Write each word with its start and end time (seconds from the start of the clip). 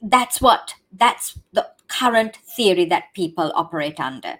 that's 0.00 0.40
what 0.40 0.74
that's 0.92 1.38
the 1.52 1.68
current 1.88 2.36
theory 2.36 2.84
that 2.86 3.14
people 3.14 3.52
operate 3.54 3.98
under. 3.98 4.36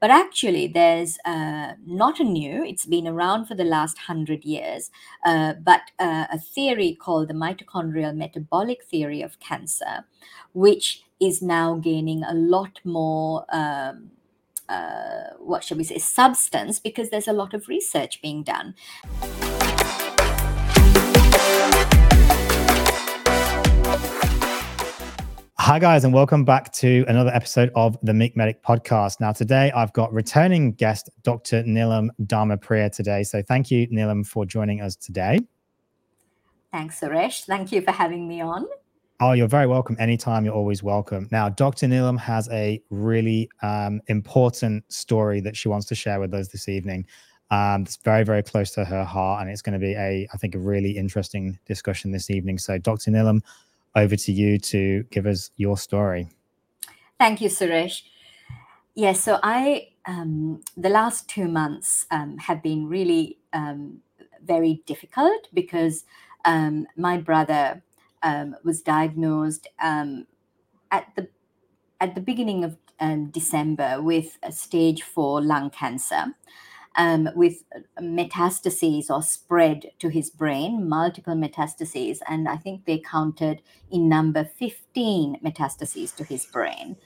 But 0.00 0.10
actually, 0.12 0.68
there's 0.68 1.18
uh, 1.24 1.72
not 1.84 2.20
a 2.20 2.24
new, 2.24 2.62
it's 2.62 2.86
been 2.86 3.08
around 3.08 3.46
for 3.46 3.56
the 3.56 3.64
last 3.64 3.98
hundred 3.98 4.44
years, 4.44 4.92
uh, 5.24 5.54
but 5.54 5.90
uh, 5.98 6.26
a 6.30 6.38
theory 6.38 6.94
called 6.94 7.28
the 7.28 7.34
mitochondrial 7.34 8.14
metabolic 8.14 8.84
theory 8.84 9.22
of 9.22 9.40
cancer, 9.40 10.04
which 10.52 11.02
is 11.18 11.42
now 11.42 11.74
gaining 11.74 12.22
a 12.22 12.34
lot 12.34 12.78
more. 12.84 13.44
Um, 13.48 14.12
uh, 14.68 15.30
what 15.38 15.64
shall 15.64 15.78
we 15.78 15.84
say, 15.84 15.96
substance 15.96 16.78
because 16.78 17.08
there's 17.08 17.26
a 17.26 17.32
lot 17.32 17.54
of 17.54 17.68
research 17.68 18.20
being 18.20 18.42
done. 18.42 18.74
Hi, 25.68 25.78
guys, 25.78 26.04
and 26.04 26.14
welcome 26.14 26.46
back 26.46 26.72
to 26.76 27.04
another 27.08 27.30
episode 27.34 27.70
of 27.74 27.98
the 28.02 28.14
Meek 28.14 28.34
Medic 28.34 28.62
podcast. 28.62 29.20
Now, 29.20 29.32
today 29.32 29.70
I've 29.72 29.92
got 29.92 30.10
returning 30.14 30.72
guest 30.72 31.10
Dr. 31.24 31.62
Nelum 31.64 32.08
Dharmapriya 32.22 32.90
today. 32.90 33.22
So, 33.22 33.42
thank 33.42 33.70
you, 33.70 33.86
Nelum, 33.88 34.26
for 34.26 34.46
joining 34.46 34.80
us 34.80 34.96
today. 34.96 35.40
Thanks, 36.72 36.98
Suresh. 36.98 37.44
Thank 37.44 37.70
you 37.70 37.82
for 37.82 37.90
having 37.90 38.26
me 38.26 38.40
on. 38.40 38.66
Oh, 39.20 39.32
you're 39.32 39.46
very 39.46 39.66
welcome. 39.66 39.94
Anytime, 40.00 40.46
you're 40.46 40.54
always 40.54 40.82
welcome. 40.82 41.28
Now, 41.30 41.50
Dr. 41.50 41.86
Nelum 41.86 42.18
has 42.18 42.48
a 42.48 42.82
really 42.88 43.50
um, 43.60 44.00
important 44.06 44.90
story 44.90 45.42
that 45.42 45.54
she 45.54 45.68
wants 45.68 45.84
to 45.88 45.94
share 45.94 46.18
with 46.18 46.32
us 46.32 46.48
this 46.48 46.70
evening. 46.70 47.04
Um, 47.50 47.82
it's 47.82 47.96
very, 47.96 48.24
very 48.24 48.42
close 48.42 48.70
to 48.70 48.86
her 48.86 49.04
heart, 49.04 49.42
and 49.42 49.50
it's 49.50 49.60
going 49.60 49.78
to 49.78 49.86
be 49.86 49.92
a, 49.92 50.26
I 50.32 50.36
think, 50.38 50.54
a 50.54 50.58
really 50.58 50.92
interesting 50.92 51.58
discussion 51.66 52.10
this 52.10 52.30
evening. 52.30 52.56
So, 52.56 52.78
Dr. 52.78 53.10
Nelum, 53.10 53.42
over 53.94 54.16
to 54.16 54.32
you 54.32 54.58
to 54.58 55.04
give 55.10 55.26
us 55.26 55.50
your 55.56 55.76
story. 55.76 56.28
Thank 57.18 57.40
you, 57.40 57.48
Suresh. 57.48 58.02
Yes, 58.94 59.20
so 59.20 59.38
I, 59.42 59.88
um, 60.06 60.60
the 60.76 60.88
last 60.88 61.28
two 61.28 61.48
months 61.48 62.06
um, 62.10 62.38
have 62.38 62.62
been 62.62 62.88
really 62.88 63.38
um, 63.52 64.00
very 64.44 64.82
difficult 64.86 65.48
because 65.52 66.04
um, 66.44 66.86
my 66.96 67.18
brother 67.18 67.82
um, 68.22 68.56
was 68.64 68.82
diagnosed 68.82 69.68
um, 69.80 70.26
at 70.90 71.06
the 71.16 71.28
at 72.00 72.14
the 72.14 72.20
beginning 72.20 72.62
of 72.62 72.76
December 73.32 74.00
with 74.00 74.38
stage 74.50 75.02
four 75.02 75.40
lung 75.40 75.70
cancer 75.70 76.34
um, 76.96 77.28
with 77.34 77.62
metastases 78.00 79.10
or 79.10 79.22
spread 79.22 79.90
to 79.98 80.08
his 80.08 80.30
brain, 80.30 80.88
multiple 80.88 81.34
metastases. 81.34 82.18
And 82.28 82.48
I 82.48 82.56
think 82.56 82.84
they 82.84 82.98
counted 82.98 83.62
in 83.90 84.08
number 84.08 84.44
15 84.44 85.38
metastases 85.44 86.14
to 86.16 86.24
his 86.24 86.46
brain. 86.46 86.96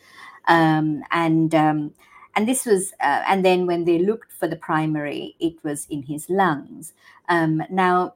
Um, 0.49 1.03
and 1.11 1.55
um, 1.55 1.95
and 2.35 2.49
this 2.49 2.65
was 2.65 2.93
uh, 3.01 3.23
and 3.27 3.45
then 3.45 3.67
when 3.67 3.85
they 3.85 3.99
looked 3.99 4.33
for 4.33 4.49
the 4.49 4.57
primary 4.57 5.37
it 5.39 5.55
was 5.63 5.87
in 5.91 6.03
his 6.03 6.29
lungs 6.29 6.95
um, 7.29 7.63
now 7.71 8.15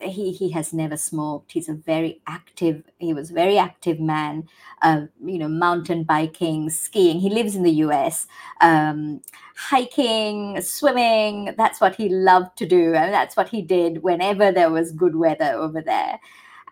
he 0.00 0.32
he 0.32 0.50
has 0.50 0.72
never 0.72 0.96
smoked. 0.96 1.52
He's 1.52 1.68
a 1.68 1.74
very 1.74 2.20
active 2.26 2.82
he 2.98 3.14
was 3.14 3.30
a 3.30 3.34
very 3.34 3.58
active 3.58 3.98
man 3.98 4.48
uh, 4.82 5.06
you 5.24 5.38
know 5.38 5.48
mountain 5.48 6.04
biking 6.04 6.70
skiing. 6.70 7.20
He 7.20 7.30
lives 7.30 7.56
in 7.56 7.62
the 7.62 7.72
us 7.72 8.26
um, 8.60 9.22
hiking 9.56 10.60
swimming. 10.60 11.54
That's 11.56 11.80
what 11.80 11.96
he 11.96 12.08
loved 12.08 12.56
to 12.58 12.66
do 12.66 12.94
and 12.94 13.12
that's 13.12 13.36
what 13.36 13.48
he 13.48 13.62
did 13.62 14.02
whenever 14.02 14.52
there 14.52 14.70
was 14.70 14.92
good 14.92 15.16
weather 15.16 15.52
over 15.52 15.80
there. 15.80 16.20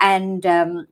And 0.00 0.44
um, 0.44 0.86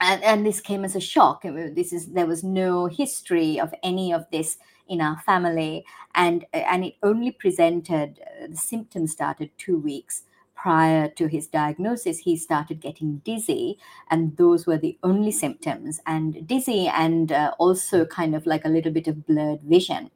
and, 0.00 0.22
and 0.24 0.46
this 0.46 0.60
came 0.60 0.84
as 0.84 0.96
a 0.96 1.00
shock. 1.00 1.42
This 1.42 1.92
is 1.92 2.06
there 2.08 2.26
was 2.26 2.42
no 2.44 2.86
history 2.86 3.60
of 3.60 3.74
any 3.82 4.12
of 4.12 4.26
this 4.30 4.58
in 4.88 5.00
our 5.00 5.18
family. 5.20 5.84
And 6.14 6.46
and 6.52 6.84
it 6.84 6.94
only 7.02 7.32
presented 7.32 8.20
uh, 8.22 8.46
the 8.48 8.56
symptoms 8.56 9.12
started 9.12 9.50
two 9.58 9.78
weeks 9.78 10.22
prior 10.66 11.08
to 11.08 11.28
his 11.28 11.46
diagnosis, 11.46 12.18
he 12.18 12.36
started 12.36 12.80
getting 12.80 13.18
dizzy, 13.18 13.78
and 14.10 14.36
those 14.36 14.66
were 14.66 14.76
the 14.76 14.98
only 15.04 15.30
symptoms, 15.30 16.00
and 16.06 16.44
dizzy, 16.44 16.88
and 16.88 17.30
uh, 17.30 17.52
also 17.60 18.04
kind 18.04 18.34
of 18.34 18.44
like 18.46 18.64
a 18.64 18.68
little 18.68 18.90
bit 18.90 19.06
of 19.06 19.24
blurred 19.28 19.62
vision. 19.62 20.10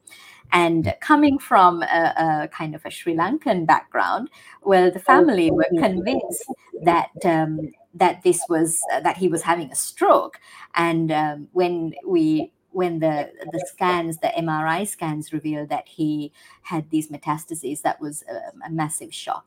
And 0.50 0.92
coming 1.00 1.38
from 1.38 1.82
a, 1.82 1.86
a, 2.16 2.48
kind 2.48 2.74
of 2.74 2.84
a 2.84 2.90
Sri 2.90 3.14
Lankan 3.14 3.64
background, 3.64 4.28
well, 4.64 4.90
the 4.90 4.98
family 4.98 5.52
were 5.52 5.70
convinced 5.78 6.44
that 6.82 7.10
um, 7.24 7.70
that 7.94 8.24
this 8.24 8.42
was 8.48 8.80
uh, 8.92 8.98
that 9.02 9.18
he 9.18 9.28
was 9.28 9.42
having 9.42 9.70
a 9.70 9.76
stroke. 9.76 10.40
And 10.74 11.12
um, 11.12 11.46
when 11.52 11.94
we 12.04 12.50
when 12.72 12.98
the 12.98 13.30
the 13.52 13.64
scans, 13.72 14.18
the 14.18 14.32
MRI 14.36 14.84
scans 14.84 15.32
revealed 15.32 15.68
that 15.68 15.86
he 15.86 16.32
had 16.62 16.90
these 16.90 17.06
metastases, 17.06 17.82
that 17.82 18.00
was 18.00 18.24
a, 18.28 18.66
a 18.66 18.70
massive 18.70 19.14
shock. 19.14 19.46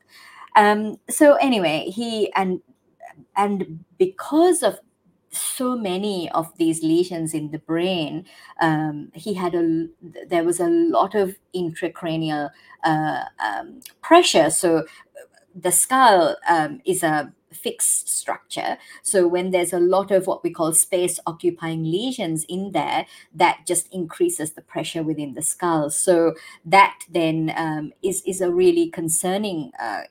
Um, 0.56 0.96
so 1.10 1.34
anyway, 1.36 1.90
he 1.90 2.32
and 2.34 2.60
and 3.36 3.84
because 3.98 4.62
of 4.62 4.78
so 5.30 5.76
many 5.76 6.30
of 6.30 6.56
these 6.58 6.82
lesions 6.82 7.34
in 7.34 7.50
the 7.50 7.58
brain, 7.58 8.24
um, 8.60 9.10
he 9.14 9.34
had 9.34 9.54
a 9.54 9.86
there 10.28 10.44
was 10.44 10.60
a 10.60 10.68
lot 10.68 11.14
of 11.14 11.36
intracranial 11.54 12.50
uh, 12.84 13.24
um, 13.44 13.80
pressure. 14.02 14.50
So 14.50 14.84
the 15.54 15.72
skull 15.72 16.36
um, 16.48 16.80
is 16.84 17.02
a 17.02 17.32
fixed 17.52 18.08
structure. 18.08 18.76
So 19.02 19.28
when 19.28 19.50
there's 19.50 19.72
a 19.72 19.78
lot 19.78 20.10
of 20.10 20.26
what 20.26 20.42
we 20.42 20.50
call 20.50 20.72
space 20.72 21.20
occupying 21.26 21.84
lesions 21.84 22.44
in 22.48 22.72
there, 22.72 23.06
that 23.34 23.60
just 23.66 23.92
increases 23.92 24.52
the 24.52 24.62
pressure 24.62 25.02
within 25.02 25.34
the 25.34 25.42
skull. 25.42 25.90
So 25.90 26.34
that 26.64 26.98
then 27.08 27.52
um, 27.56 27.92
is 28.02 28.22
is 28.26 28.40
a 28.40 28.50
really 28.50 28.90
concerning 28.90 29.70
uh, 29.80 30.02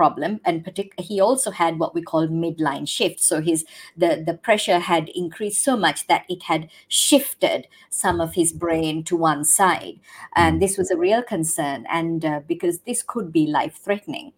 problem 0.00 0.40
and 0.44 0.64
partic- 0.64 0.98
he 0.98 1.20
also 1.20 1.50
had 1.50 1.78
what 1.78 1.94
we 1.94 2.02
call 2.10 2.26
midline 2.28 2.86
shift 2.96 3.20
so 3.20 3.40
his 3.40 3.64
the 4.02 4.10
the 4.26 4.36
pressure 4.48 4.78
had 4.78 5.08
increased 5.22 5.62
so 5.64 5.76
much 5.76 6.06
that 6.06 6.24
it 6.28 6.42
had 6.44 6.68
shifted 6.88 7.66
some 7.90 8.20
of 8.20 8.34
his 8.34 8.52
brain 8.52 9.02
to 9.04 9.16
one 9.16 9.44
side. 9.44 9.96
And 10.34 10.60
this 10.62 10.78
was 10.78 10.90
a 10.90 10.96
real 10.96 11.22
concern 11.22 11.86
and 11.90 12.24
uh, 12.24 12.40
because 12.46 12.80
this 12.80 13.02
could 13.02 13.32
be 13.32 13.46
life 13.46 13.76
threatening 13.84 14.32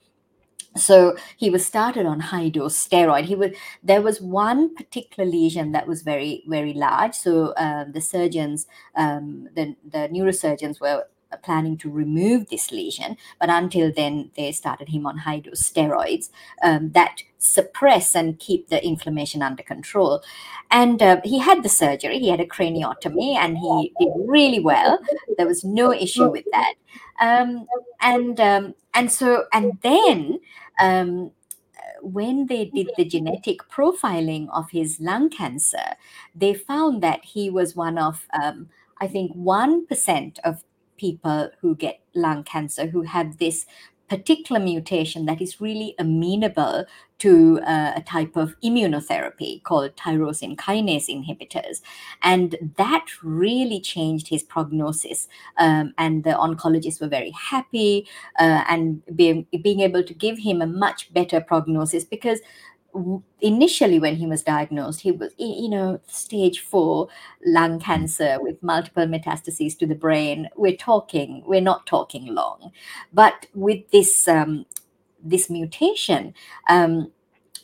so 0.77 1.17
he 1.37 1.50
was 1.50 1.67
started 1.67 2.06
on 2.06 2.21
high 2.21 2.49
dose 2.49 2.77
steroid. 2.87 3.25
He 3.25 3.34
was 3.34 3.50
there 3.83 4.00
was 4.00 4.21
one 4.21 4.75
particular 4.75 5.29
lesion 5.31 5.73
that 5.73 5.87
was 5.87 6.03
very 6.03 6.44
very 6.47 6.73
large. 6.73 7.15
So 7.15 7.49
uh, 7.65 7.84
the 7.93 8.00
surgeons 8.00 8.67
um, 8.97 9.49
the, 9.55 9.77
the 9.84 10.09
neurosurgeons 10.09 10.81
were 10.81 11.05
planning 11.43 11.76
to 11.78 11.91
remove 11.91 12.48
this 12.48 12.70
lesion, 12.70 13.16
but 13.41 13.50
until 13.50 13.93
then, 13.93 14.31
they 14.37 14.53
started 14.53 14.88
him 14.88 15.06
on 15.06 15.19
high 15.19 15.41
dose 15.41 15.62
steroids 15.62 16.31
um, 16.62 16.93
that 16.93 17.22
suppress 17.38 18.15
and 18.15 18.38
keep 18.38 18.69
the 18.69 18.84
inflammation 18.84 19.43
under 19.43 19.62
control. 19.62 20.22
And 20.70 21.03
uh, 21.03 21.20
he 21.25 21.38
had 21.38 21.62
the 21.62 21.69
surgery, 21.69 22.19
he 22.19 22.28
had 22.28 22.41
a 22.41 22.47
craniotomy, 22.47 23.37
and 23.37 23.59
he 23.59 23.93
did 23.98 24.12
really 24.16 24.60
well. 24.60 24.98
There 25.37 25.47
was 25.47 25.65
no 25.65 25.93
issue 25.93 26.31
with 26.31 26.44
that. 26.53 26.75
Um, 27.20 27.66
and 28.00 28.41
um, 28.41 28.75
and 28.94 29.10
so 29.10 29.44
and 29.53 29.78
then 29.82 30.41
um, 30.81 31.31
when 32.00 32.47
they 32.47 32.66
did 32.66 32.91
the 32.97 33.04
genetic 33.04 33.59
profiling 33.70 34.49
of 34.53 34.70
his 34.70 35.00
lung 35.00 35.31
cancer, 35.31 35.97
they 36.34 36.54
found 36.54 37.03
that 37.03 37.25
he 37.25 37.50
was 37.50 37.76
one 37.76 37.99
of 37.99 38.26
um, 38.32 38.69
I 39.03 39.09
think 39.09 39.37
1% 39.37 40.38
of 40.44 40.62
people 41.03 41.51
who 41.61 41.75
get 41.75 42.01
lung 42.15 42.45
cancer 42.45 42.87
who 42.87 43.03
have 43.03 43.39
this 43.39 43.67
particular 44.13 44.61
mutation 44.61 45.25
that 45.25 45.41
is 45.41 45.59
really 45.59 45.95
amenable 45.99 46.85
to 47.19 47.59
uh, 47.67 47.93
a 47.97 48.03
type 48.03 48.37
of 48.37 48.55
immunotherapy 48.63 49.62
called 49.62 49.97
tyrosine 49.97 50.57
kinase 50.57 51.09
inhibitors. 51.09 51.81
And 52.23 52.56
that 52.76 53.06
really 53.23 53.81
changed 53.81 54.29
his 54.29 54.43
prognosis. 54.43 55.29
Um, 55.56 55.94
and 55.97 56.25
the 56.25 56.35
oncologists 56.47 57.00
were 57.00 57.09
very 57.09 57.31
happy 57.31 58.06
uh, 58.38 58.65
and 58.69 59.03
being, 59.17 59.47
being 59.62 59.81
able 59.81 60.03
to 60.03 60.15
give 60.15 60.38
him 60.38 60.61
a 60.61 60.67
much 60.67 61.00
better 61.15 61.41
prognosis 61.41 62.05
because 62.05 62.41
initially 63.41 63.99
when 63.99 64.17
he 64.17 64.27
was 64.27 64.43
diagnosed 64.43 65.00
he 65.00 65.12
was 65.12 65.33
you 65.39 65.69
know 65.69 65.99
stage 66.06 66.61
4 66.61 67.09
lung 67.47 67.81
cancer 67.81 68.39
with 68.41 68.62
multiple 68.62 69.06
metastases 69.06 69.79
to 69.79 69.87
the 69.87 69.94
brain. 69.94 70.49
We're 70.56 70.77
talking 70.77 71.43
we're 71.47 71.61
not 71.61 71.87
talking 71.87 72.27
long. 72.27 72.73
But 73.12 73.47
with 73.55 73.91
this 73.91 74.29
um, 74.29 74.67
this 75.23 75.49
mutation 75.49 76.35
um, 76.69 77.11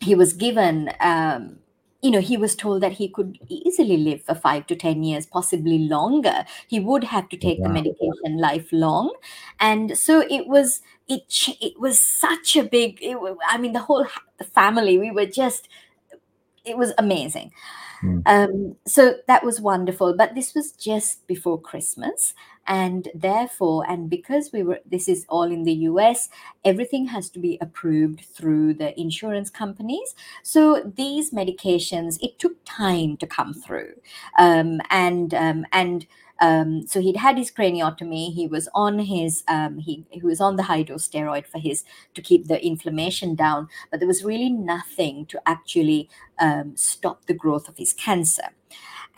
he 0.01 0.15
was 0.15 0.33
given 0.33 0.91
um, 1.01 1.59
you 2.01 2.13
know, 2.13 2.21
he 2.21 2.37
was 2.37 2.55
told 2.55 2.83
that 2.83 2.93
he 2.93 3.09
could 3.09 3.39
easily 3.49 3.97
live 3.97 4.23
for 4.23 4.35
five 4.35 4.67
to 4.69 4.77
10 4.77 5.03
years, 5.03 5.27
possibly 5.27 5.79
longer. 5.79 6.45
He 6.69 6.79
would 6.79 7.03
have 7.05 7.29
to 7.31 7.37
take 7.37 7.61
the 7.63 7.69
medication 7.69 8.39
lifelong. 8.39 9.13
And 9.59 9.99
so 9.99 10.21
it 10.31 10.47
was, 10.47 10.81
it, 11.09 11.23
it 11.61 11.81
was 11.81 11.99
such 12.01 12.55
a 12.55 12.63
big, 12.63 12.99
it, 13.03 13.19
I 13.49 13.59
mean, 13.59 13.73
the 13.73 13.81
whole 13.81 14.07
family, 14.55 14.97
we 14.97 15.11
were 15.11 15.27
just, 15.27 15.69
it 16.65 16.79
was 16.79 16.93
amazing. 16.99 17.51
Mm. 18.05 18.23
Um, 18.27 18.77
so 18.87 19.17
that 19.27 19.45
was 19.45 19.61
wonderful. 19.61 20.15
But 20.17 20.37
this 20.37 20.55
was 20.55 20.71
just 20.73 21.27
before 21.27 21.61
Christmas. 21.61 22.33
And 22.69 23.09
therefore, 23.15 23.85
and 23.89 24.11
because 24.11 24.51
we 24.53 24.63
were, 24.63 24.81
this 24.85 25.09
is 25.09 25.25
all 25.31 25.51
in 25.51 25.65
the 25.65 25.73
US, 25.73 26.29
everything 26.65 27.07
has 27.07 27.31
to 27.31 27.39
be 27.39 27.59
approved 27.63 28.21
through 28.21 28.75
the 28.75 28.99
insurance 29.01 29.49
companies. 29.49 30.15
So 30.43 30.93
these 30.95 31.31
medications, 31.31 32.19
it 32.23 32.39
took 32.39 32.57
time 32.67 33.17
to 33.17 33.27
come 33.27 33.55
through. 33.55 33.95
Um, 34.39 34.81
and, 34.91 35.33
um, 35.33 35.65
and, 35.73 36.07
um, 36.41 36.87
so 36.87 37.01
he'd 37.01 37.17
had 37.17 37.37
his 37.37 37.51
craniotomy. 37.51 38.33
He 38.33 38.47
was 38.47 38.69
on 38.75 39.01
his 39.01 39.43
um, 39.49 39.79
he 39.79 40.05
he 40.11 40.23
was 40.23 40.41
on 40.41 40.55
the 40.55 40.63
high 40.63 40.83
dose 40.83 41.09
steroid 41.09 41.47
for 41.47 41.59
his 41.59 41.85
to 42.15 42.23
keep 42.23 42.47
the 42.47 42.65
inflammation 42.65 43.35
down, 43.35 43.69
but 43.91 43.99
there 43.99 44.07
was 44.07 44.23
really 44.23 44.51
nothing 44.51 45.27
to 45.27 45.41
actually 45.47 46.09
um, 46.39 46.77
stop 46.77 47.27
the 47.27 47.35
growth 47.35 47.69
of 47.69 47.77
his 47.77 47.93
cancer. 47.93 48.51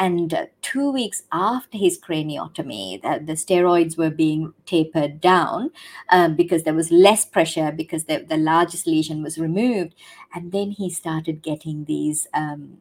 And 0.00 0.48
two 0.62 0.90
weeks 0.90 1.24
after 1.30 1.76
his 1.76 2.00
craniotomy, 2.00 3.02
the, 3.02 3.22
the 3.22 3.34
steroids 3.34 3.98
were 3.98 4.08
being 4.08 4.54
tapered 4.64 5.20
down 5.20 5.72
um, 6.08 6.36
because 6.36 6.64
there 6.64 6.74
was 6.74 6.90
less 6.90 7.26
pressure 7.26 7.70
because 7.70 8.04
the, 8.04 8.24
the 8.26 8.38
largest 8.38 8.86
lesion 8.86 9.22
was 9.22 9.36
removed. 9.38 9.94
And 10.34 10.52
then 10.52 10.70
he 10.70 10.88
started 10.88 11.42
getting 11.42 11.84
these 11.84 12.26
um, 12.32 12.78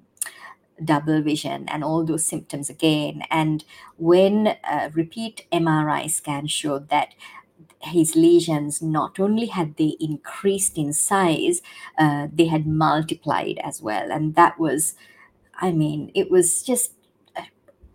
double 0.83 1.21
vision 1.21 1.67
and 1.69 1.83
all 1.83 2.05
those 2.05 2.25
symptoms 2.25 2.69
again. 2.69 3.23
And 3.29 3.65
when 3.97 4.55
a 4.63 4.89
repeat 4.93 5.45
MRI 5.51 6.09
scan 6.09 6.47
showed 6.47 6.89
that 6.89 7.15
his 7.81 8.15
lesions 8.15 8.81
not 8.81 9.19
only 9.19 9.47
had 9.47 9.75
they 9.77 9.95
increased 9.99 10.77
in 10.77 10.93
size, 10.93 11.61
uh, 11.97 12.27
they 12.33 12.47
had 12.47 12.67
multiplied 12.67 13.59
as 13.63 13.81
well. 13.81 14.11
And 14.11 14.35
that 14.35 14.59
was, 14.59 14.95
I 15.61 15.71
mean, 15.71 16.11
it 16.15 16.31
was 16.31 16.63
just 16.63 16.93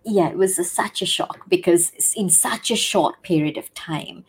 yeah, 0.04 0.28
it 0.28 0.36
was 0.36 0.58
a, 0.58 0.64
such 0.64 1.02
a 1.02 1.06
shock 1.06 1.48
because 1.48 2.14
in 2.16 2.28
such 2.28 2.70
a 2.70 2.76
short 2.76 3.22
period 3.22 3.56
of 3.56 3.72
time. 3.74 4.24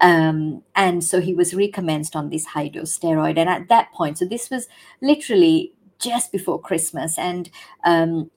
Um, 0.00 0.62
and 0.74 1.04
so 1.04 1.20
he 1.20 1.34
was 1.34 1.54
recommenced 1.54 2.16
on 2.16 2.30
this 2.30 2.46
high 2.46 2.68
dose 2.68 2.98
steroid. 2.98 3.38
And 3.38 3.48
at 3.48 3.68
that 3.68 3.92
point, 3.92 4.18
so 4.18 4.24
this 4.24 4.50
was 4.50 4.68
literally 5.02 5.72
just 5.98 6.32
before 6.32 6.60
Christmas. 6.60 7.18
And 7.18 7.50
um, 7.84 8.30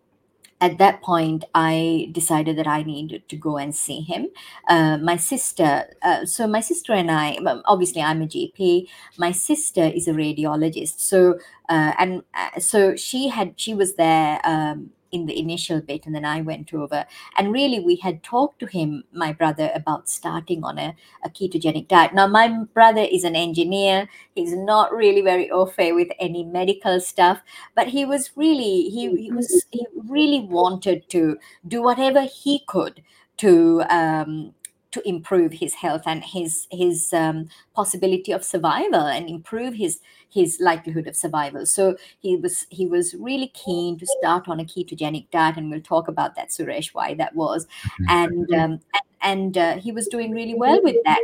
at 0.60 0.78
that 0.80 1.02
point, 1.02 1.46
I 1.56 2.10
decided 2.12 2.58
that 2.58 2.68
I 2.68 2.84
needed 2.84 3.30
to 3.30 3.36
go 3.38 3.58
and 3.58 3.76
see 3.76 4.02
him. 4.02 4.28
Uh, 4.68 4.98
my 4.98 5.16
sister, 5.16 5.86
uh, 6.02 6.26
so 6.26 6.46
my 6.46 6.60
sister 6.60 6.94
and 6.94 7.10
I, 7.10 7.38
obviously, 7.66 8.02
I'm 8.02 8.22
a 8.22 8.28
GP. 8.28 8.88
My 9.18 9.32
sister 9.32 9.84
is 9.84 10.08
a 10.08 10.14
radiologist. 10.14 11.00
So, 11.00 11.40
uh, 11.70 11.94
and 11.98 12.24
uh, 12.34 12.60
so 12.60 12.96
she 12.96 13.30
had, 13.30 13.54
she 13.56 13.74
was 13.74 13.96
there. 13.96 14.42
Um, 14.44 14.92
in 15.12 15.26
the 15.26 15.38
initial 15.38 15.82
bit 15.82 16.06
and 16.06 16.16
then 16.16 16.26
i 16.26 16.42
went 16.42 16.74
over. 16.74 17.06
And 17.38 17.52
really 17.52 17.80
we 17.80 17.96
had 17.98 18.24
talked 18.24 18.60
to 18.60 18.66
him 18.66 19.04
my 19.14 19.34
brother 19.34 19.72
about 19.76 20.10
starting 20.10 20.64
on 20.64 20.78
a, 20.78 20.96
a 21.24 21.30
ketogenic 21.30 21.88
diet. 21.88 22.14
Now 22.14 22.28
my 22.28 22.48
brother 22.74 23.02
is 23.02 23.24
an 23.24 23.36
engineer. 23.36 24.08
He's 24.36 24.54
not 24.54 24.94
really 24.94 25.22
very 25.22 25.50
au 25.52 25.66
fait 25.66 25.94
with 25.94 26.10
any 26.20 26.44
medical 26.44 27.00
stuff 27.00 27.42
but 27.76 27.88
he 27.88 28.06
was 28.06 28.32
really 28.36 28.90
he, 28.90 29.10
he 29.16 29.32
was 29.32 29.66
he 29.72 29.86
really 30.08 30.42
wanted 30.42 31.08
to 31.10 31.38
do 31.68 31.82
whatever 31.82 32.22
he 32.22 32.64
could 32.68 33.02
to 33.38 33.84
um, 33.90 34.54
to 34.92 35.08
improve 35.08 35.54
his 35.54 35.74
health 35.74 36.04
and 36.06 36.24
his 36.24 36.68
his 36.72 37.14
um, 37.14 37.50
possibility 37.74 38.32
of 38.32 38.44
survival 38.44 39.02
and 39.02 39.30
improve 39.30 39.74
his 39.74 40.00
his 40.30 40.60
likelihood 40.60 41.08
of 41.08 41.16
survival. 41.16 41.66
So 41.66 41.98
he 42.20 42.36
was 42.36 42.68
he 42.70 42.86
was 42.86 43.14
really 43.16 43.48
keen 43.48 43.98
to 44.00 44.06
start 44.06 44.48
on 44.48 44.60
a 44.60 44.66
ketogenic 44.66 45.30
diet, 45.32 45.58
and 45.58 45.70
we'll 45.70 45.82
talk 45.82 46.08
about 46.08 46.36
that, 46.36 46.50
Suresh, 46.50 46.94
why 46.94 47.14
that 47.16 47.36
was, 47.36 47.66
mm-hmm. 47.66 48.06
and 48.10 48.54
um, 48.54 48.72
and, 48.94 49.02
and 49.22 49.58
uh, 49.58 49.78
he 49.78 49.92
was 49.92 50.08
doing 50.08 50.32
really 50.32 50.56
well 50.56 50.82
with 50.84 50.98
that, 51.06 51.22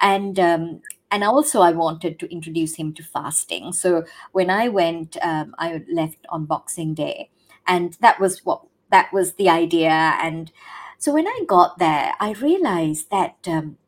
and. 0.00 0.38
Um, 0.38 0.82
and 1.12 1.22
also, 1.22 1.60
I 1.60 1.70
wanted 1.70 2.18
to 2.18 2.32
introduce 2.32 2.74
him 2.74 2.92
to 2.94 3.02
fasting. 3.02 3.72
So 3.72 4.04
when 4.32 4.50
I 4.50 4.66
went, 4.66 5.16
um, 5.22 5.54
I 5.56 5.84
left 5.88 6.26
on 6.30 6.46
Boxing 6.46 6.94
Day, 6.94 7.30
and 7.68 7.96
that 8.00 8.18
was 8.18 8.44
what 8.44 8.62
that 8.90 9.12
was 9.12 9.34
the 9.34 9.48
idea. 9.48 10.18
And 10.20 10.50
so 10.98 11.12
when 11.12 11.26
I 11.26 11.40
got 11.46 11.78
there, 11.78 12.14
I 12.20 12.32
realized 12.32 13.10
that 13.10 13.36
um, 13.46 13.78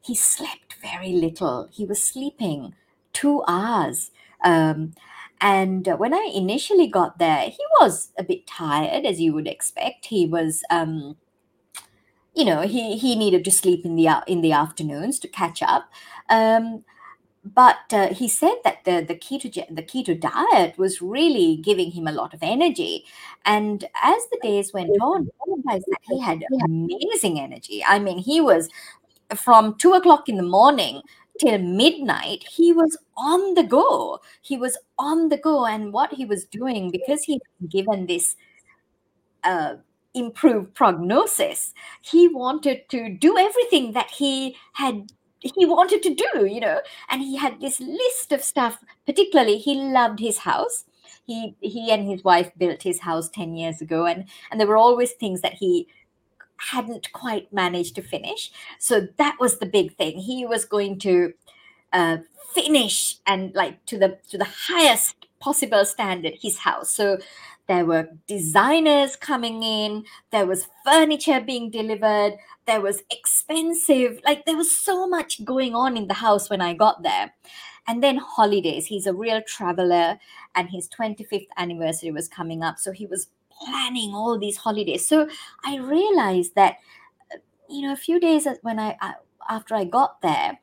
he 0.00 0.14
slept 0.14 0.76
very 0.82 1.12
little. 1.12 1.68
He 1.72 1.84
was 1.84 2.02
sleeping 2.02 2.74
two 3.12 3.42
hours. 3.48 4.10
Um, 4.44 4.94
and 5.40 5.86
when 5.98 6.14
I 6.14 6.30
initially 6.34 6.86
got 6.86 7.18
there, 7.18 7.48
he 7.48 7.64
was 7.80 8.10
a 8.18 8.24
bit 8.24 8.46
tired, 8.46 9.04
as 9.04 9.20
you 9.20 9.32
would 9.34 9.48
expect. 9.48 10.06
He 10.06 10.26
was, 10.26 10.62
um, 10.70 11.16
you 12.34 12.44
know, 12.44 12.62
he 12.62 12.96
he 12.96 13.14
needed 13.16 13.44
to 13.44 13.50
sleep 13.50 13.84
in 13.84 13.96
the 13.96 14.08
in 14.26 14.40
the 14.40 14.52
afternoons 14.52 15.18
to 15.20 15.28
catch 15.28 15.62
up. 15.62 15.90
Um, 16.28 16.84
but 17.44 17.92
uh, 17.92 18.08
he 18.14 18.26
said 18.28 18.54
that 18.64 18.84
the 18.84 19.04
the 19.06 19.14
keto 19.14 19.52
the 19.74 19.82
keto 19.82 20.18
diet 20.18 20.78
was 20.78 21.02
really 21.02 21.56
giving 21.56 21.90
him 21.90 22.06
a 22.06 22.12
lot 22.12 22.32
of 22.32 22.42
energy. 22.42 23.04
And 23.44 23.84
as 24.02 24.22
the 24.30 24.38
days 24.42 24.72
went 24.72 24.90
on 25.02 25.28
I 25.40 25.44
realized 25.46 25.86
that 25.88 26.00
he 26.08 26.20
had 26.20 26.44
amazing 26.64 27.38
energy. 27.38 27.84
I 27.86 27.98
mean 27.98 28.18
he 28.18 28.40
was 28.40 28.68
from 29.36 29.76
two 29.76 29.92
o'clock 29.92 30.28
in 30.28 30.36
the 30.36 30.42
morning 30.42 31.02
till 31.38 31.58
midnight 31.58 32.44
he 32.50 32.72
was 32.72 32.96
on 33.16 33.54
the 33.54 33.64
go. 33.64 34.20
He 34.40 34.56
was 34.56 34.78
on 34.98 35.28
the 35.28 35.36
go. 35.36 35.66
And 35.66 35.92
what 35.92 36.14
he 36.14 36.24
was 36.24 36.46
doing 36.46 36.90
because 36.90 37.24
he 37.24 37.34
had 37.34 37.70
given 37.70 38.06
this 38.06 38.36
uh, 39.42 39.76
improved 40.14 40.72
prognosis 40.74 41.74
he 42.00 42.28
wanted 42.28 42.88
to 42.88 43.10
do 43.10 43.36
everything 43.36 43.92
that 43.92 44.08
he 44.10 44.56
had 44.74 45.10
he 45.56 45.66
wanted 45.66 46.02
to 46.02 46.14
do, 46.14 46.46
you 46.46 46.60
know. 46.60 46.80
And 47.10 47.20
he 47.20 47.36
had 47.36 47.60
this 47.60 47.80
list 47.80 48.32
of 48.32 48.42
stuff. 48.42 48.78
Particularly, 49.06 49.58
he 49.58 49.74
loved 49.74 50.20
his 50.20 50.38
house. 50.38 50.84
He 51.26 51.54
he 51.60 51.90
and 51.90 52.08
his 52.08 52.24
wife 52.24 52.50
built 52.56 52.82
his 52.82 53.00
house 53.00 53.28
ten 53.28 53.54
years 53.54 53.80
ago, 53.80 54.06
and 54.06 54.24
and 54.50 54.60
there 54.60 54.66
were 54.66 54.76
always 54.76 55.12
things 55.12 55.40
that 55.42 55.54
he 55.54 55.88
hadn't 56.56 57.12
quite 57.12 57.52
managed 57.52 57.94
to 57.96 58.02
finish. 58.02 58.50
So 58.78 59.08
that 59.18 59.36
was 59.40 59.58
the 59.58 59.66
big 59.66 59.96
thing. 59.96 60.18
He 60.18 60.46
was 60.46 60.64
going 60.64 60.98
to 61.00 61.32
uh, 61.92 62.18
finish 62.54 63.16
and 63.26 63.54
like 63.54 63.84
to 63.86 63.98
the 63.98 64.18
to 64.30 64.38
the 64.38 64.48
highest 64.68 65.16
possible 65.40 65.84
standard 65.84 66.34
his 66.40 66.58
house. 66.58 66.90
So 66.90 67.18
there 67.66 67.84
were 67.84 68.08
designers 68.26 69.16
coming 69.16 69.62
in, 69.62 70.04
there 70.30 70.46
was 70.46 70.68
furniture 70.84 71.40
being 71.40 71.70
delivered, 71.70 72.34
there 72.66 72.80
was 72.80 73.02
expensive, 73.10 74.20
like 74.24 74.44
there 74.44 74.56
was 74.56 74.70
so 74.70 75.06
much 75.06 75.44
going 75.44 75.74
on 75.74 75.96
in 75.96 76.08
the 76.08 76.14
house 76.14 76.50
when 76.50 76.60
I 76.60 76.74
got 76.74 77.02
there. 77.02 77.32
And 77.86 78.02
then 78.02 78.16
holidays. 78.16 78.86
He's 78.86 79.06
a 79.06 79.12
real 79.12 79.42
traveler, 79.46 80.18
and 80.54 80.70
his 80.70 80.88
25th 80.88 81.48
anniversary 81.58 82.10
was 82.10 82.28
coming 82.28 82.62
up. 82.62 82.78
So 82.78 82.92
he 82.92 83.04
was 83.06 83.28
planning 83.50 84.14
all 84.14 84.38
these 84.38 84.56
holidays. 84.56 85.06
So 85.06 85.28
I 85.64 85.76
realized 85.76 86.54
that, 86.54 86.76
uh, 87.32 87.38
you 87.68 87.82
know, 87.82 87.92
a 87.92 87.96
few 87.96 88.18
days 88.18 88.48
when 88.62 88.78
I, 88.78 88.96
after 89.50 89.74
I 89.74 89.84
got 89.84 90.22
there, 90.22 90.58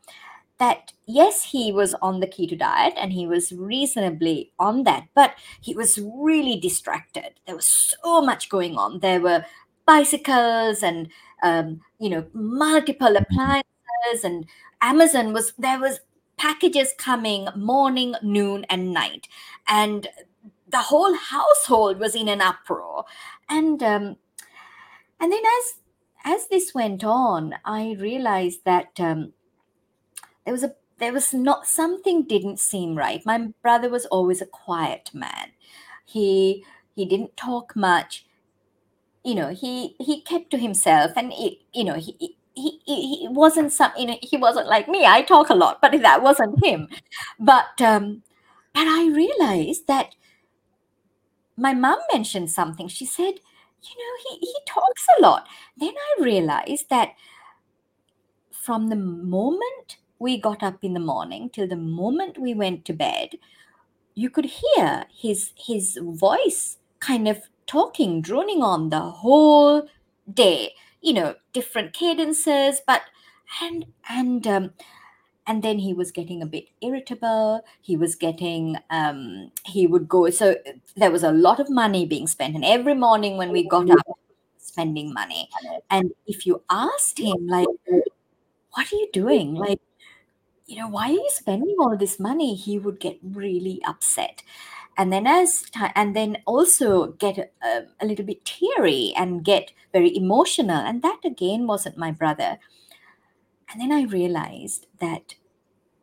that 0.62 0.94
yes, 1.08 1.44
he 1.44 1.72
was 1.72 1.96
on 2.04 2.20
the 2.20 2.28
keto 2.28 2.56
diet 2.58 2.94
and 2.96 3.12
he 3.12 3.26
was 3.26 3.52
reasonably 3.52 4.52
on 4.60 4.84
that, 4.84 5.06
but 5.16 5.34
he 5.60 5.74
was 5.74 5.98
really 5.98 6.60
distracted. 6.60 7.32
There 7.48 7.56
was 7.56 7.66
so 7.66 8.22
much 8.22 8.48
going 8.48 8.78
on. 8.78 9.00
There 9.00 9.20
were 9.20 9.44
bicycles 9.88 10.84
and 10.84 11.10
um, 11.42 11.82
you 12.00 12.10
know 12.10 12.28
multiple 12.34 13.18
appliances 13.18 14.24
and 14.24 14.46
Amazon 14.82 15.34
was 15.34 15.54
there 15.58 15.80
was 15.80 16.00
packages 16.38 16.94
coming 16.96 17.48
morning, 17.56 18.14
noon, 18.22 18.64
and 18.70 18.94
night, 18.94 19.28
and 19.68 20.08
the 20.68 20.78
whole 20.92 21.16
household 21.16 21.98
was 22.00 22.14
in 22.16 22.28
an 22.28 22.40
uproar. 22.42 23.06
And 23.50 23.82
um, 23.82 24.18
and 25.20 25.32
then 25.32 25.44
as 25.60 25.74
as 26.24 26.48
this 26.50 26.74
went 26.76 27.04
on, 27.04 27.56
I 27.66 27.96
realized 28.00 28.62
that. 28.66 29.00
Um, 29.00 29.34
there 30.46 30.54
was 30.54 30.64
a 30.64 30.74
there 31.00 31.14
was 31.14 31.34
not 31.34 31.66
something 31.66 32.24
didn't 32.24 32.60
seem 32.60 32.96
right. 32.96 33.26
My 33.26 33.50
brother 33.62 33.90
was 33.90 34.06
always 34.08 34.42
a 34.42 34.46
quiet 34.46 35.10
man. 35.14 35.52
He 36.06 36.66
he 36.96 37.06
didn't 37.06 37.38
talk 37.38 37.76
much. 37.76 38.26
You 39.24 39.36
know 39.36 39.50
he 39.50 39.96
he 40.00 40.22
kept 40.22 40.52
to 40.52 40.58
himself 40.58 41.12
and 41.16 41.32
it, 41.34 41.60
you 41.74 41.84
know 41.84 41.96
he 41.96 42.36
he, 42.54 42.80
he 42.86 43.28
wasn't 43.30 43.72
some 43.72 43.92
you 43.98 44.08
know 44.08 44.18
he 44.22 44.38
wasn't 44.38 44.68
like 44.68 44.88
me. 44.88 45.06
I 45.06 45.22
talk 45.22 45.50
a 45.50 45.56
lot 45.56 45.82
but 45.82 45.92
that 46.02 46.24
wasn't 46.24 46.64
him. 46.64 46.88
But 47.40 47.82
um 47.82 48.24
but 48.74 48.88
i 48.88 49.08
realized 49.10 49.88
that 49.88 50.16
my 51.58 51.74
mom 51.74 52.00
mentioned 52.12 52.52
something. 52.52 52.88
She 52.88 53.06
said 53.06 53.36
you 53.84 53.96
know 53.98 54.16
he, 54.30 54.38
he 54.40 54.56
talks 54.68 55.06
a 55.18 55.22
lot. 55.22 55.48
Then 55.78 55.94
i 55.98 56.24
realized 56.24 56.90
that 56.90 57.14
from 58.52 58.88
the 58.90 58.96
moment 58.96 59.98
we 60.22 60.38
got 60.40 60.64
up 60.64 60.84
in 60.84 60.94
the 60.94 61.00
morning 61.14 61.50
till 61.50 61.68
the 61.68 61.76
moment 61.76 62.38
we 62.38 62.54
went 62.54 62.86
to 62.86 62.94
bed, 62.94 63.32
you 64.16 64.30
could 64.30 64.46
hear 64.62 65.06
his 65.14 65.52
his 65.58 65.98
voice 66.02 66.78
kind 67.00 67.28
of 67.28 67.40
talking, 67.68 68.22
droning 68.22 68.62
on 68.62 68.90
the 68.90 69.00
whole 69.02 69.88
day. 70.32 70.74
You 71.02 71.14
know, 71.14 71.36
different 71.54 71.94
cadences, 71.94 72.82
but 72.86 73.02
and 73.62 73.86
and 74.10 74.46
um, 74.48 74.72
and 75.48 75.64
then 75.64 75.80
he 75.80 75.94
was 75.94 76.12
getting 76.12 76.42
a 76.42 76.46
bit 76.46 76.66
irritable 76.82 77.62
he 77.82 77.98
was 77.98 78.16
getting 78.16 78.78
um, 78.90 79.52
he 79.66 79.88
would 79.88 80.08
go 80.08 80.30
so 80.30 80.56
there 80.96 81.12
was 81.12 81.24
a 81.24 81.32
lot 81.32 81.60
of 81.60 81.70
money 81.70 82.06
being 82.06 82.28
spent 82.28 82.56
and 82.56 82.66
every 82.66 82.94
morning 82.96 83.38
when 83.38 83.52
we 83.52 83.68
got 83.68 83.90
up 83.90 84.00
spending 84.58 85.14
money 85.14 85.50
and 85.90 86.12
if 86.28 86.46
you 86.46 86.62
asked 86.70 87.20
him 87.20 87.48
like 87.48 87.68
what 88.74 88.92
are 88.92 88.96
you 88.96 89.10
doing 89.14 89.54
like 89.54 89.80
you 90.72 90.78
know 90.78 90.88
why 90.88 91.10
are 91.10 91.14
you 91.14 91.30
spending 91.30 91.76
all 91.80 91.96
this 91.98 92.20
money 92.20 92.56
he 92.56 92.80
would 92.80 93.00
get 93.00 93.18
really 93.24 93.82
upset 93.86 94.44
and 94.98 95.12
then 95.12 95.28
as 95.28 95.62
time 95.70 95.92
and 95.96 96.16
then 96.16 96.38
also 96.46 97.08
get 97.14 97.54
a, 97.64 97.84
a 98.00 98.06
little 98.06 98.26
bit 98.26 98.44
teary 98.46 99.14
and 99.18 99.44
get 99.44 99.72
very 99.94 100.16
emotional 100.16 100.78
and 100.78 101.02
that 101.02 101.20
again 101.26 101.68
wasn't 101.68 101.98
my 101.98 102.12
brother 102.12 102.58
and 103.72 103.80
then 103.80 103.92
I 103.92 104.04
realized 104.04 104.88
that 105.00 105.36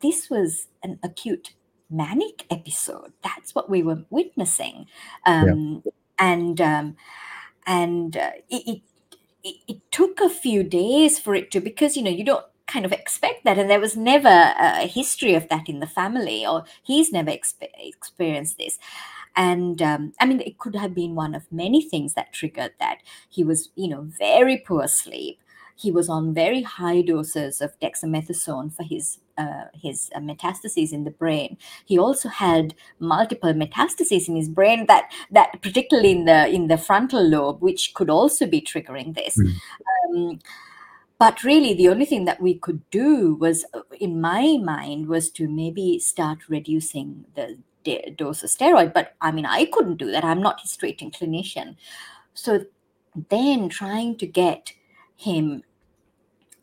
this 0.00 0.30
was 0.30 0.68
an 0.82 0.98
acute 1.02 1.54
manic 1.90 2.46
episode. 2.50 3.12
That's 3.22 3.54
what 3.54 3.68
we 3.68 3.82
were 3.82 4.04
witnessing. 4.10 4.87
Um, 5.26 5.82
yeah. 5.84 5.92
And 6.18 6.60
um, 6.60 6.96
and 7.66 8.16
uh, 8.16 8.30
it, 8.48 8.82
it, 9.44 9.54
it 9.68 9.92
took 9.92 10.20
a 10.20 10.30
few 10.30 10.62
days 10.62 11.18
for 11.18 11.34
it 11.34 11.50
to 11.52 11.60
because 11.60 11.96
you 11.96 12.02
know 12.02 12.10
you 12.10 12.25
don't 12.25 12.44
kind 12.68 12.84
of 12.84 12.92
expect 12.92 13.44
that 13.44 13.58
and 13.58 13.68
there 13.68 13.80
was 13.80 13.96
never 13.96 14.28
a 14.28 14.87
history 14.87 15.34
of 15.34 15.48
that 15.48 15.68
in 15.68 15.80
the 15.80 15.87
family 15.87 16.46
or 16.46 16.64
he's 16.82 17.10
never 17.10 17.30
exp- 17.30 17.68
experienced 17.78 18.58
this 18.58 18.78
and 19.34 19.82
um, 19.82 20.12
i 20.20 20.26
mean 20.26 20.40
it 20.40 20.58
could 20.58 20.76
have 20.76 20.94
been 20.94 21.14
one 21.14 21.34
of 21.34 21.50
many 21.50 21.82
things 21.82 22.14
that 22.14 22.32
triggered 22.32 22.72
that 22.78 22.98
he 23.28 23.42
was 23.42 23.70
you 23.75 23.88
know 23.88 24.02
very 24.18 24.58
poor 24.58 24.87
sleep 24.87 25.40
he 25.78 25.92
was 25.92 26.08
on 26.08 26.34
very 26.34 26.62
high 26.62 27.02
doses 27.02 27.60
of 27.60 27.78
dexamethasone 27.80 28.75
for 28.75 28.82
his 28.82 29.18
uh, 29.38 29.66
his 29.72 30.10
uh, 30.16 30.18
metastases 30.18 30.92
in 30.92 31.04
the 31.04 31.12
brain. 31.12 31.56
He 31.84 31.96
also 31.96 32.28
had 32.28 32.75
multiple 32.98 33.52
metastases 33.54 34.28
in 34.28 34.34
his 34.34 34.48
brain 34.48 34.87
that 34.87 35.08
that 35.30 35.62
particularly 35.62 36.10
in 36.10 36.25
the 36.25 36.48
in 36.48 36.66
the 36.66 36.76
frontal 36.76 37.22
lobe, 37.22 37.62
which 37.62 37.94
could 37.94 38.10
also 38.10 38.46
be 38.46 38.60
triggering 38.60 39.14
this. 39.14 39.38
Mm. 39.38 39.54
Um, 40.08 40.38
but 41.18 41.42
really, 41.42 41.75
the 41.75 41.88
only 41.88 42.04
thing 42.04 42.25
that 42.26 42.40
we 42.40 42.54
could 42.54 42.88
do 42.90 43.34
was, 43.34 43.64
uh, 43.75 43.80
in 44.00 44.20
my 44.20 44.58
mind, 44.62 45.08
was 45.08 45.30
to 45.30 45.48
maybe 45.48 45.98
start 45.98 46.48
reducing 46.48 47.25
the 47.34 47.58
dose 48.16 48.42
of 48.42 48.50
steroid. 48.50 48.92
But 48.92 49.14
I 49.20 49.32
mean, 49.32 49.46
I 49.46 49.64
couldn't 49.66 49.96
do 49.96 50.10
that. 50.10 50.25
I'm 50.25 50.42
not 50.42 50.60
his 50.60 50.76
treating 50.76 51.10
clinician. 51.10 51.76
So 52.34 52.66
then 53.28 53.68
trying 53.68 54.16
to 54.18 54.26
get 54.26 54.72
him 55.16 55.62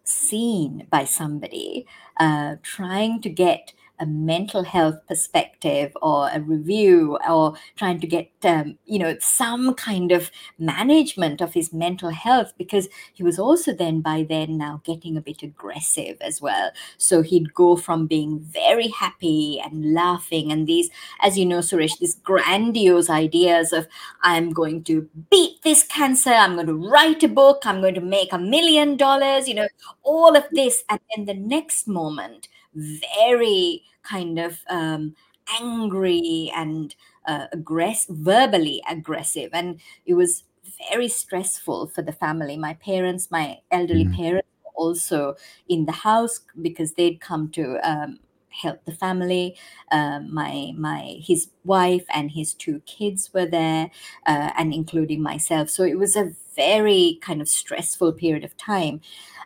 seen 0.03 0.88
by 0.89 1.05
somebody, 1.05 1.85
uh, 2.17 2.55
trying 2.62 3.21
to 3.21 3.29
get 3.29 3.74
a 3.99 4.05
mental 4.05 4.63
health 4.63 4.95
perspective 5.07 5.95
or 6.01 6.29
a 6.29 6.39
review 6.39 7.17
or 7.29 7.55
trying 7.75 7.99
to 7.99 8.07
get 8.07 8.29
um, 8.43 8.77
you 8.85 8.99
know 8.99 9.15
some 9.19 9.73
kind 9.73 10.11
of 10.11 10.31
management 10.59 11.41
of 11.41 11.53
his 11.53 11.73
mental 11.73 12.09
health 12.09 12.53
because 12.57 12.87
he 13.13 13.23
was 13.23 13.39
also 13.39 13.73
then 13.73 14.01
by 14.01 14.25
then 14.27 14.57
now 14.57 14.81
getting 14.83 15.17
a 15.17 15.21
bit 15.21 15.43
aggressive 15.43 16.17
as 16.21 16.41
well. 16.41 16.71
So 16.97 17.21
he'd 17.21 17.53
go 17.53 17.75
from 17.75 18.07
being 18.07 18.39
very 18.39 18.87
happy 18.89 19.61
and 19.63 19.93
laughing 19.93 20.51
and 20.51 20.67
these 20.67 20.89
as 21.21 21.37
you 21.37 21.45
know 21.45 21.59
suresh 21.59 21.97
these 21.99 22.15
grandiose 22.15 23.09
ideas 23.09 23.73
of 23.73 23.87
i'm 24.23 24.51
going 24.51 24.83
to 24.83 25.07
beat 25.29 25.61
this 25.63 25.83
cancer 25.83 26.31
i'm 26.31 26.55
going 26.55 26.67
to 26.67 26.73
write 26.89 27.23
a 27.23 27.27
book 27.27 27.61
i'm 27.65 27.81
going 27.81 27.93
to 27.93 28.01
make 28.01 28.31
a 28.33 28.37
million 28.37 28.95
dollars 28.97 29.47
you 29.47 29.53
know 29.53 29.67
all 30.03 30.35
of 30.35 30.43
this. 30.51 30.83
And 30.89 30.99
then 31.15 31.25
the 31.25 31.33
next 31.33 31.87
moment 31.87 32.47
very 32.75 33.84
kind 34.03 34.39
of 34.39 34.60
um, 34.70 35.15
angry 35.60 36.51
and 36.55 36.96
uh, 37.27 37.48
aggressive, 37.51 38.15
verbally 38.15 38.82
aggressive, 38.89 39.50
and 39.53 39.79
it 40.05 40.13
was 40.13 40.44
very 40.91 41.08
stressful 41.08 41.88
for 41.88 42.01
the 42.01 42.12
family. 42.12 42.58
My 42.58 42.74
parents, 42.75 43.29
my 43.32 43.60
elderly 43.72 44.05
mm. 44.05 44.15
parents, 44.15 44.48
also 44.75 45.36
in 45.70 45.86
the 45.86 45.91
house 45.91 46.41
because 46.62 46.94
they'd 46.94 47.22
come 47.22 47.50
to 47.50 47.77
um, 47.89 48.20
help 48.50 48.84
the 48.86 48.91
family. 48.91 49.55
Uh, 49.91 50.20
my 50.20 50.74
my 50.77 51.17
his 51.20 51.50
wife 51.63 52.05
and 52.13 52.32
his 52.32 52.53
two 52.53 52.82
kids 52.86 53.34
were 53.34 53.46
there, 53.46 53.91
uh, 54.25 54.51
and 54.58 54.74
including 54.74 55.22
myself. 55.22 55.70
So 55.70 55.84
it 55.84 55.98
was 55.98 56.15
a 56.15 56.34
very 56.55 57.20
kind 57.22 57.41
of 57.41 57.48
stressful 57.48 58.13
period 58.13 58.44
of 58.44 58.55
time. 58.58 59.01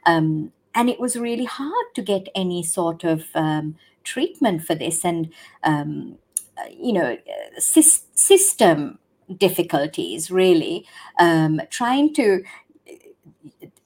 Um, 0.06 0.52
and 0.76 0.90
it 0.90 1.00
was 1.00 1.16
really 1.16 1.46
hard 1.46 1.86
to 1.96 2.02
get 2.02 2.30
any 2.36 2.64
sort 2.64 3.04
of 3.04 3.26
um, 3.36 3.76
treatment 4.04 4.64
for 4.64 4.76
this. 4.76 5.04
And 5.04 5.30
um, 5.64 6.18
uh, 6.58 6.70
you 6.78 6.94
know 6.94 7.18
system 7.58 9.00
difficulties 9.38 10.32
really 10.32 10.86
um, 11.20 11.62
trying 11.70 12.14
to 12.16 12.44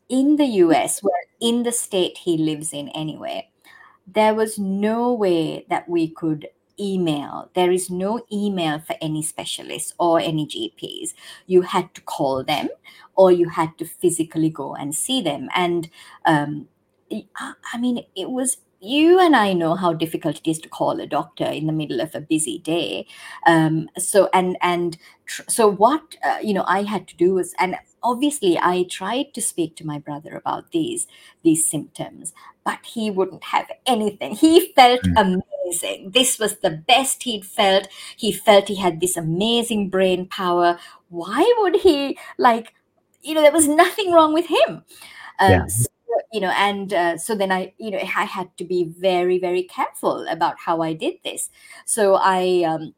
in 0.09 0.35
the 0.37 0.45
us 0.45 0.99
where 1.01 1.23
in 1.39 1.63
the 1.63 1.71
state 1.71 2.17
he 2.19 2.37
lives 2.37 2.73
in 2.73 2.89
anyway 2.89 3.47
there 4.07 4.33
was 4.33 4.57
no 4.59 5.13
way 5.13 5.65
that 5.69 5.87
we 5.87 6.09
could 6.09 6.47
email. 6.79 7.49
There 7.53 7.71
is 7.71 7.89
no 7.89 8.25
email 8.31 8.79
for 8.79 8.95
any 9.01 9.21
specialists 9.21 9.93
or 9.99 10.19
any 10.19 10.45
gps 10.47 11.13
you 11.45 11.61
had 11.61 11.93
to 11.93 12.01
call 12.01 12.43
them 12.43 12.67
or 13.15 13.31
you 13.31 13.49
had 13.49 13.77
to 13.77 13.85
physically 13.85 14.49
go 14.49 14.75
and 14.75 14.95
see 14.95 15.21
them. 15.21 15.49
And 15.55 15.89
um, 16.25 16.67
I 17.37 17.77
mean, 17.77 18.05
it 18.15 18.29
was 18.29 18.57
you 18.83 19.17
and 19.19 19.33
I 19.35 19.53
know 19.53 19.75
how 19.75 19.93
difficult 19.93 20.39
it 20.39 20.49
is 20.49 20.59
to 20.59 20.69
call 20.69 20.99
a 20.99 21.07
doctor 21.07 21.45
in 21.45 21.67
the 21.67 21.73
middle 21.73 22.01
of 22.01 22.13
a 22.13 22.19
busy 22.19 22.59
day. 22.59 23.07
Um, 23.47 23.89
so 23.97 24.29
and 24.33 24.57
and 24.61 24.97
tr- 25.25 25.43
so 25.47 25.67
what 25.71 26.17
uh, 26.23 26.39
you 26.43 26.53
know 26.53 26.65
I 26.67 26.83
had 26.83 27.07
to 27.07 27.15
do 27.15 27.35
was 27.35 27.53
and 27.57 27.77
obviously 28.03 28.59
I 28.59 28.85
tried 28.89 29.33
to 29.35 29.41
speak 29.41 29.77
to 29.77 29.87
my 29.87 29.99
brother 29.99 30.35
about 30.35 30.71
these 30.71 31.07
these 31.43 31.65
symptoms, 31.65 32.33
but 32.65 32.79
he 32.85 33.09
wouldn't 33.09 33.45
have 33.45 33.71
anything. 33.85 34.35
He 34.35 34.73
felt 34.75 35.03
mm. 35.03 35.41
amazing. 35.65 36.11
This 36.11 36.37
was 36.37 36.59
the 36.59 36.71
best 36.71 37.23
he'd 37.23 37.45
felt. 37.45 37.87
He 38.17 38.33
felt 38.33 38.67
he 38.67 38.75
had 38.75 38.99
this 38.99 39.15
amazing 39.15 39.89
brain 39.89 40.27
power. 40.27 40.77
Why 41.09 41.51
would 41.59 41.77
he 41.77 42.17
like? 42.37 42.73
You 43.21 43.35
know, 43.35 43.41
there 43.41 43.53
was 43.53 43.69
nothing 43.69 44.11
wrong 44.11 44.33
with 44.33 44.47
him. 44.47 44.83
Um, 45.39 45.51
yeah. 45.51 45.67
so 45.67 45.85
you 46.31 46.39
know 46.39 46.51
and 46.57 46.93
uh, 46.93 47.17
so 47.17 47.35
then 47.35 47.51
i 47.51 47.73
you 47.77 47.91
know 47.91 47.99
i 47.99 48.25
had 48.25 48.55
to 48.57 48.65
be 48.65 48.91
very 48.97 49.39
very 49.39 49.63
careful 49.63 50.25
about 50.29 50.55
how 50.59 50.81
i 50.81 50.93
did 50.93 51.15
this. 51.23 51.49
So 51.85 52.15
i 52.15 52.63
um, 52.65 52.93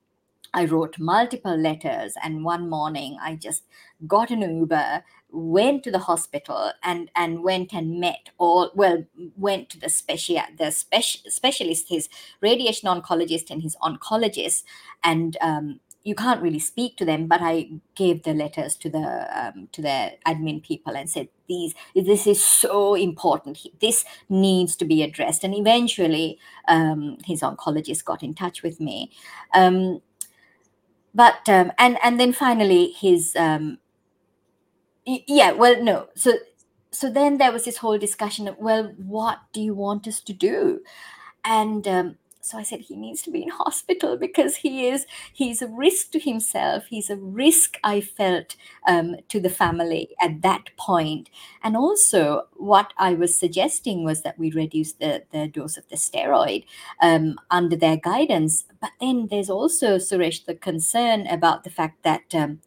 i 0.54 0.66
wrote 0.66 0.98
multiple 1.00 1.58
letters 1.58 2.14
and 2.24 2.44
one 2.46 2.70
morning 2.70 3.18
i 3.22 3.36
just 3.36 3.64
got 4.08 4.32
an 4.32 4.42
uber 4.42 5.04
went 5.32 5.84
to 5.84 5.92
the 5.92 6.00
hospital 6.00 6.72
and 6.84 7.12
and 7.16 7.44
went 7.44 7.74
and 7.74 8.00
met 8.00 8.30
all 8.38 8.72
well 8.74 9.04
went 9.36 9.70
to 9.70 9.80
the 9.80 9.90
special 9.90 10.42
the 10.58 10.72
special 10.72 11.20
specialist 11.30 11.90
his 11.90 12.08
radiation 12.42 12.88
oncologist 12.88 13.50
and 13.52 13.62
his 13.62 13.76
oncologist 13.82 14.64
and 15.04 15.38
um, 15.42 15.80
you 16.06 16.16
can't 16.16 16.42
really 16.42 16.60
speak 16.60 16.96
to 16.96 17.04
them 17.04 17.28
but 17.28 17.42
i 17.42 17.70
gave 17.96 18.24
the 18.24 18.34
letters 18.34 18.78
to 18.78 18.90
the 18.90 19.28
um, 19.36 19.68
to 19.74 19.82
the 19.82 20.12
admin 20.26 20.64
people 20.64 20.96
and 20.96 21.10
said 21.10 21.28
these 21.48 21.74
this 21.96 22.28
is 22.28 22.44
so 22.44 22.96
important. 22.96 23.60
This 23.80 24.06
needs 24.30 24.76
to 24.78 24.86
be 24.86 25.04
addressed. 25.04 25.44
And 25.44 25.54
eventually 25.54 26.40
um, 26.68 27.18
his 27.26 27.42
oncologist 27.42 28.04
got 28.04 28.24
in 28.24 28.34
touch 28.34 28.64
with 28.64 28.80
me. 28.80 29.12
Um, 29.54 30.02
but 31.14 31.48
um, 31.48 31.72
and 31.78 31.98
and 32.04 32.20
then 32.20 32.34
finally 32.34 32.92
his 32.92 33.36
um, 33.38 33.80
yeah 35.06 35.52
well 35.52 35.82
no. 35.82 36.08
So 36.16 36.34
so 36.92 37.10
then 37.10 37.38
there 37.38 37.52
was 37.52 37.66
this 37.66 37.78
whole 37.78 37.98
discussion 37.98 38.48
of 38.48 38.58
well 38.58 38.94
what 38.98 39.40
do 39.54 39.62
you 39.62 39.74
want 39.74 40.08
us 40.08 40.20
to 40.22 40.34
do? 40.34 40.82
And 41.46 41.88
um, 41.88 42.18
so 42.46 42.58
i 42.58 42.64
said 42.64 42.82
he 42.82 42.96
needs 42.96 43.22
to 43.24 43.32
be 43.32 43.42
in 43.42 43.50
hospital 43.64 44.18
because 44.18 44.58
he 44.58 44.88
is 44.88 45.06
he's 45.34 45.62
a 45.62 45.68
risk 45.68 46.12
to 46.12 46.20
himself. 46.20 46.86
He's 46.90 47.10
a 47.10 47.18
risk 47.18 47.78
i 47.84 48.02
felt 48.02 48.56
um, 48.88 49.16
to 49.30 49.40
the 49.40 49.50
family 49.50 50.10
at 50.22 50.42
that 50.42 50.70
point. 50.78 51.30
And 51.64 51.76
also 51.76 52.44
what 52.54 52.94
i 52.98 53.14
was 53.14 53.38
suggesting 53.38 54.04
was 54.04 54.22
that 54.22 54.38
we 54.38 54.52
reduce 54.52 54.94
the, 54.94 55.24
the 55.32 55.48
dose 55.48 55.78
of 55.78 55.88
the 55.90 55.96
steroid 55.96 56.66
um, 57.02 57.40
under 57.50 57.76
their 57.76 57.98
guidance. 57.98 58.66
But 58.80 58.92
then 59.00 59.28
there's 59.30 59.50
also 59.50 59.98
suresh 59.98 60.46
the 60.46 60.56
concern 60.56 61.28
about 61.28 61.64
the 61.64 61.70
fact 61.70 62.04
that 62.04 62.34
um, 62.34 62.62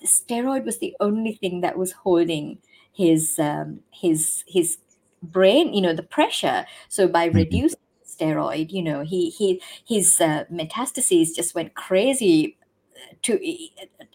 the 0.00 0.06
steroid 0.06 0.64
was 0.64 0.78
the 0.78 0.94
only 1.00 1.34
thing 1.34 1.60
that 1.62 1.78
was 1.78 1.92
holding 1.92 2.58
his 2.92 3.38
um, 3.38 3.80
his 3.90 4.44
his 4.46 4.78
brain 5.22 5.72
you 5.74 5.80
know 5.80 5.94
the 5.94 6.02
pressure. 6.02 6.66
So 6.88 7.08
by 7.08 7.28
mm-hmm. 7.28 7.38
reducing 7.38 7.83
steroid 8.14 8.70
you 8.70 8.82
know 8.82 9.00
he 9.00 9.30
he 9.30 9.60
his 9.84 10.20
uh, 10.20 10.44
metastases 10.52 11.34
just 11.34 11.54
went 11.54 11.74
crazy 11.74 12.56
to 13.22 13.38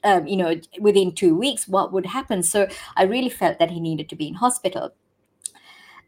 um, 0.04 0.28
you 0.28 0.38
know 0.38 0.60
within 0.80 1.14
two 1.14 1.36
weeks 1.36 1.68
what 1.68 1.92
would 1.92 2.06
happen? 2.06 2.44
So 2.44 2.68
i 2.96 3.04
really 3.04 3.30
felt 3.30 3.60
that 3.60 3.72
he 3.72 3.80
needed 3.80 4.10
to 4.10 4.16
be 4.16 4.28
in 4.28 4.36
hospital. 4.36 4.92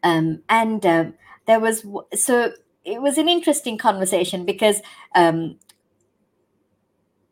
Um, 0.02 0.42
and 0.48 0.84
um, 0.84 1.14
there 1.46 1.60
was 1.60 1.86
so 2.14 2.52
it 2.84 3.00
was 3.00 3.18
an 3.18 3.28
interesting 3.28 3.78
conversation 3.78 4.44
because 4.44 4.80
um, 5.14 5.58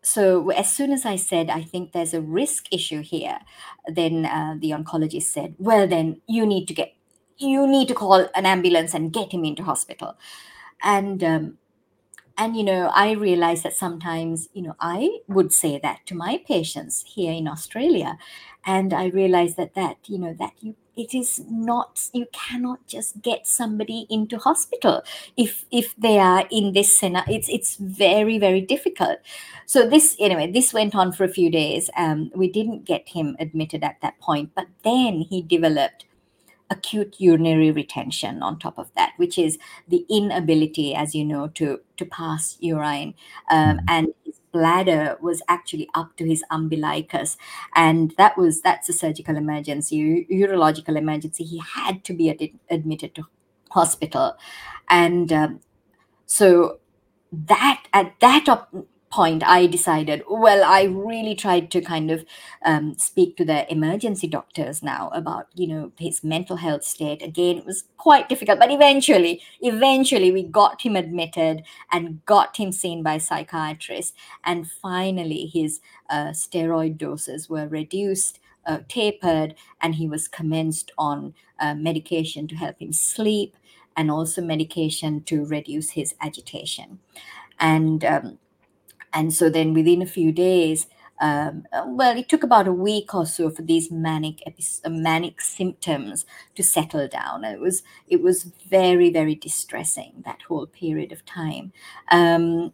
so 0.02 0.50
as 0.50 0.72
soon 0.72 0.92
as 0.92 1.04
I 1.04 1.16
said, 1.16 1.50
I 1.50 1.62
think 1.62 1.92
there's 1.92 2.14
a 2.14 2.20
risk 2.20 2.72
issue 2.72 3.02
here, 3.02 3.38
then 3.86 4.24
uh, 4.24 4.54
the 4.58 4.70
oncologist 4.70 5.24
said, 5.24 5.54
well, 5.58 5.86
then 5.86 6.20
you 6.26 6.46
need 6.46 6.66
to 6.68 6.74
get, 6.74 6.94
you 7.40 7.66
need 7.66 7.88
to 7.88 7.94
call 7.94 8.28
an 8.34 8.46
ambulance 8.46 8.94
and 8.94 9.12
get 9.12 9.32
him 9.32 9.44
into 9.44 9.62
hospital. 9.64 10.16
And, 10.82 11.22
um, 11.24 11.58
and, 12.38 12.56
you 12.56 12.64
know, 12.64 12.90
I 12.94 13.12
realize 13.12 13.62
that 13.62 13.74
sometimes, 13.74 14.48
you 14.54 14.62
know, 14.62 14.74
I 14.80 15.20
would 15.28 15.52
say 15.52 15.78
that 15.78 16.06
to 16.06 16.14
my 16.14 16.42
patients 16.46 17.04
here 17.06 17.32
in 17.32 17.46
Australia. 17.46 18.18
And 18.64 18.94
I 18.94 19.06
realize 19.08 19.56
that 19.56 19.74
that, 19.74 19.98
you 20.06 20.18
know, 20.18 20.34
that 20.38 20.52
you 20.60 20.76
it 20.96 21.14
is 21.14 21.40
not 21.48 22.08
you 22.12 22.26
cannot 22.32 22.86
just 22.86 23.22
get 23.22 23.46
somebody 23.46 24.06
into 24.10 24.36
hospital 24.38 25.02
if 25.36 25.64
if 25.70 25.94
they 25.96 26.18
are 26.18 26.46
in 26.50 26.72
this 26.72 26.96
scenario 26.98 27.32
it's 27.32 27.48
it's 27.48 27.76
very 27.76 28.38
very 28.38 28.60
difficult 28.60 29.18
so 29.66 29.88
this 29.88 30.16
anyway 30.18 30.50
this 30.50 30.72
went 30.74 30.94
on 30.94 31.12
for 31.12 31.24
a 31.24 31.28
few 31.28 31.50
days 31.50 31.88
um, 31.96 32.30
we 32.34 32.50
didn't 32.50 32.84
get 32.84 33.08
him 33.08 33.36
admitted 33.38 33.82
at 33.84 34.00
that 34.02 34.18
point 34.18 34.50
but 34.54 34.66
then 34.82 35.20
he 35.22 35.40
developed 35.42 36.04
acute 36.70 37.16
urinary 37.18 37.70
retention 37.70 38.42
on 38.42 38.58
top 38.58 38.78
of 38.78 38.90
that 38.94 39.12
which 39.16 39.36
is 39.38 39.58
the 39.88 40.06
inability 40.08 40.94
as 40.94 41.14
you 41.14 41.24
know 41.24 41.48
to 41.48 41.80
to 41.96 42.04
pass 42.06 42.56
urine. 42.60 43.14
Um, 43.50 43.76
mm-hmm. 43.76 43.84
and 43.88 44.08
bladder 44.52 45.16
was 45.20 45.42
actually 45.48 45.88
up 45.94 46.16
to 46.16 46.26
his 46.26 46.42
umbilicus. 46.50 47.36
And 47.76 48.14
that 48.18 48.36
was 48.36 48.62
that's 48.62 48.88
a 48.88 48.92
surgical 48.92 49.36
emergency 49.36 50.26
urological 50.30 50.96
emergency. 50.96 51.44
He 51.44 51.62
had 51.76 52.04
to 52.04 52.12
be 52.12 52.30
ad- 52.30 52.58
admitted 52.68 53.14
to 53.16 53.26
hospital. 53.70 54.36
And 54.88 55.32
um, 55.32 55.60
so 56.26 56.80
that 57.32 57.84
at 57.92 58.14
that 58.20 58.48
op- 58.48 58.74
point, 59.10 59.42
I 59.44 59.66
decided, 59.66 60.22
well, 60.30 60.62
I 60.64 60.84
really 60.84 61.34
tried 61.34 61.70
to 61.72 61.80
kind 61.80 62.10
of 62.10 62.24
um, 62.64 62.96
speak 62.96 63.36
to 63.36 63.44
the 63.44 63.70
emergency 63.70 64.28
doctors 64.28 64.82
now 64.82 65.10
about, 65.12 65.48
you 65.54 65.66
know, 65.66 65.92
his 65.98 66.22
mental 66.22 66.56
health 66.56 66.84
state. 66.84 67.20
Again, 67.22 67.58
it 67.58 67.66
was 67.66 67.84
quite 67.96 68.28
difficult, 68.28 68.60
but 68.60 68.70
eventually, 68.70 69.42
eventually, 69.60 70.30
we 70.30 70.44
got 70.44 70.82
him 70.82 70.94
admitted 70.94 71.64
and 71.90 72.24
got 72.24 72.56
him 72.56 72.70
seen 72.70 73.02
by 73.02 73.18
psychiatrists. 73.18 74.12
And 74.44 74.70
finally, 74.70 75.46
his 75.46 75.80
uh, 76.08 76.28
steroid 76.28 76.96
doses 76.96 77.48
were 77.48 77.68
reduced. 77.68 78.38
Uh, 78.66 78.80
tapered 78.88 79.54
and 79.80 79.94
he 79.94 80.06
was 80.06 80.28
commenced 80.28 80.92
on 80.98 81.32
uh, 81.58 81.74
medication 81.74 82.46
to 82.46 82.54
help 82.54 82.78
him 82.78 82.92
sleep 82.92 83.56
and 83.96 84.10
also 84.10 84.42
medication 84.42 85.22
to 85.22 85.46
reduce 85.46 85.90
his 85.92 86.14
agitation 86.20 86.98
and 87.58 88.04
um, 88.04 88.38
and 89.12 89.32
so 89.32 89.50
then 89.50 89.74
within 89.74 90.02
a 90.02 90.06
few 90.06 90.32
days, 90.32 90.86
um, 91.20 91.66
well, 91.86 92.16
it 92.16 92.28
took 92.28 92.42
about 92.42 92.66
a 92.66 92.72
week 92.72 93.14
or 93.14 93.26
so 93.26 93.50
for 93.50 93.62
these 93.62 93.90
manic 93.90 94.42
uh, 94.46 94.88
manic 94.88 95.40
symptoms 95.40 96.24
to 96.54 96.62
settle 96.62 97.06
down. 97.08 97.44
It 97.44 97.60
was 97.60 97.82
it 98.08 98.22
was 98.22 98.44
very 98.44 99.10
very 99.10 99.34
distressing 99.34 100.22
that 100.24 100.42
whole 100.48 100.66
period 100.66 101.12
of 101.12 101.24
time. 101.26 101.72
Um, 102.10 102.72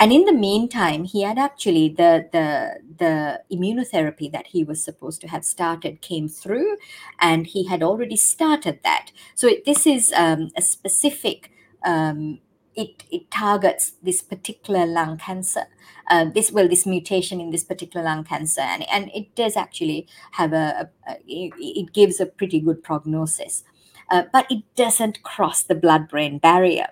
and 0.00 0.12
in 0.12 0.26
the 0.26 0.32
meantime, 0.32 1.02
he 1.04 1.22
had 1.22 1.38
actually 1.38 1.88
the 1.88 2.28
the 2.30 2.78
the 2.98 3.42
immunotherapy 3.52 4.30
that 4.30 4.48
he 4.48 4.62
was 4.62 4.84
supposed 4.84 5.20
to 5.22 5.28
have 5.28 5.44
started 5.44 6.00
came 6.00 6.28
through, 6.28 6.76
and 7.18 7.48
he 7.48 7.66
had 7.66 7.82
already 7.82 8.16
started 8.16 8.78
that. 8.84 9.10
So 9.34 9.48
it, 9.48 9.64
this 9.64 9.86
is 9.86 10.12
um, 10.16 10.50
a 10.56 10.62
specific 10.62 11.50
um, 11.84 12.38
it, 12.74 13.04
it 13.10 13.30
targets 13.30 13.92
this 14.02 14.22
particular 14.22 14.86
lung 14.86 15.18
cancer, 15.18 15.64
uh, 16.10 16.26
this 16.26 16.52
well, 16.52 16.68
this 16.68 16.86
mutation 16.86 17.40
in 17.40 17.50
this 17.50 17.64
particular 17.64 18.04
lung 18.04 18.24
cancer, 18.24 18.60
and, 18.60 18.88
and 18.90 19.10
it 19.14 19.34
does 19.34 19.56
actually 19.56 20.06
have 20.32 20.52
a, 20.52 20.90
a, 21.08 21.12
a 21.12 21.52
it 21.58 21.92
gives 21.92 22.20
a 22.20 22.26
pretty 22.26 22.60
good 22.60 22.82
prognosis, 22.82 23.64
uh, 24.10 24.22
but 24.32 24.46
it 24.50 24.62
doesn't 24.76 25.22
cross 25.22 25.62
the 25.62 25.74
blood-brain 25.74 26.38
barrier. 26.38 26.88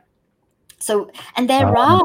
So, 0.78 1.10
and 1.36 1.48
there 1.48 1.76
are 1.76 2.02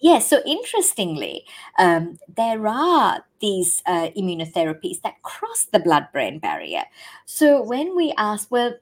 Yes, 0.00 0.28
so 0.28 0.40
interestingly, 0.46 1.44
um, 1.76 2.18
there 2.36 2.68
are 2.68 3.24
these 3.40 3.82
uh, 3.84 4.10
immunotherapies 4.16 5.02
that 5.02 5.20
cross 5.22 5.64
the 5.64 5.80
blood 5.80 6.06
brain 6.12 6.38
barrier. 6.38 6.84
So 7.26 7.60
when 7.60 7.96
we 7.96 8.14
ask, 8.16 8.48
well, 8.48 8.74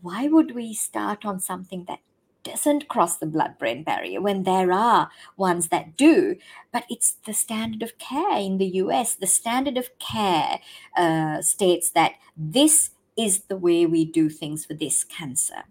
why 0.00 0.28
would 0.28 0.54
we 0.54 0.74
start 0.74 1.24
on 1.24 1.40
something 1.40 1.86
that 1.86 1.98
doesn't 2.44 2.88
cross 2.88 3.16
the 3.16 3.26
blood 3.26 3.58
brain 3.58 3.82
barrier 3.82 4.20
when 4.20 4.44
there 4.44 4.72
are 4.72 5.10
ones 5.36 5.68
that 5.68 5.96
do. 5.96 6.36
But 6.72 6.84
it's 6.88 7.16
the 7.26 7.34
standard 7.34 7.82
of 7.82 7.98
care 7.98 8.38
in 8.38 8.58
the 8.58 8.66
US. 8.82 9.14
The 9.14 9.26
standard 9.26 9.76
of 9.76 9.98
care 9.98 10.60
uh, 10.96 11.42
states 11.42 11.90
that 11.90 12.12
this 12.36 12.90
is 13.16 13.42
the 13.48 13.56
way 13.56 13.84
we 13.84 14.04
do 14.04 14.28
things 14.28 14.64
for 14.64 14.74
this 14.74 15.04
cancer. 15.04 15.64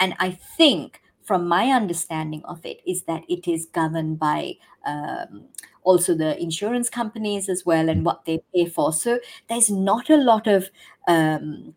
And 0.00 0.14
I 0.18 0.30
think 0.30 1.02
from 1.22 1.48
my 1.48 1.70
understanding 1.70 2.42
of 2.44 2.64
it 2.64 2.80
is 2.86 3.02
that 3.04 3.22
it 3.28 3.48
is 3.48 3.66
governed 3.66 4.18
by 4.18 4.54
um, 4.86 5.44
also 5.82 6.14
the 6.14 6.40
insurance 6.40 6.90
companies 6.90 7.48
as 7.48 7.64
well 7.64 7.88
and 7.88 8.04
what 8.04 8.24
they 8.24 8.42
pay 8.54 8.66
for 8.66 8.92
so 8.92 9.18
there's 9.48 9.70
not 9.70 10.10
a 10.10 10.16
lot 10.16 10.46
of 10.46 10.70
um, 11.08 11.74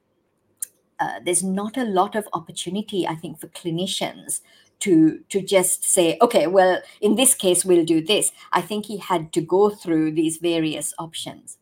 uh, 1.00 1.20
there's 1.24 1.44
not 1.44 1.78
a 1.78 1.84
lot 1.84 2.16
of 2.16 2.28
opportunity, 2.34 3.08
I 3.08 3.16
think, 3.16 3.40
for 3.40 3.48
clinicians 3.48 4.42
to 4.80 5.20
to 5.30 5.42
just 5.42 5.84
say, 5.84 6.18
okay, 6.22 6.48
well, 6.48 6.82
in 7.02 7.16
this 7.16 7.34
case, 7.34 7.66
we'll 7.66 7.86
do 7.86 8.04
this. 8.04 8.32
I 8.52 8.62
think 8.62 8.86
he 8.86 8.98
had 8.98 9.34
to 9.34 9.42
go 9.42 9.70
through 9.70 10.12
these 10.12 10.38
various 10.38 10.94
options, 11.00 11.58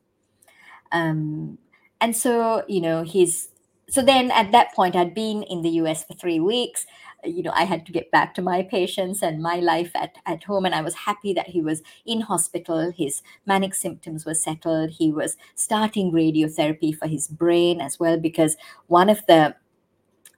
um, 0.92 1.58
and 2.02 2.16
so 2.16 2.64
you 2.68 2.82
know, 2.82 3.04
he's 3.04 3.50
so 3.90 4.02
then 4.02 4.32
at 4.32 4.52
that 4.52 4.74
point, 4.74 4.96
I'd 4.96 5.14
been 5.14 5.44
in 5.44 5.62
the 5.62 5.70
U.S. 5.82 6.04
for 6.04 6.14
three 6.14 6.40
weeks 6.40 6.86
you 7.26 7.44
know, 7.44 7.52
I 7.54 7.64
had 7.66 7.86
to 7.86 7.92
get 7.92 8.12
back 8.12 8.34
to 8.36 8.42
my 8.42 8.64
patients 8.64 9.22
and 9.22 9.42
my 9.42 9.58
life 9.58 9.92
at, 9.96 10.16
at 10.26 10.44
home. 10.44 10.66
And 10.66 10.76
I 10.76 10.82
was 10.82 10.94
happy 10.94 11.34
that 11.34 11.48
he 11.48 11.62
was 11.62 11.82
in 12.06 12.22
hospital. 12.22 12.92
His 12.92 13.22
manic 13.46 13.76
symptoms 13.76 14.26
were 14.26 14.34
settled. 14.34 14.92
He 14.92 15.12
was 15.12 15.38
starting 15.56 16.12
radiotherapy 16.12 16.96
for 16.98 17.08
his 17.08 17.28
brain 17.28 17.82
as 17.82 18.00
well, 18.00 18.18
because 18.20 18.58
one 18.88 19.10
of 19.10 19.26
the 19.28 19.56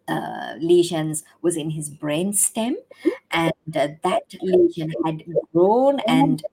uh, 0.07 0.53
lesions 0.59 1.23
was 1.41 1.57
in 1.57 1.71
his 1.71 1.89
brain 1.89 2.31
stem, 2.33 2.77
and 3.31 3.51
uh, 3.75 3.89
that 4.03 4.23
lesion 4.41 4.93
had 5.05 5.23
grown 5.53 5.99
and 6.07 6.43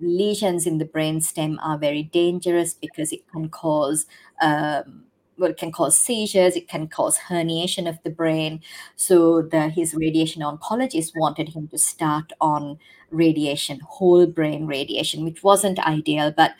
lesions 0.00 0.66
in 0.66 0.78
the 0.78 0.84
brain 0.84 1.20
stem 1.20 1.58
are 1.62 1.78
very 1.78 2.02
dangerous 2.02 2.74
because 2.74 3.12
it 3.12 3.26
can 3.30 3.48
cause 3.48 4.06
um, 4.42 5.04
well, 5.40 5.50
it 5.50 5.56
can 5.56 5.72
cause 5.72 5.98
seizures, 5.98 6.56
it 6.56 6.68
can 6.68 6.86
cause 6.88 7.18
herniation 7.18 7.88
of 7.88 7.98
the 8.04 8.10
brain. 8.10 8.60
So 8.96 9.42
the 9.42 9.68
his 9.70 9.94
radiation 9.94 10.42
oncologist 10.42 11.12
wanted 11.16 11.48
him 11.50 11.68
to 11.68 11.78
start 11.78 12.32
on 12.40 12.78
radiation, 13.10 13.80
whole 13.80 14.26
brain 14.26 14.66
radiation, 14.66 15.24
which 15.24 15.42
wasn't 15.42 15.78
ideal, 15.80 16.30
but 16.30 16.52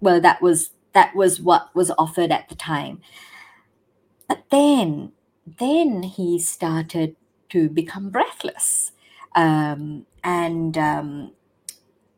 well, 0.00 0.20
that 0.20 0.42
was 0.42 0.70
that 0.92 1.14
was 1.14 1.40
what 1.40 1.74
was 1.74 1.90
offered 1.98 2.30
at 2.32 2.48
the 2.48 2.54
time. 2.54 3.00
But 4.28 4.44
then, 4.50 5.12
then 5.58 6.02
he 6.02 6.38
started 6.38 7.16
to 7.50 7.68
become 7.68 8.10
breathless, 8.10 8.92
um, 9.34 10.06
and 10.24 10.76
um, 10.78 11.32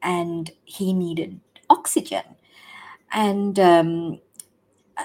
and 0.02 0.50
he 0.64 0.92
needed 0.92 1.40
oxygen, 1.70 2.24
and 3.12 3.58
um, 3.58 4.20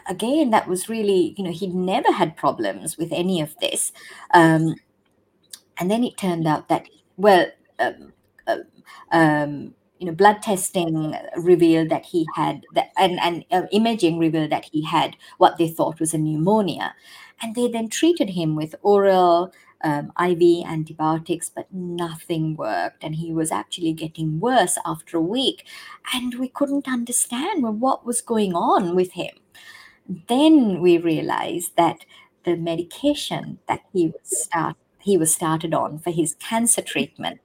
again, 0.08 0.50
that 0.52 0.68
was 0.68 0.90
really, 0.90 1.34
you 1.38 1.44
know, 1.44 1.52
he'd 1.52 1.74
never 1.74 2.12
had 2.12 2.38
problems 2.38 2.98
with 2.98 3.12
any 3.12 3.42
of 3.42 3.56
this. 3.60 3.92
Um, 4.34 4.76
and 5.78 5.90
then 5.90 6.04
it 6.04 6.18
turned 6.18 6.48
out 6.48 6.68
that, 6.70 6.88
well, 7.18 7.48
um, 7.80 8.14
uh, 8.48 8.58
um, 9.12 9.74
you 10.00 10.06
know, 10.06 10.14
blood 10.14 10.42
testing 10.42 11.16
revealed 11.38 11.90
that 11.90 12.06
he 12.06 12.26
had 12.36 12.66
that, 12.74 12.92
and, 12.98 13.20
and 13.20 13.46
uh, 13.52 13.64
imaging 13.72 14.18
revealed 14.18 14.52
that 14.52 14.66
he 14.72 14.84
had 14.84 15.16
what 15.38 15.58
they 15.58 15.68
thought 15.68 16.00
was 16.00 16.14
a 16.14 16.18
pneumonia. 16.18 16.96
And 17.42 17.56
they 17.56 17.68
then 17.68 17.90
treated 17.90 18.32
him 18.32 18.56
with 18.56 18.76
oral 18.82 19.54
um, 19.82 20.12
IV 20.22 20.66
antibiotics, 20.66 21.50
but 21.50 21.72
nothing 21.72 22.56
worked. 22.56 23.04
And 23.04 23.16
he 23.16 23.34
was 23.34 23.52
actually 23.52 23.94
getting 23.94 24.40
worse 24.40 24.78
after 24.86 25.18
a 25.18 25.22
week. 25.22 25.66
And 26.14 26.36
we 26.36 26.50
couldn't 26.50 26.88
understand 26.88 27.82
what 27.82 28.06
was 28.06 28.22
going 28.22 28.54
on 28.54 28.96
with 28.96 29.14
him. 29.14 29.32
Then 30.28 30.82
we 30.82 30.98
realized 30.98 31.76
that 31.78 32.06
the 32.46 32.58
medication 32.58 33.60
that 33.68 33.82
he 33.94 34.08
was 34.08 34.42
start 34.44 34.76
he 35.00 35.18
was 35.18 35.34
started 35.34 35.74
on 35.74 36.00
for 36.00 36.12
his 36.12 36.36
cancer 36.36 36.82
treatment 36.82 37.40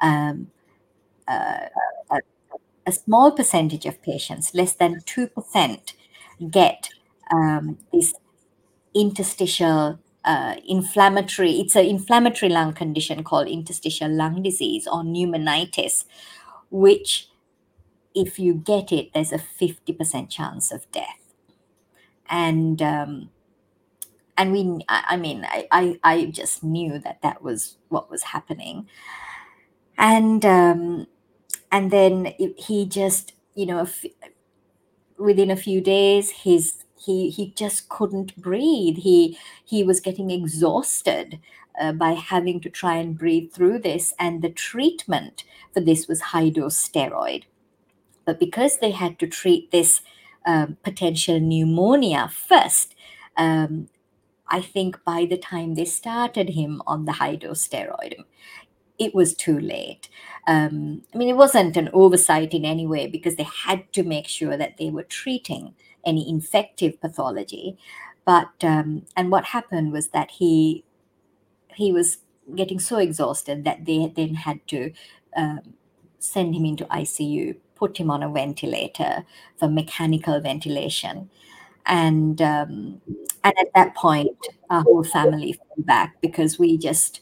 um, 0.00 0.48
uh, 1.28 1.66
uh, 2.10 2.18
a 2.86 2.92
small 2.92 3.32
percentage 3.32 3.86
of 3.86 4.02
patients, 4.02 4.54
less 4.54 4.74
than 4.74 5.00
2%, 5.02 5.94
get 6.50 6.90
um, 7.30 7.78
this 7.92 8.14
interstitial 8.94 9.98
uh, 10.24 10.56
inflammatory, 10.66 11.52
it's 11.60 11.76
an 11.76 11.86
inflammatory 11.86 12.50
lung 12.50 12.72
condition 12.72 13.24
called 13.24 13.48
interstitial 13.48 14.10
lung 14.10 14.42
disease 14.42 14.86
or 14.86 15.02
pneumonitis, 15.02 16.04
which 16.70 17.28
if 18.14 18.38
you 18.38 18.54
get 18.54 18.92
it, 18.92 19.12
there's 19.14 19.32
a 19.32 19.38
50% 19.38 20.28
chance 20.30 20.72
of 20.72 20.90
death. 20.92 21.21
And 22.32 22.82
um, 22.82 23.30
and 24.36 24.52
we, 24.52 24.84
I, 24.88 25.16
mean, 25.16 25.44
I, 25.44 25.68
I, 25.70 26.00
I 26.02 26.24
just 26.26 26.64
knew 26.64 26.98
that 26.98 27.22
that 27.22 27.42
was 27.42 27.76
what 27.90 28.10
was 28.10 28.22
happening. 28.24 28.88
And 29.98 30.44
um, 30.44 31.06
and 31.70 31.90
then 31.90 32.34
he 32.56 32.86
just, 32.86 33.34
you 33.54 33.66
know, 33.66 33.86
within 35.18 35.50
a 35.50 35.56
few 35.56 35.80
days, 35.80 36.30
his 36.30 36.84
he 36.96 37.30
he 37.30 37.52
just 37.56 37.88
couldn't 37.88 38.36
breathe. 38.40 38.98
He 38.98 39.38
he 39.64 39.84
was 39.84 40.00
getting 40.00 40.30
exhausted 40.30 41.38
uh, 41.80 41.92
by 41.92 42.12
having 42.12 42.60
to 42.62 42.70
try 42.70 42.96
and 42.96 43.18
breathe 43.18 43.52
through 43.52 43.80
this, 43.80 44.14
and 44.18 44.42
the 44.42 44.50
treatment 44.50 45.44
for 45.72 45.80
this 45.80 46.08
was 46.08 46.20
high 46.20 46.48
dose 46.48 46.88
steroid. 46.88 47.44
But 48.24 48.40
because 48.40 48.78
they 48.78 48.92
had 48.92 49.18
to 49.18 49.26
treat 49.26 49.70
this 49.70 50.00
um, 50.46 50.76
potential 50.82 51.40
pneumonia 51.40 52.28
first, 52.28 52.94
um, 53.36 53.88
I 54.48 54.60
think 54.60 55.02
by 55.04 55.26
the 55.28 55.38
time 55.38 55.74
they 55.74 55.84
started 55.84 56.50
him 56.50 56.82
on 56.86 57.06
the 57.06 57.12
high 57.12 57.36
dose 57.36 57.66
steroid, 57.66 58.24
it 58.98 59.14
was 59.14 59.34
too 59.34 59.58
late. 59.58 60.08
Um, 60.46 61.02
I 61.14 61.18
mean, 61.18 61.28
it 61.28 61.36
wasn't 61.36 61.76
an 61.76 61.90
oversight 61.92 62.52
in 62.54 62.64
any 62.64 62.86
way 62.86 63.06
because 63.06 63.36
they 63.36 63.48
had 63.66 63.92
to 63.94 64.02
make 64.02 64.28
sure 64.28 64.56
that 64.56 64.76
they 64.76 64.90
were 64.90 65.04
treating 65.04 65.74
any 66.04 66.28
infective 66.28 67.00
pathology. 67.00 67.78
But 68.24 68.52
um, 68.62 69.06
and 69.16 69.30
what 69.30 69.46
happened 69.46 69.92
was 69.92 70.08
that 70.08 70.32
he 70.32 70.84
he 71.74 71.92
was 71.92 72.18
getting 72.54 72.78
so 72.78 72.98
exhausted 72.98 73.64
that 73.64 73.84
they 73.86 74.12
then 74.14 74.34
had 74.34 74.66
to 74.68 74.92
um, 75.36 75.74
send 76.18 76.54
him 76.54 76.64
into 76.64 76.84
ICU 76.86 77.56
put 77.82 77.98
him 77.98 78.10
on 78.10 78.22
a 78.22 78.30
ventilator 78.30 79.24
for 79.58 79.68
mechanical 79.68 80.40
ventilation. 80.40 81.30
And 81.86 82.40
um, 82.42 83.00
and 83.44 83.54
at 83.62 83.72
that 83.74 83.94
point, 83.96 84.38
our 84.70 84.82
whole 84.82 85.04
family 85.04 85.54
fell 85.54 85.84
back 85.84 86.20
because 86.20 86.58
we 86.58 86.78
just, 86.78 87.20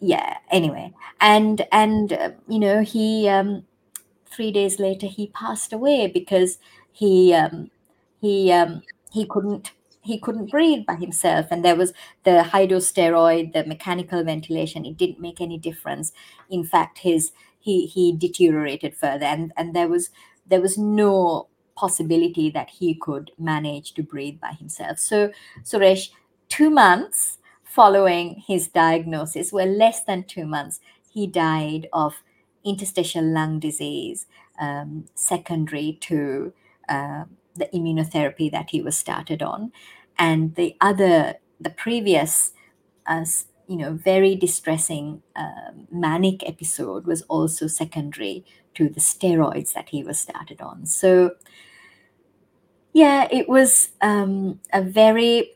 yeah. 0.00 0.38
Anyway, 0.50 0.92
and 1.20 1.66
and 1.72 2.12
uh, 2.12 2.30
you 2.48 2.58
know 2.58 2.82
he 2.82 3.28
um, 3.28 3.64
three 4.30 4.52
days 4.52 4.80
later 4.80 5.06
he 5.06 5.28
passed 5.28 5.72
away 5.72 6.08
because 6.08 6.58
he 6.92 7.34
um, 7.34 7.70
he 8.20 8.52
um, 8.52 8.82
he 9.12 9.26
couldn't 9.26 9.72
he 10.02 10.18
couldn't 10.18 10.50
breathe 10.50 10.86
by 10.86 10.96
himself 10.96 11.46
and 11.50 11.64
there 11.64 11.76
was 11.76 11.92
the 12.24 12.42
high 12.44 12.66
dose 12.66 12.92
steroid 12.92 13.52
the 13.54 13.64
mechanical 13.66 14.24
ventilation 14.24 14.86
it 14.86 14.96
didn't 14.96 15.20
make 15.20 15.40
any 15.40 15.58
difference 15.58 16.12
in 16.50 16.64
fact 16.64 16.98
his 17.00 17.32
he 17.62 17.86
he 17.86 18.12
deteriorated 18.12 18.94
further. 18.94 19.26
And 19.26 19.52
and 19.56 19.74
there 19.74 19.88
was 19.88 20.10
there 20.46 20.60
was 20.60 20.76
no 20.76 21.48
possibility 21.74 22.50
that 22.50 22.70
he 22.70 22.94
could 22.94 23.30
manage 23.38 23.94
to 23.94 24.02
breathe 24.02 24.38
by 24.40 24.52
himself. 24.52 24.98
So 24.98 25.30
suresh 25.64 26.10
two 26.48 26.70
months 26.70 27.38
following 27.64 28.42
his 28.46 28.68
diagnosis 28.68 29.50
well 29.50 29.66
less 29.66 30.04
than 30.04 30.24
two 30.24 30.44
months 30.44 30.80
he 31.10 31.26
died 31.26 31.88
of 31.94 32.22
interstitial 32.64 33.24
lung 33.24 33.58
disease 33.58 34.26
um, 34.60 35.06
secondary 35.14 35.98
to 36.00 36.52
uh, 36.88 37.24
the 37.56 37.68
immunotherapy 37.74 38.50
that 38.50 38.70
he 38.70 38.80
was 38.82 38.96
started 38.96 39.42
on. 39.42 39.72
And 40.18 40.54
the 40.54 40.76
other 40.80 41.36
the 41.60 41.70
previous 41.70 42.52
uh, 43.06 43.24
you 43.72 43.78
know 43.78 43.92
very 43.94 44.34
distressing 44.36 45.22
uh, 45.36 45.72
manic 45.90 46.46
episode 46.48 47.06
was 47.06 47.22
also 47.22 47.66
secondary 47.66 48.44
to 48.74 48.88
the 48.88 49.00
steroids 49.00 49.72
that 49.74 49.88
he 49.90 50.04
was 50.04 50.18
started 50.20 50.60
on. 50.60 50.86
So 50.86 51.32
yeah 52.92 53.28
it 53.30 53.48
was 53.48 53.90
um, 54.00 54.60
a 54.72 54.82
very 54.82 55.52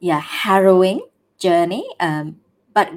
yeah 0.00 0.20
harrowing 0.20 1.00
journey 1.38 1.88
um, 2.00 2.40
but 2.74 2.90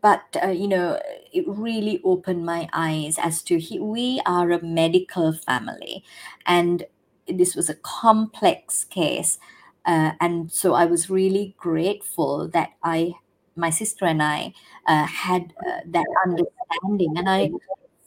but 0.00 0.36
uh, 0.42 0.48
you 0.48 0.68
know 0.68 1.00
it 1.32 1.44
really 1.48 2.00
opened 2.04 2.44
my 2.44 2.68
eyes 2.72 3.18
as 3.18 3.42
to 3.42 3.58
he, 3.58 3.78
we 3.78 4.20
are 4.26 4.50
a 4.50 4.62
medical 4.62 5.32
family 5.32 6.04
and 6.46 6.84
this 7.28 7.54
was 7.54 7.70
a 7.70 7.74
complex 7.74 8.84
case 8.84 9.38
uh, 9.86 10.12
and 10.20 10.50
so 10.52 10.74
I 10.74 10.86
was 10.86 11.10
really 11.10 11.54
grateful 11.58 12.48
that 12.48 12.70
I, 12.82 13.14
my 13.56 13.70
sister 13.70 14.04
and 14.06 14.22
I, 14.22 14.52
uh, 14.86 15.06
had 15.06 15.52
uh, 15.66 15.80
that 15.86 16.06
understanding. 16.24 17.14
And 17.18 17.28
I 17.28 17.50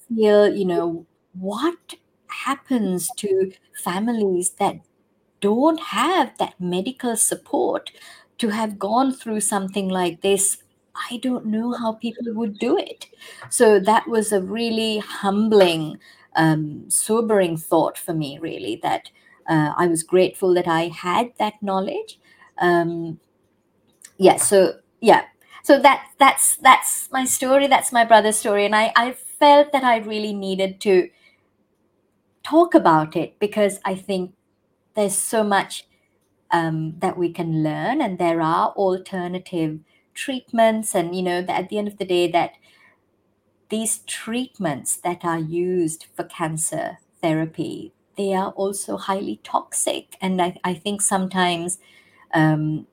feel, 0.09 0.53
you 0.53 0.65
know, 0.65 1.05
what 1.33 1.95
happens 2.29 3.09
to 3.17 3.51
families 3.83 4.51
that 4.59 4.77
don't 5.41 5.79
have 5.79 6.37
that 6.37 6.59
medical 6.59 7.15
support 7.15 7.91
to 8.37 8.49
have 8.49 8.79
gone 8.79 9.11
through 9.13 9.41
something 9.41 9.89
like 9.89 10.21
this 10.21 10.57
I 11.11 11.17
don't 11.17 11.45
know 11.45 11.73
how 11.73 11.93
people 11.93 12.33
would 12.33 12.57
do 12.57 12.75
it. 12.75 13.05
So 13.51 13.79
that 13.81 14.07
was 14.07 14.31
a 14.31 14.41
really 14.41 14.97
humbling, 14.97 15.99
um, 16.35 16.89
sobering 16.89 17.55
thought 17.55 17.99
for 17.99 18.15
me, 18.15 18.39
really, 18.39 18.79
that 18.81 19.11
uh, 19.47 19.73
I 19.77 19.87
was 19.87 20.03
grateful 20.03 20.53
that 20.55 20.67
I 20.67 20.89
had 20.89 21.33
that 21.39 21.61
knowledge. 21.61 22.19
Um, 22.59 23.19
yeah, 24.17 24.37
so 24.37 24.79
yeah, 25.01 25.25
so 25.63 25.79
that 25.81 26.07
that's 26.19 26.57
that's 26.57 27.09
my 27.11 27.25
story. 27.25 27.67
That's 27.67 27.91
my 27.91 28.05
brother's 28.05 28.37
story, 28.37 28.65
and 28.65 28.75
I 28.75 28.91
I 28.95 29.13
felt 29.13 29.71
that 29.71 29.83
I 29.83 29.97
really 29.97 30.33
needed 30.33 30.81
to 30.81 31.09
talk 32.43 32.73
about 32.73 33.15
it 33.15 33.39
because 33.39 33.79
I 33.85 33.95
think 33.95 34.33
there's 34.95 35.17
so 35.17 35.43
much 35.43 35.87
um, 36.51 36.95
that 36.99 37.17
we 37.17 37.31
can 37.31 37.63
learn, 37.63 38.01
and 38.01 38.17
there 38.19 38.41
are 38.41 38.69
alternative 38.69 39.79
treatments, 40.13 40.95
and 40.95 41.15
you 41.15 41.21
know 41.21 41.45
at 41.47 41.69
the 41.69 41.77
end 41.77 41.87
of 41.87 41.97
the 41.97 42.05
day 42.05 42.31
that 42.31 42.53
these 43.69 43.99
treatments 43.99 44.95
that 44.97 45.25
are 45.25 45.39
used 45.39 46.07
for 46.15 46.23
cancer 46.23 46.99
therapy 47.21 47.93
they 48.17 48.33
are 48.33 48.51
also 48.51 48.97
highly 48.97 49.39
toxic. 49.43 50.17
And 50.21 50.41
I, 50.41 50.57
I 50.63 50.73
think 50.73 51.01
sometimes 51.01 51.79
um, 52.33 52.87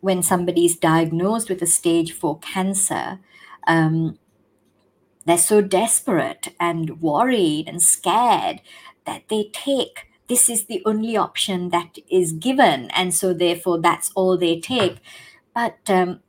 when 0.00 0.22
somebody 0.22 0.64
is 0.64 0.76
diagnosed 0.76 1.48
with 1.48 1.62
a 1.62 1.66
stage 1.66 2.12
four 2.12 2.38
cancer, 2.40 3.20
um, 3.66 4.18
they're 5.24 5.38
so 5.38 5.60
desperate 5.60 6.54
and 6.58 7.00
worried 7.00 7.68
and 7.68 7.82
scared 7.82 8.60
that 9.04 9.28
they 9.28 9.50
take 9.52 10.08
this 10.28 10.50
is 10.50 10.66
the 10.66 10.82
only 10.84 11.16
option 11.16 11.70
that 11.70 11.96
is 12.10 12.32
given. 12.32 12.90
And 12.90 13.14
so, 13.14 13.32
therefore, 13.32 13.80
that's 13.80 14.12
all 14.14 14.36
they 14.36 14.60
take. 14.60 14.98
But 15.54 15.78
um, 15.88 16.20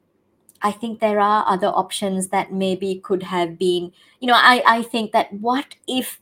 I 0.61 0.71
think 0.71 0.99
there 0.99 1.19
are 1.19 1.45
other 1.47 1.67
options 1.67 2.29
that 2.29 2.51
maybe 2.51 2.99
could 3.03 3.23
have 3.23 3.59
been, 3.59 3.91
you 4.19 4.27
know, 4.27 4.35
I, 4.35 4.63
I 4.65 4.81
think 4.81 5.11
that 5.11 5.31
what 5.33 5.75
if 5.87 6.19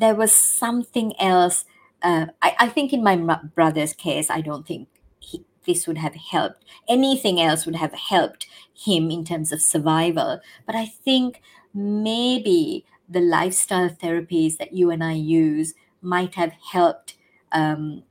there 0.00 0.14
was 0.14 0.32
something 0.32 1.18
else. 1.20 1.64
Uh, 2.02 2.26
I, 2.42 2.56
I 2.60 2.68
think 2.68 2.92
in 2.92 3.02
my 3.02 3.16
brother's 3.54 3.92
case, 3.92 4.30
I 4.30 4.40
don't 4.40 4.66
think 4.66 4.88
he, 5.18 5.44
this 5.66 5.86
would 5.86 5.98
have 5.98 6.14
helped. 6.14 6.64
Anything 6.88 7.40
else 7.40 7.66
would 7.66 7.76
have 7.76 7.92
helped 7.92 8.46
him 8.74 9.10
in 9.10 9.24
terms 9.24 9.52
of 9.52 9.60
survival. 9.60 10.40
But 10.66 10.74
I 10.74 10.86
think 10.86 11.42
maybe 11.74 12.84
the 13.08 13.20
lifestyle 13.20 13.90
therapies 13.90 14.56
that 14.56 14.72
you 14.72 14.90
and 14.90 15.04
I 15.04 15.12
use 15.12 15.74
might 16.00 16.34
have 16.36 16.52
helped 16.72 17.14
um, 17.52 18.04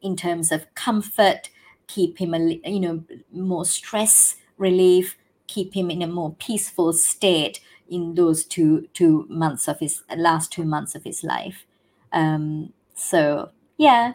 in 0.00 0.16
terms 0.16 0.52
of 0.52 0.72
comfort, 0.74 1.50
keep 1.88 2.18
him 2.18 2.34
a 2.34 2.60
you 2.64 2.80
know 2.80 3.04
more 3.32 3.64
stress 3.64 4.36
relief, 4.56 5.16
keep 5.46 5.74
him 5.74 5.90
in 5.90 6.02
a 6.02 6.06
more 6.06 6.34
peaceful 6.34 6.92
state 6.92 7.60
in 7.88 8.14
those 8.14 8.44
two 8.44 8.88
two 8.92 9.26
months 9.28 9.68
of 9.68 9.78
his 9.80 10.02
last 10.16 10.52
two 10.52 10.64
months 10.64 10.94
of 10.94 11.04
his 11.04 11.22
life. 11.22 11.66
Um, 12.12 12.72
so 12.94 13.50
yeah, 13.76 14.12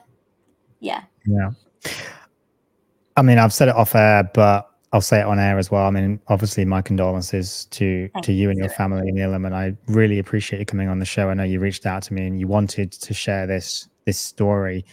yeah, 0.80 1.04
yeah. 1.26 1.52
I 3.18 3.22
mean, 3.22 3.38
I've 3.38 3.54
said 3.54 3.68
it 3.68 3.76
off 3.76 3.96
air, 3.96 4.30
but 4.34 4.70
I'll 4.94 5.02
say 5.02 5.22
it 5.22 5.26
on 5.26 5.40
air 5.40 5.58
as 5.58 5.72
well. 5.72 5.86
I 5.86 5.90
mean, 5.90 6.20
obviously, 6.28 6.66
my 6.66 6.82
condolences 6.82 7.66
to 7.72 8.10
Thank 8.14 8.26
to 8.26 8.34
you 8.34 8.50
and 8.50 8.60
your 8.60 8.70
family, 8.70 9.12
Nelum, 9.12 9.46
and 9.46 9.56
I 9.56 9.76
really 9.88 10.20
appreciate 10.20 10.60
you 10.60 10.66
coming 10.66 10.90
on 10.90 11.00
the 11.00 11.06
show. 11.06 11.30
I 11.30 11.34
know 11.34 11.44
you 11.44 11.60
reached 11.60 11.86
out 11.86 12.04
to 12.04 12.14
me 12.14 12.28
and 12.28 12.40
you 12.40 12.48
wanted 12.48 12.92
to 12.92 13.14
share 13.14 13.48
this 13.48 13.88
this 14.06 14.18
story 14.18 14.84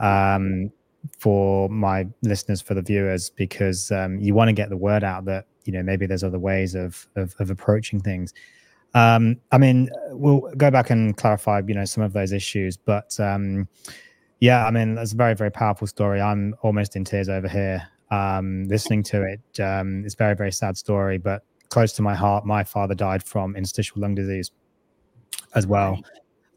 um, 0.00 0.70
for 1.18 1.68
my 1.68 2.06
listeners, 2.22 2.60
for 2.60 2.74
the 2.74 2.82
viewers, 2.82 3.30
because 3.30 3.90
um, 3.90 4.18
you 4.18 4.34
want 4.34 4.48
to 4.48 4.52
get 4.52 4.68
the 4.68 4.76
word 4.76 5.02
out 5.02 5.24
that 5.24 5.46
you 5.68 5.72
know 5.72 5.84
maybe 5.84 6.06
there's 6.06 6.24
other 6.24 6.40
ways 6.40 6.74
of 6.74 7.06
of, 7.14 7.36
of 7.38 7.50
approaching 7.50 8.00
things 8.00 8.32
Um, 8.94 9.36
I 9.52 9.58
mean, 9.58 9.90
we'll 10.12 10.50
go 10.56 10.70
back 10.70 10.90
and 10.90 11.14
clarify, 11.14 11.60
you 11.66 11.74
know, 11.74 11.84
some 11.84 12.02
of 12.02 12.12
those 12.14 12.32
issues, 12.32 12.78
but 12.78 13.20
um, 13.20 13.68
yeah, 14.40 14.66
I 14.66 14.70
mean, 14.70 14.94
that's 14.94 15.12
a 15.12 15.16
very, 15.16 15.34
very 15.34 15.50
powerful 15.50 15.86
story. 15.86 16.20
I'm 16.22 16.54
almost 16.62 16.96
in 16.96 17.04
tears 17.04 17.28
over 17.28 17.48
here 17.48 17.86
um, 18.10 18.64
listening 18.68 19.02
to 19.04 19.22
it. 19.24 19.60
Um, 19.60 20.04
it's 20.06 20.14
very, 20.14 20.34
very 20.34 20.52
sad 20.52 20.76
story, 20.78 21.18
but 21.18 21.42
close 21.68 21.92
to 21.96 22.02
my 22.02 22.14
heart. 22.14 22.46
My 22.46 22.64
father 22.64 22.94
died 22.94 23.22
from 23.22 23.56
interstitial 23.56 24.00
lung 24.00 24.14
disease 24.14 24.50
as 25.54 25.66
well, 25.66 26.00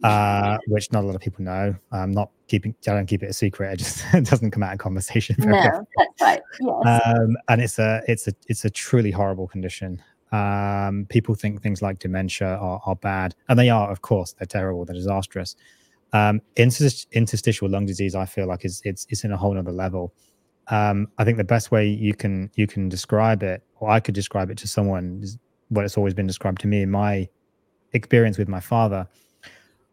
uh, 0.03 0.57
which 0.67 0.91
not 0.91 1.03
a 1.03 1.07
lot 1.07 1.15
of 1.15 1.21
people 1.21 1.43
know. 1.43 1.75
I'm 1.91 2.11
not 2.11 2.29
keeping, 2.47 2.75
I 2.87 2.91
don't 2.91 3.05
keep 3.05 3.23
it 3.23 3.29
a 3.29 3.33
secret. 3.33 3.73
It 3.73 3.77
just 3.77 4.03
it 4.13 4.25
doesn't 4.29 4.51
come 4.51 4.63
out 4.63 4.71
in 4.71 4.77
conversation. 4.77 5.35
no, 5.39 5.55
often. 5.55 5.87
that's 5.97 6.21
right. 6.21 6.41
Yes. 6.59 7.01
Um, 7.05 7.37
and 7.49 7.61
it's 7.61 7.79
a, 7.79 8.01
it's 8.07 8.27
a, 8.27 8.33
it's 8.47 8.65
a 8.65 8.69
truly 8.69 9.11
horrible 9.11 9.47
condition. 9.47 10.01
Um, 10.31 11.05
people 11.09 11.35
think 11.35 11.61
things 11.61 11.81
like 11.81 11.99
dementia 11.99 12.55
are, 12.55 12.81
are 12.85 12.95
bad, 12.95 13.35
and 13.49 13.59
they 13.59 13.69
are, 13.69 13.91
of 13.91 14.01
course, 14.01 14.33
they're 14.33 14.45
terrible, 14.47 14.85
they're 14.85 14.95
disastrous. 14.95 15.55
Um, 16.13 16.41
interstitial 16.55 17.69
lung 17.69 17.85
disease, 17.85 18.15
I 18.15 18.25
feel 18.25 18.47
like 18.47 18.65
is 18.65 18.81
it's 18.83 19.07
it's 19.09 19.23
in 19.23 19.31
a 19.31 19.37
whole 19.37 19.57
other 19.57 19.71
level. 19.71 20.13
Um, 20.67 21.09
I 21.17 21.23
think 21.25 21.37
the 21.37 21.43
best 21.43 21.71
way 21.71 21.87
you 21.87 22.13
can 22.13 22.49
you 22.55 22.65
can 22.65 22.87
describe 22.87 23.43
it, 23.43 23.63
or 23.79 23.89
I 23.89 23.99
could 23.99 24.15
describe 24.15 24.49
it 24.49 24.57
to 24.59 24.67
someone, 24.67 25.19
is 25.21 25.37
what 25.69 25.85
it's 25.85 25.97
always 25.97 26.13
been 26.13 26.27
described 26.27 26.61
to 26.61 26.67
me 26.67 26.81
in 26.81 26.91
my 26.91 27.27
experience 27.93 28.37
with 28.37 28.47
my 28.47 28.59
father 28.59 29.07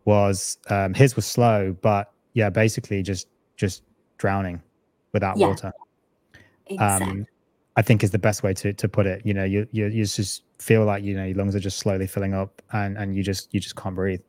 was 0.05 0.59
um, 0.71 0.95
his 0.95 1.17
was 1.17 1.27
slow, 1.27 1.77
but 1.81 2.13
yeah, 2.35 2.51
basically 2.51 3.03
just 3.03 3.29
just 3.57 3.83
drowning 4.19 4.63
without 5.13 5.37
yeah. 5.37 5.49
water. 5.49 5.73
Exactly. 6.67 7.11
Um, 7.11 7.27
I 7.77 7.83
think 7.83 8.03
is 8.03 8.11
the 8.11 8.19
best 8.19 8.43
way 8.43 8.55
to 8.55 8.73
to 8.73 8.89
put 8.89 9.07
it. 9.07 9.23
You 9.25 9.35
know, 9.35 9.45
you 9.45 9.67
you 9.71 9.87
you 9.87 10.05
just 10.05 10.43
feel 10.59 10.85
like 10.85 11.05
you 11.05 11.15
know 11.15 11.25
your 11.25 11.37
lungs 11.37 11.55
are 11.55 11.61
just 11.61 11.79
slowly 11.79 12.07
filling 12.07 12.35
up, 12.35 12.61
and 12.73 12.99
and 12.99 13.15
you 13.15 13.23
just 13.23 13.53
you 13.55 13.61
just 13.61 13.77
can't 13.77 13.95
breathe. 13.95 14.23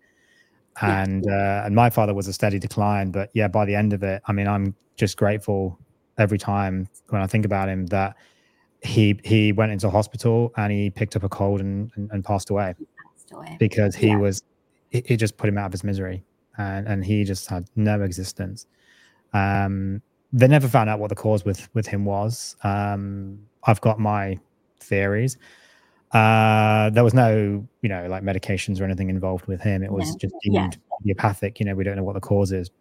And 0.81 1.25
yeah. 1.27 1.61
uh, 1.61 1.65
and 1.65 1.75
my 1.75 1.89
father 1.89 2.13
was 2.13 2.27
a 2.27 2.33
steady 2.33 2.59
decline, 2.59 3.11
but 3.11 3.29
yeah, 3.33 3.47
by 3.47 3.65
the 3.65 3.75
end 3.75 3.91
of 3.91 4.03
it, 4.03 4.21
I 4.27 4.31
mean, 4.31 4.47
I'm 4.47 4.75
just 4.95 5.17
grateful 5.17 5.79
every 6.17 6.37
time 6.37 6.87
when 7.09 7.21
I 7.21 7.27
think 7.27 7.45
about 7.45 7.69
him 7.69 7.87
that 7.87 8.15
he 8.81 9.19
he 9.23 9.51
went 9.51 9.71
into 9.71 9.89
hospital 9.89 10.53
and 10.55 10.71
he 10.71 10.89
picked 10.89 11.15
up 11.15 11.23
a 11.23 11.29
cold 11.29 11.59
and 11.59 11.91
and, 11.95 12.09
and 12.11 12.23
passed, 12.23 12.49
away 12.49 12.75
passed 12.77 13.31
away 13.31 13.57
because 13.59 13.95
he 13.95 14.09
yeah. 14.09 14.17
was 14.17 14.43
it, 14.91 15.11
it, 15.11 15.17
just 15.17 15.37
put 15.37 15.49
him 15.49 15.57
out 15.57 15.67
of 15.67 15.71
his 15.71 15.83
misery 15.83 16.23
and 16.57 16.87
and 16.87 17.05
he 17.05 17.23
just 17.23 17.47
had 17.47 17.65
no 17.75 18.01
existence. 18.01 18.67
Um, 19.33 20.01
they 20.31 20.47
never 20.47 20.67
found 20.67 20.89
out 20.89 20.99
what 20.99 21.09
the 21.09 21.15
cause 21.15 21.45
with 21.45 21.67
with 21.73 21.87
him 21.87 22.05
was. 22.05 22.55
Um, 22.63 23.39
I've 23.63 23.81
got 23.81 23.99
my 23.99 24.37
theories. 24.79 25.37
Uh, 26.11 26.89
there 26.89 27.03
was 27.03 27.13
no, 27.13 27.67
you 27.81 27.89
know, 27.89 28.07
like 28.07 28.23
medications 28.23 28.81
or 28.81 28.83
anything 28.83 29.09
involved 29.09 29.45
with 29.45 29.61
him. 29.61 29.83
It 29.83 29.91
was 29.91 30.15
just 30.15 30.33
deemed 30.41 30.55
yeah. 30.55 30.69
idiopathic. 31.01 31.59
You 31.59 31.67
know, 31.67 31.75
we 31.75 31.83
don't 31.83 31.95
know 31.95 32.03
what 32.03 32.13
the 32.13 32.21
cause 32.21 32.51
is. 32.51 32.71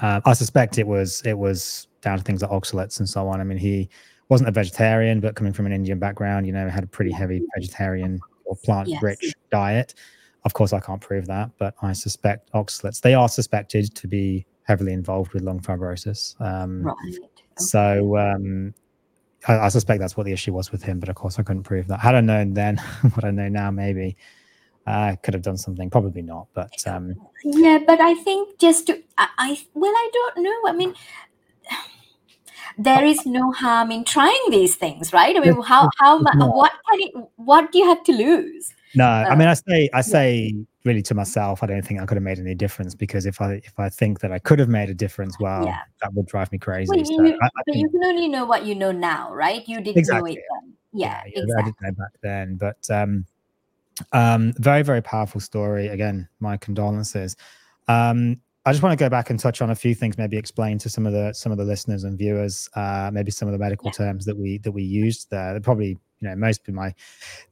Uh, 0.00 0.20
I 0.24 0.32
suspect 0.32 0.78
it 0.78 0.86
was 0.86 1.22
it 1.22 1.36
was 1.36 1.88
down 2.00 2.18
to 2.18 2.24
things 2.24 2.42
like 2.42 2.50
oxalates 2.50 2.98
and 3.00 3.08
so 3.08 3.28
on. 3.28 3.40
I 3.40 3.44
mean, 3.44 3.58
he 3.58 3.88
wasn't 4.28 4.48
a 4.48 4.52
vegetarian, 4.52 5.20
but 5.20 5.34
coming 5.34 5.52
from 5.52 5.66
an 5.66 5.72
Indian 5.72 5.98
background, 5.98 6.46
you 6.46 6.52
know, 6.52 6.68
had 6.68 6.84
a 6.84 6.86
pretty 6.86 7.10
heavy 7.10 7.42
vegetarian 7.54 8.20
or 8.44 8.56
plant-rich 8.56 9.18
yes. 9.22 9.34
diet. 9.50 9.94
Of 10.44 10.54
course, 10.54 10.72
I 10.72 10.80
can't 10.80 11.00
prove 11.00 11.26
that, 11.26 11.50
but 11.58 11.74
I 11.82 11.92
suspect 11.92 12.52
oxalates. 12.52 13.00
They 13.00 13.14
are 13.14 13.28
suspected 13.28 13.94
to 13.94 14.06
be 14.06 14.46
heavily 14.62 14.92
involved 14.92 15.32
with 15.32 15.42
lung 15.42 15.60
fibrosis. 15.60 16.40
Um, 16.40 16.82
right. 16.82 16.96
Okay. 17.08 17.44
So 17.56 18.16
um, 18.16 18.74
I, 19.48 19.58
I, 19.58 19.68
suspect 19.68 20.00
that's 20.00 20.16
what 20.16 20.26
the 20.26 20.32
issue 20.32 20.52
was 20.52 20.70
with 20.70 20.82
him, 20.82 21.00
but 21.00 21.08
of 21.08 21.16
course 21.16 21.38
I 21.38 21.42
couldn't 21.42 21.64
prove 21.64 21.88
that. 21.88 22.00
Had 22.00 22.14
I 22.14 22.20
known 22.20 22.54
then 22.54 22.76
what 23.14 23.24
I 23.24 23.30
know 23.30 23.48
now, 23.48 23.70
maybe 23.70 24.16
I 24.86 25.10
uh, 25.10 25.16
could 25.16 25.34
have 25.34 25.42
done 25.42 25.56
something. 25.56 25.90
Probably 25.90 26.22
not, 26.22 26.48
but 26.54 26.72
um, 26.86 27.14
yeah. 27.44 27.78
But 27.86 28.00
I 28.00 28.14
think 28.14 28.58
just 28.58 28.86
to 28.86 29.02
I, 29.18 29.28
I 29.38 29.60
well, 29.74 29.92
I 29.94 30.10
don't 30.12 30.42
know. 30.44 30.58
I 30.66 30.72
mean, 30.72 30.94
there 32.78 33.04
is 33.04 33.26
no 33.26 33.52
harm 33.52 33.90
in 33.90 34.04
trying 34.04 34.44
these 34.50 34.76
things, 34.76 35.12
right? 35.12 35.36
I 35.36 35.40
mean, 35.40 35.60
how 35.62 35.90
how 35.98 36.22
what 36.22 36.72
can 36.90 37.00
it, 37.00 37.12
what 37.36 37.70
do 37.70 37.78
you 37.78 37.86
have 37.86 38.02
to 38.04 38.12
lose? 38.12 38.72
No, 38.94 39.06
I 39.06 39.34
mean, 39.34 39.48
I 39.48 39.54
say 39.54 39.88
I 39.92 40.00
say 40.00 40.54
really 40.84 41.02
to 41.02 41.14
myself, 41.14 41.62
I 41.62 41.66
don't 41.66 41.82
think 41.82 42.00
I 42.00 42.06
could 42.06 42.16
have 42.16 42.22
made 42.22 42.38
any 42.38 42.54
difference 42.54 42.94
because 42.94 43.26
if 43.26 43.40
I 43.40 43.54
if 43.64 43.78
I 43.78 43.88
think 43.88 44.20
that 44.20 44.32
I 44.32 44.38
could 44.38 44.58
have 44.58 44.68
made 44.68 44.88
a 44.88 44.94
difference, 44.94 45.38
well, 45.38 45.64
yeah. 45.64 45.80
that 46.00 46.12
would 46.14 46.26
drive 46.26 46.50
me 46.52 46.58
crazy. 46.58 46.90
Well, 46.94 47.04
so 47.04 47.24
you, 47.24 47.38
I, 47.40 47.46
I 47.46 47.50
but 47.54 47.64
think, 47.66 47.76
you 47.78 47.90
can 47.90 48.04
only 48.04 48.28
know 48.28 48.44
what 48.44 48.64
you 48.64 48.74
know 48.74 48.92
now, 48.92 49.32
right? 49.32 49.66
You 49.68 49.80
didn't 49.80 49.98
exactly, 49.98 50.34
know 50.34 50.40
it 50.40 50.44
then. 50.62 50.72
Yeah, 50.92 51.22
yeah, 51.26 51.42
exactly. 51.42 51.54
I 51.58 51.64
didn't 51.64 51.82
know 51.82 52.04
back 52.04 52.20
then, 52.22 52.56
but 52.56 52.90
um, 52.90 53.26
um, 54.12 54.52
very 54.56 54.82
very 54.82 55.02
powerful 55.02 55.40
story. 55.40 55.88
Again, 55.88 56.28
my 56.40 56.56
condolences. 56.56 57.36
Um, 57.88 58.40
I 58.66 58.72
just 58.72 58.82
want 58.82 58.98
to 58.98 59.02
go 59.02 59.08
back 59.08 59.30
and 59.30 59.40
touch 59.40 59.62
on 59.62 59.70
a 59.70 59.74
few 59.74 59.94
things, 59.94 60.18
maybe 60.18 60.36
explain 60.36 60.76
to 60.78 60.90
some 60.90 61.06
of 61.06 61.12
the 61.12 61.32
some 61.32 61.52
of 61.52 61.58
the 61.58 61.64
listeners 61.64 62.04
and 62.04 62.18
viewers, 62.18 62.68
uh, 62.74 63.10
maybe 63.12 63.30
some 63.30 63.48
of 63.48 63.52
the 63.52 63.58
medical 63.58 63.86
yeah. 63.86 63.92
terms 63.92 64.24
that 64.26 64.36
we 64.36 64.58
that 64.58 64.72
we 64.72 64.82
used 64.82 65.30
there. 65.30 65.52
They're 65.52 65.60
probably 65.60 65.98
you 66.20 66.28
know 66.28 66.36
most 66.36 66.68
of 66.68 66.74
my 66.74 66.94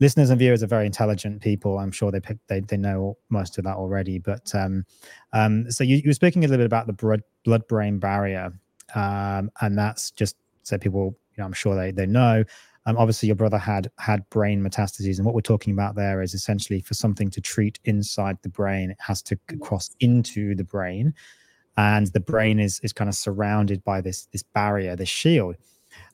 listeners 0.01 0.31
and 0.31 0.39
viewers 0.39 0.63
are 0.63 0.67
very 0.67 0.87
intelligent 0.87 1.43
people. 1.43 1.79
I'm 1.79 1.93
sure 1.93 2.11
they 2.11 2.21
pick, 2.21 2.39
they 2.49 2.61
they 2.61 2.77
know 2.77 3.17
most 3.29 3.59
of 3.59 3.65
that 3.65 3.77
already. 3.77 4.19
But 4.19 4.55
um, 4.55 4.85
um, 5.33 5.71
so 5.71 5.85
you, 5.85 5.97
you 5.97 6.09
were 6.09 6.15
speaking 6.15 6.45
a 6.45 6.49
little 6.49 6.63
bit 6.63 6.67
about 6.67 6.87
the 6.87 6.93
blood 6.93 7.23
blood 7.45 7.67
brain 7.69 7.99
barrier, 7.99 8.53
um, 8.95 9.51
and 9.61 9.79
that's 9.79 10.11
just 10.11 10.37
so 10.63 10.79
people 10.79 11.17
you 11.37 11.43
know 11.43 11.45
I'm 11.45 11.53
sure 11.53 11.75
they 11.77 11.91
they 11.91 12.07
know 12.07 12.45
um, 12.87 12.97
obviously, 12.97 13.27
your 13.27 13.37
brother 13.37 13.59
had 13.59 13.91
had 13.99 14.29
brain 14.31 14.63
metastases, 14.63 15.17
and 15.17 15.27
what 15.27 15.35
we're 15.35 15.41
talking 15.41 15.73
about 15.73 15.97
there 15.97 16.23
is 16.23 16.35
essentially 16.35 16.81
for 16.81 16.95
something 16.95 17.31
to 17.31 17.41
treat 17.41 17.81
inside 17.85 18.39
the 18.43 18.49
brain, 18.49 18.93
it 18.93 18.97
has 19.01 19.23
to 19.23 19.37
cross 19.61 19.91
into 19.99 20.55
the 20.55 20.63
brain, 20.63 21.13
and 21.77 22.07
the 22.09 22.21
brain 22.21 22.61
is 22.61 22.81
is 22.85 22.93
kind 22.93 23.09
of 23.09 23.17
surrounded 23.17 23.83
by 23.83 24.01
this 24.01 24.27
this 24.27 24.45
barrier, 24.45 24.95
this 24.95 25.09
shield. 25.09 25.57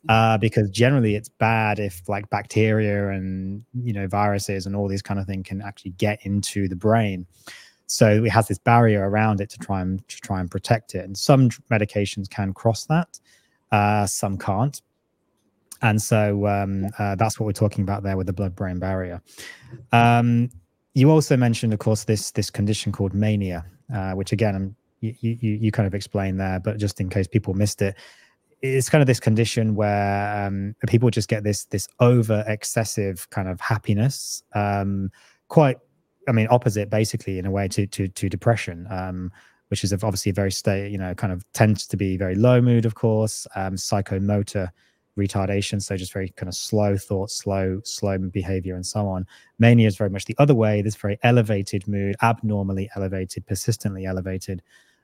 Uh, 0.08 0.36
because 0.36 0.68
generally 0.70 1.14
it's 1.14 1.28
bad 1.28 1.78
if 1.78 2.08
like 2.08 2.28
bacteria 2.28 3.10
and 3.10 3.64
you 3.84 3.92
know 3.92 4.08
viruses 4.08 4.66
and 4.66 4.74
all 4.74 4.88
these 4.88 5.02
kind 5.02 5.20
of 5.20 5.26
things 5.26 5.46
can 5.46 5.62
actually 5.62 5.92
get 5.92 6.18
into 6.26 6.66
the 6.66 6.74
brain. 6.74 7.24
So 7.86 8.24
it 8.24 8.30
has 8.30 8.48
this 8.48 8.58
barrier 8.58 9.08
around 9.08 9.40
it 9.40 9.48
to 9.50 9.58
try 9.58 9.80
and 9.80 10.06
to 10.08 10.16
try 10.20 10.40
and 10.40 10.50
protect 10.50 10.96
it. 10.96 11.04
And 11.04 11.16
some 11.16 11.50
medications 11.70 12.28
can 12.28 12.52
cross 12.52 12.84
that. 12.86 13.20
Uh, 13.70 14.06
some 14.06 14.36
can't. 14.38 14.82
And 15.82 16.00
so 16.00 16.46
um, 16.46 16.86
uh, 16.98 17.14
that's 17.16 17.38
what 17.38 17.46
we're 17.46 17.52
talking 17.52 17.82
about 17.82 18.02
there 18.02 18.16
with 18.16 18.26
the 18.26 18.32
blood-brain 18.32 18.78
barrier. 18.78 19.20
Um, 19.92 20.50
you 20.94 21.10
also 21.10 21.36
mentioned, 21.36 21.72
of 21.72 21.78
course, 21.78 22.04
this 22.04 22.30
this 22.32 22.50
condition 22.50 22.92
called 22.92 23.14
mania, 23.14 23.64
uh, 23.94 24.12
which 24.12 24.32
again, 24.32 24.56
um, 24.56 24.76
you, 25.00 25.14
you, 25.20 25.36
you 25.40 25.72
kind 25.72 25.86
of 25.86 25.94
explained 25.94 26.38
there, 26.38 26.60
but 26.60 26.78
just 26.78 27.00
in 27.00 27.08
case 27.08 27.26
people 27.26 27.54
missed 27.54 27.82
it, 27.82 27.96
it's 28.62 28.88
kind 28.88 29.02
of 29.02 29.06
this 29.06 29.20
condition 29.20 29.74
where 29.74 30.46
um, 30.46 30.74
people 30.86 31.10
just 31.10 31.28
get 31.28 31.44
this 31.44 31.64
this 31.66 31.88
over 32.00 32.44
excessive 32.46 33.28
kind 33.30 33.48
of 33.48 33.60
happiness, 33.60 34.42
um, 34.54 35.10
quite, 35.48 35.78
I 36.28 36.32
mean, 36.32 36.46
opposite 36.50 36.88
basically 36.88 37.38
in 37.38 37.46
a 37.46 37.50
way 37.50 37.68
to 37.68 37.86
to 37.86 38.08
to 38.08 38.28
depression. 38.28 38.86
Um, 38.90 39.32
which 39.68 39.84
is 39.84 39.92
obviously 39.94 40.28
a 40.28 40.34
very 40.34 40.52
state, 40.52 40.92
you 40.92 40.98
know, 40.98 41.14
kind 41.14 41.32
of 41.32 41.50
tends 41.54 41.86
to 41.86 41.96
be 41.96 42.18
very 42.18 42.34
low 42.34 42.60
mood, 42.60 42.84
of 42.84 42.94
course, 42.94 43.46
um, 43.56 43.74
psychomotor 43.74 44.68
retardation 45.18 45.80
so 45.82 45.96
just 45.96 46.12
very 46.12 46.30
kind 46.30 46.48
of 46.48 46.54
slow 46.54 46.96
thought 46.96 47.30
slow 47.30 47.80
slow 47.84 48.16
behavior 48.18 48.74
and 48.74 48.86
so 48.86 49.06
on 49.06 49.26
mania 49.58 49.86
is 49.86 49.96
very 49.96 50.08
much 50.08 50.24
the 50.24 50.34
other 50.38 50.54
way 50.54 50.80
this 50.80 50.96
very 50.96 51.18
elevated 51.22 51.86
mood 51.86 52.16
abnormally 52.22 52.88
elevated 52.96 53.46
persistently 53.46 54.06
elevated 54.06 54.62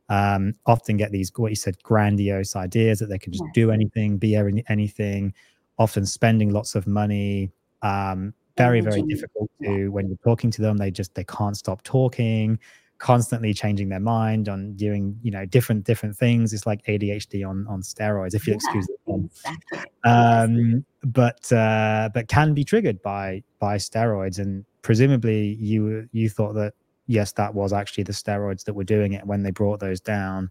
um, 0.08 0.54
often 0.66 0.96
get 0.96 1.12
these 1.12 1.30
what 1.36 1.50
you 1.50 1.56
said 1.56 1.80
grandiose 1.82 2.56
ideas 2.56 2.98
that 2.98 3.06
they 3.06 3.18
can 3.18 3.32
just 3.32 3.44
yeah. 3.44 3.52
do 3.54 3.70
anything 3.70 4.16
be 4.16 4.34
anything 4.68 5.34
often 5.78 6.06
spending 6.06 6.50
lots 6.50 6.74
of 6.74 6.86
money 6.86 7.50
um, 7.82 8.32
very 8.56 8.80
very 8.80 9.02
difficult 9.02 9.50
to 9.62 9.88
when 9.88 10.08
you're 10.08 10.18
talking 10.24 10.50
to 10.50 10.62
them 10.62 10.76
they 10.76 10.90
just 10.90 11.14
they 11.14 11.24
can't 11.24 11.56
stop 11.56 11.82
talking 11.82 12.58
constantly 12.98 13.54
changing 13.54 13.88
their 13.88 14.00
mind 14.00 14.48
on 14.48 14.74
doing 14.74 15.16
you 15.22 15.30
know 15.30 15.46
different 15.46 15.84
different 15.84 16.16
things 16.16 16.52
it's 16.52 16.66
like 16.66 16.84
adhd 16.86 17.48
on 17.48 17.64
on 17.68 17.80
steroids 17.80 18.34
if 18.34 18.46
you 18.46 18.52
yeah, 18.52 18.56
excuse 18.56 18.88
exactly. 19.06 19.80
um 20.04 20.84
but 21.04 21.52
uh 21.52 22.08
but 22.12 22.26
can 22.26 22.54
be 22.54 22.64
triggered 22.64 23.00
by 23.02 23.40
by 23.60 23.76
steroids 23.76 24.40
and 24.40 24.64
presumably 24.82 25.54
you 25.60 26.08
you 26.10 26.28
thought 26.28 26.54
that 26.54 26.74
yes 27.08 27.32
that 27.32 27.52
was 27.52 27.72
actually 27.72 28.04
the 28.04 28.12
steroids 28.12 28.64
that 28.64 28.74
were 28.74 28.84
doing 28.84 29.12
it 29.14 29.26
when 29.26 29.42
they 29.42 29.50
brought 29.50 29.80
those 29.80 30.00
down 30.00 30.48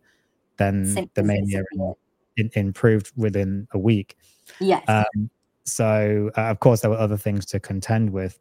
then 0.57 0.85
Symptoms 0.85 1.11
the 1.13 1.23
mania 1.23 1.63
in, 2.35 2.51
improved 2.53 3.11
within 3.15 3.67
a 3.71 3.77
week 3.77 4.17
yes 4.59 4.83
um, 4.89 5.29
so 5.63 6.29
uh, 6.37 6.41
of 6.41 6.59
course 6.59 6.81
there 6.81 6.89
were 6.89 6.97
other 6.97 7.17
things 7.17 7.45
to 7.45 7.59
contend 7.59 8.09
with 8.09 8.37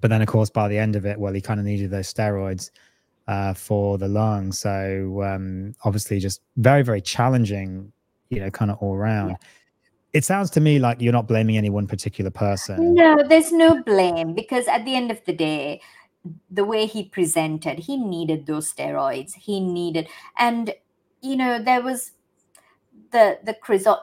but 0.00 0.10
then 0.10 0.20
of 0.20 0.28
course 0.28 0.50
by 0.50 0.68
the 0.68 0.76
end 0.76 0.96
of 0.96 1.06
it 1.06 1.18
well 1.18 1.32
he 1.32 1.40
kind 1.40 1.58
of 1.58 1.64
needed 1.64 1.90
those 1.90 2.12
steroids 2.12 2.70
uh, 3.28 3.54
for 3.54 3.98
the 3.98 4.08
lung. 4.08 4.52
So 4.52 5.22
um, 5.24 5.74
obviously, 5.84 6.18
just 6.18 6.40
very 6.56 6.82
very 6.82 7.00
challenging, 7.00 7.92
you 8.30 8.40
know, 8.40 8.50
kind 8.50 8.70
of 8.70 8.78
all 8.78 8.94
around. 8.94 9.36
it 10.12 10.24
sounds 10.24 10.50
to 10.50 10.60
me 10.60 10.78
like 10.78 11.00
you're 11.00 11.12
not 11.12 11.26
blaming 11.26 11.56
any 11.56 11.70
one 11.70 11.86
particular 11.86 12.30
person. 12.30 12.94
No, 12.94 13.22
there's 13.26 13.52
no 13.52 13.82
blame 13.82 14.34
because 14.34 14.66
at 14.68 14.84
the 14.84 14.94
end 14.94 15.10
of 15.10 15.24
the 15.24 15.32
day, 15.32 15.80
the 16.50 16.64
way 16.64 16.86
he 16.86 17.04
presented, 17.04 17.80
he 17.80 17.96
needed 17.96 18.46
those 18.46 18.72
steroids. 18.72 19.34
He 19.34 19.60
needed, 19.60 20.08
and 20.38 20.74
you 21.20 21.36
know, 21.36 21.62
there 21.62 21.82
was 21.82 22.12
the 23.10 23.38
the 23.44 23.54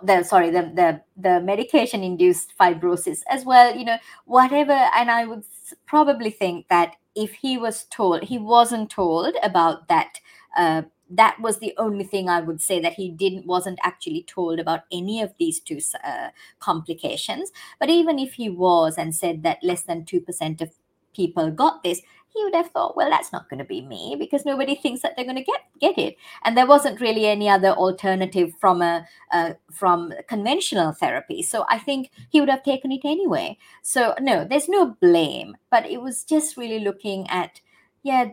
the 0.03 0.23
sorry 0.23 0.49
the 0.49 0.71
the 0.75 1.01
the 1.17 1.41
medication 1.41 2.03
induced 2.03 2.53
fibrosis 2.58 3.21
as 3.29 3.45
well. 3.45 3.75
You 3.75 3.86
know, 3.86 3.97
whatever, 4.25 4.73
and 4.73 5.10
I 5.12 5.25
would 5.25 5.43
probably 5.86 6.29
think 6.29 6.67
that 6.69 6.95
if 7.15 7.34
he 7.34 7.58
was 7.58 7.86
told, 7.86 8.23
he 8.23 8.38
wasn't 8.38 8.89
told 8.89 9.36
about 9.43 9.88
that. 9.88 10.19
Uh, 10.58 10.84
that 11.12 11.39
was 11.41 11.58
the 11.58 11.73
only 11.77 12.03
thing 12.03 12.29
I 12.29 12.39
would 12.39 12.62
say 12.62 12.79
that 12.82 12.93
he 12.93 13.10
didn't 13.10 13.47
wasn't 13.47 13.79
actually 13.84 14.23
told 14.27 14.60
about 14.60 14.82
any 14.91 15.21
of 15.21 15.34
these 15.39 15.60
two 15.60 15.79
uh, 16.03 16.29
complications. 16.60 17.51
But 17.79 17.89
even 17.89 18.19
if 18.19 18.34
he 18.34 18.49
was 18.49 18.95
and 18.97 19.15
said 19.15 19.41
that 19.43 19.63
less 19.63 19.82
than 19.84 20.05
two 20.05 20.21
percent 20.21 20.62
of 20.62 20.71
people 21.13 21.52
got 21.52 21.84
this, 21.84 22.02
he 22.34 22.43
would 22.43 22.56
have 22.56 22.69
thought, 22.72 22.95
well, 22.95 23.10
that's 23.10 23.32
not 23.32 23.50
going 23.50 23.58
to 23.58 23.65
be 23.65 23.82
me 23.82 24.15
because 24.17 24.45
nobody 24.45 24.76
thinks 24.76 25.02
that 25.02 25.15
they're 25.15 25.26
going 25.26 25.36
to 25.36 25.43
get 25.43 25.62
get 25.80 25.98
it, 25.98 26.15
and 26.43 26.56
there 26.56 26.67
wasn't 26.67 27.02
really 27.02 27.26
any 27.26 27.50
other 27.50 27.69
alternative 27.69 28.54
from 28.60 28.82
a 28.82 29.06
uh, 29.32 29.54
from 29.72 30.13
conventional 30.28 30.91
therapy. 30.91 31.41
So 31.41 31.65
I 31.69 31.80
think 31.80 32.12
he 32.30 32.39
would 32.39 32.50
have 32.50 32.63
taken 32.63 32.91
it 32.91 33.02
anyway. 33.04 33.58
So 33.82 34.13
no, 34.19 34.45
there's 34.45 34.69
no 34.69 34.98
blame, 35.02 35.58
but 35.72 35.86
it 35.86 36.02
was 36.02 36.24
just 36.24 36.58
really 36.58 36.80
looking 36.80 37.28
at 37.30 37.62
yeah 38.04 38.32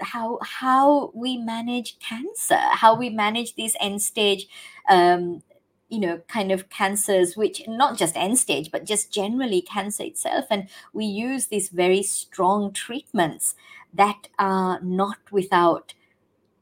how 0.00 0.38
how 0.42 1.10
we 1.14 1.36
manage 1.36 1.98
cancer, 2.00 2.58
how 2.58 2.96
we 2.96 3.10
manage 3.10 3.54
these 3.54 3.76
end 3.80 4.02
stage, 4.02 4.48
um, 4.88 5.42
you 5.90 6.00
know, 6.00 6.20
kind 6.28 6.52
of 6.52 6.70
cancers, 6.70 7.36
which 7.36 7.62
not 7.68 7.98
just 7.98 8.16
end 8.16 8.38
stage, 8.38 8.70
but 8.70 8.86
just 8.86 9.12
generally 9.12 9.60
cancer 9.60 10.04
itself, 10.04 10.46
and 10.50 10.68
we 10.92 11.04
use 11.04 11.48
these 11.48 11.68
very 11.68 12.02
strong 12.02 12.72
treatments 12.72 13.54
that 13.92 14.28
are 14.38 14.80
not 14.82 15.18
without, 15.30 15.94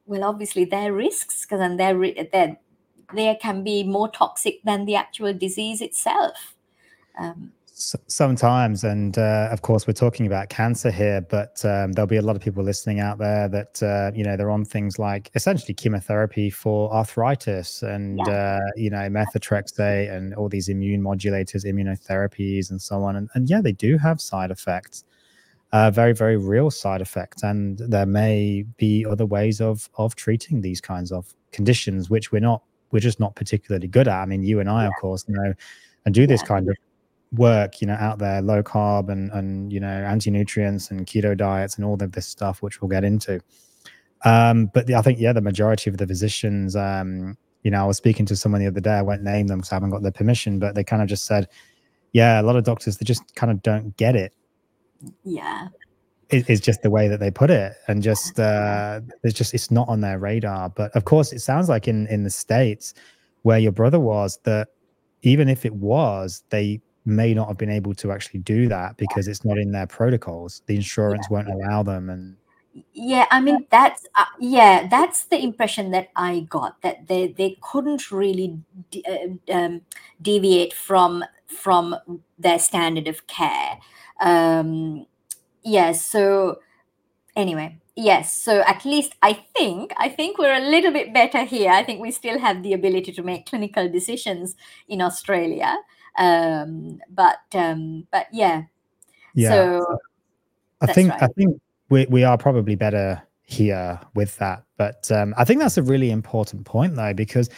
well, 0.06 0.24
obviously 0.24 0.64
their 0.64 0.92
risks, 0.92 1.44
because 1.44 1.76
they're, 1.76 2.26
they're 2.32 2.56
they 3.14 3.34
can 3.40 3.64
be 3.64 3.84
more 3.84 4.10
toxic 4.10 4.62
than 4.64 4.84
the 4.84 4.94
actual 4.94 5.32
disease 5.32 5.80
itself. 5.80 6.54
Um, 7.18 7.52
sometimes 7.78 8.82
and 8.82 9.18
uh, 9.18 9.48
of 9.52 9.62
course 9.62 9.86
we're 9.86 9.92
talking 9.92 10.26
about 10.26 10.48
cancer 10.48 10.90
here 10.90 11.20
but 11.20 11.64
um, 11.64 11.92
there'll 11.92 12.08
be 12.08 12.16
a 12.16 12.22
lot 12.22 12.34
of 12.34 12.42
people 12.42 12.64
listening 12.64 12.98
out 12.98 13.18
there 13.18 13.48
that 13.48 13.80
uh, 13.84 14.10
you 14.16 14.24
know 14.24 14.36
they're 14.36 14.50
on 14.50 14.64
things 14.64 14.98
like 14.98 15.30
essentially 15.36 15.72
chemotherapy 15.72 16.50
for 16.50 16.92
arthritis 16.92 17.82
and 17.82 18.18
yeah. 18.26 18.32
uh, 18.32 18.70
you 18.74 18.90
know 18.90 19.08
methotrexate 19.08 20.12
and 20.12 20.34
all 20.34 20.48
these 20.48 20.68
immune 20.68 21.00
modulators 21.00 21.64
immunotherapies 21.64 22.70
and 22.70 22.82
so 22.82 23.04
on 23.04 23.14
and, 23.14 23.28
and 23.34 23.48
yeah 23.48 23.60
they 23.60 23.72
do 23.72 23.96
have 23.96 24.20
side 24.20 24.50
effects 24.50 25.04
uh, 25.70 25.88
very 25.88 26.12
very 26.12 26.36
real 26.36 26.72
side 26.72 27.00
effects 27.00 27.44
and 27.44 27.78
there 27.78 28.06
may 28.06 28.64
be 28.76 29.06
other 29.06 29.26
ways 29.26 29.60
of 29.60 29.88
of 29.98 30.16
treating 30.16 30.60
these 30.60 30.80
kinds 30.80 31.12
of 31.12 31.32
conditions 31.52 32.10
which 32.10 32.32
we're 32.32 32.40
not 32.40 32.60
we're 32.90 32.98
just 32.98 33.20
not 33.20 33.36
particularly 33.36 33.86
good 33.86 34.08
at 34.08 34.20
i 34.20 34.26
mean 34.26 34.42
you 34.42 34.58
and 34.58 34.68
i 34.68 34.82
yeah. 34.82 34.88
of 34.88 34.94
course 35.00 35.24
know 35.28 35.54
and 36.06 36.14
do 36.14 36.26
this 36.26 36.40
yeah. 36.42 36.48
kind 36.48 36.68
of 36.68 36.76
work 37.32 37.80
you 37.80 37.86
know 37.86 37.94
out 37.94 38.18
there 38.18 38.40
low 38.40 38.62
carb 38.62 39.10
and 39.10 39.30
and 39.32 39.72
you 39.72 39.78
know 39.78 39.86
anti 39.86 40.30
nutrients 40.30 40.90
and 40.90 41.06
keto 41.06 41.36
diets 41.36 41.76
and 41.76 41.84
all 41.84 42.02
of 42.02 42.12
this 42.12 42.26
stuff 42.26 42.62
which 42.62 42.80
we'll 42.80 42.88
get 42.88 43.04
into. 43.04 43.40
Um 44.24 44.70
but 44.72 44.86
the, 44.86 44.94
i 44.96 45.02
think 45.02 45.20
yeah 45.20 45.32
the 45.32 45.40
majority 45.40 45.90
of 45.90 45.98
the 45.98 46.06
physicians 46.06 46.74
um 46.74 47.36
you 47.62 47.70
know 47.70 47.82
i 47.82 47.86
was 47.86 47.96
speaking 47.96 48.26
to 48.26 48.34
someone 48.34 48.60
the 48.60 48.66
other 48.66 48.80
day 48.80 48.94
i 48.94 49.02
won't 49.02 49.22
name 49.22 49.46
them 49.46 49.58
because 49.58 49.70
i 49.70 49.76
haven't 49.76 49.90
got 49.90 50.02
their 50.02 50.10
permission 50.10 50.58
but 50.58 50.74
they 50.74 50.82
kind 50.82 51.02
of 51.02 51.08
just 51.08 51.24
said 51.24 51.48
yeah 52.12 52.40
a 52.40 52.42
lot 52.42 52.56
of 52.56 52.64
doctors 52.64 52.96
they 52.96 53.04
just 53.04 53.34
kind 53.34 53.52
of 53.52 53.62
don't 53.62 53.96
get 53.96 54.16
it. 54.16 54.32
Yeah. 55.24 55.68
It, 56.30 56.50
it's 56.50 56.60
just 56.60 56.82
the 56.82 56.90
way 56.90 57.08
that 57.08 57.20
they 57.20 57.30
put 57.30 57.50
it 57.50 57.74
and 57.86 58.02
just 58.02 58.40
uh 58.40 59.00
it's 59.22 59.38
just 59.38 59.54
it's 59.54 59.70
not 59.70 59.88
on 59.88 60.00
their 60.00 60.18
radar. 60.18 60.68
But 60.70 60.94
of 60.96 61.04
course 61.04 61.32
it 61.32 61.40
sounds 61.40 61.68
like 61.68 61.86
in 61.88 62.06
in 62.08 62.24
the 62.24 62.30
states 62.30 62.94
where 63.42 63.58
your 63.58 63.72
brother 63.72 64.00
was 64.00 64.38
that 64.44 64.68
even 65.22 65.48
if 65.48 65.64
it 65.64 65.74
was 65.74 66.42
they 66.50 66.80
may 67.04 67.34
not 67.34 67.48
have 67.48 67.58
been 67.58 67.70
able 67.70 67.94
to 67.94 68.12
actually 68.12 68.40
do 68.40 68.68
that 68.68 68.96
because 68.96 69.28
it's 69.28 69.44
not 69.44 69.58
in 69.58 69.72
their 69.72 69.86
protocols. 69.86 70.62
The 70.66 70.76
insurance 70.76 71.26
yeah. 71.30 71.36
won't 71.36 71.48
allow 71.48 71.82
them, 71.82 72.10
and 72.10 72.36
yeah, 72.92 73.26
I 73.30 73.40
mean 73.40 73.66
that's 73.70 74.06
uh, 74.14 74.24
yeah, 74.38 74.86
that's 74.88 75.24
the 75.26 75.38
impression 75.42 75.90
that 75.92 76.08
I 76.16 76.46
got 76.48 76.80
that 76.82 77.08
they 77.08 77.28
they 77.28 77.56
couldn't 77.62 78.10
really 78.10 78.58
de- 78.90 79.04
uh, 79.08 79.52
um, 79.52 79.80
deviate 80.20 80.72
from 80.72 81.24
from 81.46 81.96
their 82.38 82.58
standard 82.58 83.08
of 83.08 83.26
care. 83.26 83.78
Um, 84.20 85.06
yeah, 85.62 85.92
so 85.92 86.60
anyway, 87.36 87.78
yes 87.98 88.32
so 88.32 88.60
at 88.60 88.84
least 88.84 89.16
i 89.22 89.32
think 89.32 89.92
i 89.96 90.08
think 90.08 90.38
we're 90.38 90.54
a 90.54 90.70
little 90.70 90.92
bit 90.92 91.12
better 91.12 91.42
here 91.42 91.72
i 91.72 91.82
think 91.82 92.00
we 92.00 92.12
still 92.12 92.38
have 92.38 92.62
the 92.62 92.72
ability 92.72 93.10
to 93.10 93.24
make 93.24 93.44
clinical 93.44 93.88
decisions 93.88 94.54
in 94.88 95.02
australia 95.02 95.76
um, 96.18 97.00
but 97.10 97.38
um, 97.54 98.06
but 98.10 98.26
yeah. 98.32 98.64
Yeah. 99.34 99.50
So 99.50 99.98
I 100.80 100.92
think 100.92 101.10
right. 101.10 101.22
I 101.22 101.28
think 101.28 101.60
we 101.88 102.06
we 102.06 102.24
are 102.24 102.36
probably 102.36 102.74
better 102.74 103.22
here 103.42 103.98
with 104.14 104.36
that. 104.38 104.64
But 104.76 105.10
um, 105.10 105.34
I 105.38 105.44
think 105.44 105.60
that's 105.60 105.78
a 105.78 105.82
really 105.82 106.10
important 106.10 106.66
point 106.66 106.96
though, 106.96 107.14
because 107.14 107.48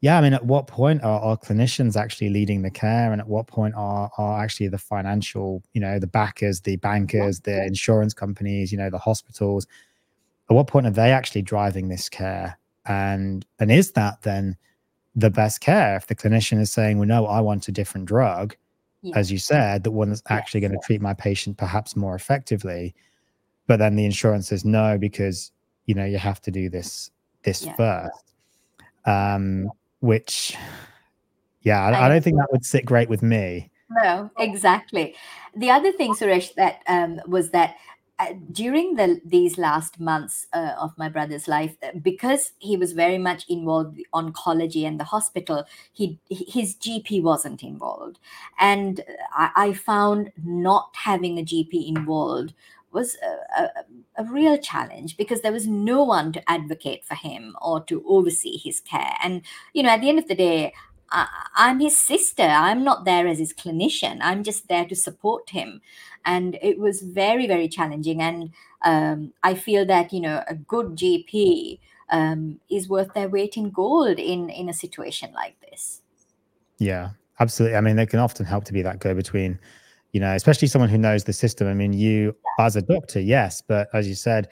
yeah, 0.00 0.18
I 0.18 0.20
mean, 0.20 0.34
at 0.34 0.44
what 0.44 0.66
point 0.66 1.02
are, 1.02 1.20
are 1.20 1.36
clinicians 1.38 1.96
actually 1.96 2.28
leading 2.28 2.62
the 2.62 2.70
care, 2.70 3.12
and 3.12 3.20
at 3.20 3.28
what 3.28 3.46
point 3.46 3.74
are 3.76 4.10
are 4.18 4.42
actually 4.42 4.68
the 4.68 4.78
financial, 4.78 5.62
you 5.72 5.80
know, 5.80 5.98
the 5.98 6.06
backers, 6.06 6.60
the 6.60 6.76
bankers, 6.76 7.40
the 7.40 7.64
insurance 7.64 8.12
companies, 8.12 8.72
you 8.72 8.78
know, 8.78 8.90
the 8.90 8.98
hospitals? 8.98 9.66
At 10.50 10.54
what 10.54 10.68
point 10.68 10.86
are 10.86 10.90
they 10.90 11.12
actually 11.12 11.42
driving 11.42 11.88
this 11.88 12.08
care? 12.08 12.58
And 12.84 13.44
and 13.58 13.70
is 13.70 13.92
that 13.92 14.22
then 14.22 14.56
the 15.16 15.30
best 15.30 15.60
care 15.60 15.96
if 15.96 16.06
the 16.06 16.14
clinician 16.14 16.60
is 16.60 16.70
saying 16.70 16.98
well 16.98 17.08
no 17.08 17.26
i 17.26 17.40
want 17.40 17.66
a 17.66 17.72
different 17.72 18.06
drug 18.06 18.54
yeah. 19.02 19.16
as 19.16 19.32
you 19.32 19.38
said 19.38 19.82
the 19.82 19.90
one 19.90 20.10
that's 20.10 20.22
actually 20.28 20.60
yes. 20.60 20.68
going 20.68 20.78
to 20.78 20.86
treat 20.86 21.00
my 21.00 21.14
patient 21.14 21.56
perhaps 21.56 21.96
more 21.96 22.14
effectively 22.14 22.94
but 23.66 23.78
then 23.78 23.96
the 23.96 24.04
insurance 24.04 24.48
says 24.48 24.64
no 24.64 24.98
because 24.98 25.50
you 25.86 25.94
know 25.94 26.04
you 26.04 26.18
have 26.18 26.40
to 26.40 26.50
do 26.50 26.68
this 26.68 27.10
this 27.42 27.64
yeah. 27.64 27.74
first 27.74 28.34
um 29.06 29.70
which 30.00 30.54
yeah 31.62 31.84
I, 31.86 32.06
I, 32.06 32.08
don't 32.08 32.22
think 32.22 32.36
that 32.36 32.48
would 32.52 32.64
sit 32.64 32.84
great 32.84 33.08
with 33.08 33.22
me 33.22 33.70
no 34.02 34.30
exactly 34.38 35.16
the 35.56 35.70
other 35.70 35.92
thing 35.92 36.14
suresh 36.14 36.54
that 36.54 36.80
um 36.88 37.20
was 37.26 37.50
that 37.50 37.76
uh, 38.18 38.32
during 38.50 38.94
the 38.94 39.20
these 39.24 39.58
last 39.58 40.00
months 40.00 40.46
uh, 40.54 40.72
of 40.78 40.96
my 40.96 41.08
brother's 41.08 41.46
life 41.46 41.76
uh, 41.82 41.90
because 42.00 42.52
he 42.58 42.76
was 42.76 42.92
very 42.92 43.18
much 43.18 43.44
involved 43.48 43.96
with 43.96 44.06
oncology 44.14 44.86
and 44.86 44.98
the 44.98 45.04
hospital 45.04 45.64
he 45.92 46.18
his 46.30 46.76
gp 46.76 47.22
wasn't 47.22 47.62
involved. 47.62 48.18
And 48.58 49.02
I, 49.32 49.50
I 49.56 49.72
found 49.74 50.32
not 50.42 50.90
having 50.94 51.38
a 51.38 51.44
gp 51.44 51.88
involved 51.88 52.54
was 52.92 53.16
a, 53.22 53.62
a, 53.62 53.70
a, 54.16 54.24
real 54.24 54.56
challenge 54.56 55.18
because 55.18 55.42
there 55.42 55.52
was 55.52 55.66
no 55.66 56.02
one 56.02 56.32
to 56.32 56.50
advocate 56.50 57.04
for 57.04 57.14
him 57.14 57.54
or 57.60 57.84
to 57.84 58.02
oversee 58.08 58.56
his 58.56 58.80
care. 58.80 59.14
And 59.22 59.42
you 59.74 59.82
know 59.82 59.90
at 59.90 60.00
the 60.00 60.08
end 60.08 60.18
of 60.18 60.28
the 60.28 60.34
day 60.34 60.72
I, 61.10 61.28
am 61.56 61.80
his 61.80 61.96
sister. 61.96 62.42
I'm 62.42 62.84
not 62.84 63.04
there 63.04 63.26
as 63.26 63.38
his 63.38 63.52
clinician. 63.52 64.18
I'm 64.20 64.42
just 64.42 64.68
there 64.68 64.86
to 64.86 64.96
support 64.96 65.50
him. 65.50 65.80
And 66.24 66.58
it 66.60 66.78
was 66.78 67.02
very, 67.02 67.46
very 67.46 67.68
challenging. 67.68 68.20
And 68.20 68.50
um, 68.82 69.32
I 69.42 69.54
feel 69.54 69.86
that, 69.86 70.12
you 70.12 70.20
know, 70.20 70.42
a 70.48 70.54
good 70.54 70.96
GP 70.96 71.78
um, 72.10 72.60
is 72.70 72.88
worth 72.88 73.14
their 73.14 73.28
weight 73.28 73.56
in 73.56 73.70
gold 73.70 74.18
in, 74.18 74.50
in 74.50 74.68
a 74.68 74.74
situation 74.74 75.32
like 75.32 75.56
this. 75.60 76.02
Yeah, 76.78 77.10
absolutely. 77.40 77.76
I 77.76 77.80
mean, 77.80 77.96
they 77.96 78.06
can 78.06 78.20
often 78.20 78.44
help 78.44 78.64
to 78.64 78.72
be 78.72 78.82
that 78.82 78.98
go 78.98 79.14
between, 79.14 79.58
you 80.12 80.20
know, 80.20 80.34
especially 80.34 80.68
someone 80.68 80.90
who 80.90 80.98
knows 80.98 81.24
the 81.24 81.32
system. 81.32 81.68
I 81.68 81.74
mean, 81.74 81.92
you 81.92 82.34
as 82.58 82.76
a 82.76 82.82
doctor, 82.82 83.20
yes, 83.20 83.62
but 83.62 83.88
as 83.94 84.08
you 84.08 84.14
said, 84.14 84.48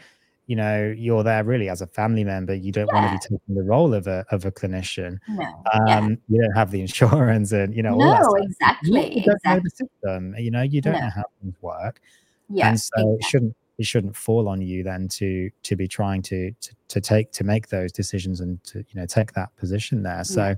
you 0.47 0.57
know 0.57 0.95
you're 0.97 1.23
there 1.23 1.43
really 1.45 1.69
as 1.69 1.81
a 1.81 1.87
family 1.87 2.25
member 2.25 2.55
you 2.55 2.71
don't 2.71 2.89
yeah. 2.93 2.95
want 2.95 3.23
to 3.23 3.29
be 3.29 3.37
taking 3.37 3.55
the 3.55 3.63
role 3.63 3.95
of 3.95 4.07
a 4.07 4.25
of 4.31 4.45
a 4.45 4.53
clinician 4.53 5.19
no. 5.29 5.45
um 5.73 6.11
yeah. 6.11 6.17
you 6.29 6.43
don't 6.43 6.53
have 6.53 6.71
the 6.71 6.81
insurance 6.81 7.53
and 7.53 7.75
you 7.75 7.83
know 7.83 7.97
no 7.97 8.35
exactly 8.37 9.19
you, 9.19 9.25
don't 9.25 9.35
exactly. 9.35 9.51
know 9.51 9.61
the 9.63 9.71
system 9.71 10.35
you 10.39 10.51
know 10.51 10.63
you 10.63 10.81
don't 10.81 10.95
no. 10.95 11.01
know 11.01 11.11
how 11.15 11.25
things 11.41 11.55
work 11.61 12.01
yeah 12.49 12.69
and 12.69 12.81
so 12.81 12.91
exactly. 12.95 13.15
it 13.15 13.25
shouldn't 13.25 13.57
it 13.79 13.87
shouldn't 13.87 14.15
fall 14.15 14.49
on 14.49 14.61
you 14.61 14.83
then 14.83 15.09
to 15.09 15.51
to 15.63 15.77
be 15.77 15.89
trying 15.89 16.23
to 16.23 16.51
to, 16.61 16.75
to 16.89 17.01
take 17.01 17.33
to 17.33 17.45
make 17.45 17.69
those 17.69 17.91
decisions 17.91 18.41
and 18.41 18.63
to 18.65 18.79
you 18.79 19.01
know 19.01 19.07
take 19.07 19.33
that 19.33 19.55
position 19.57 20.03
there 20.03 20.25
so 20.25 20.55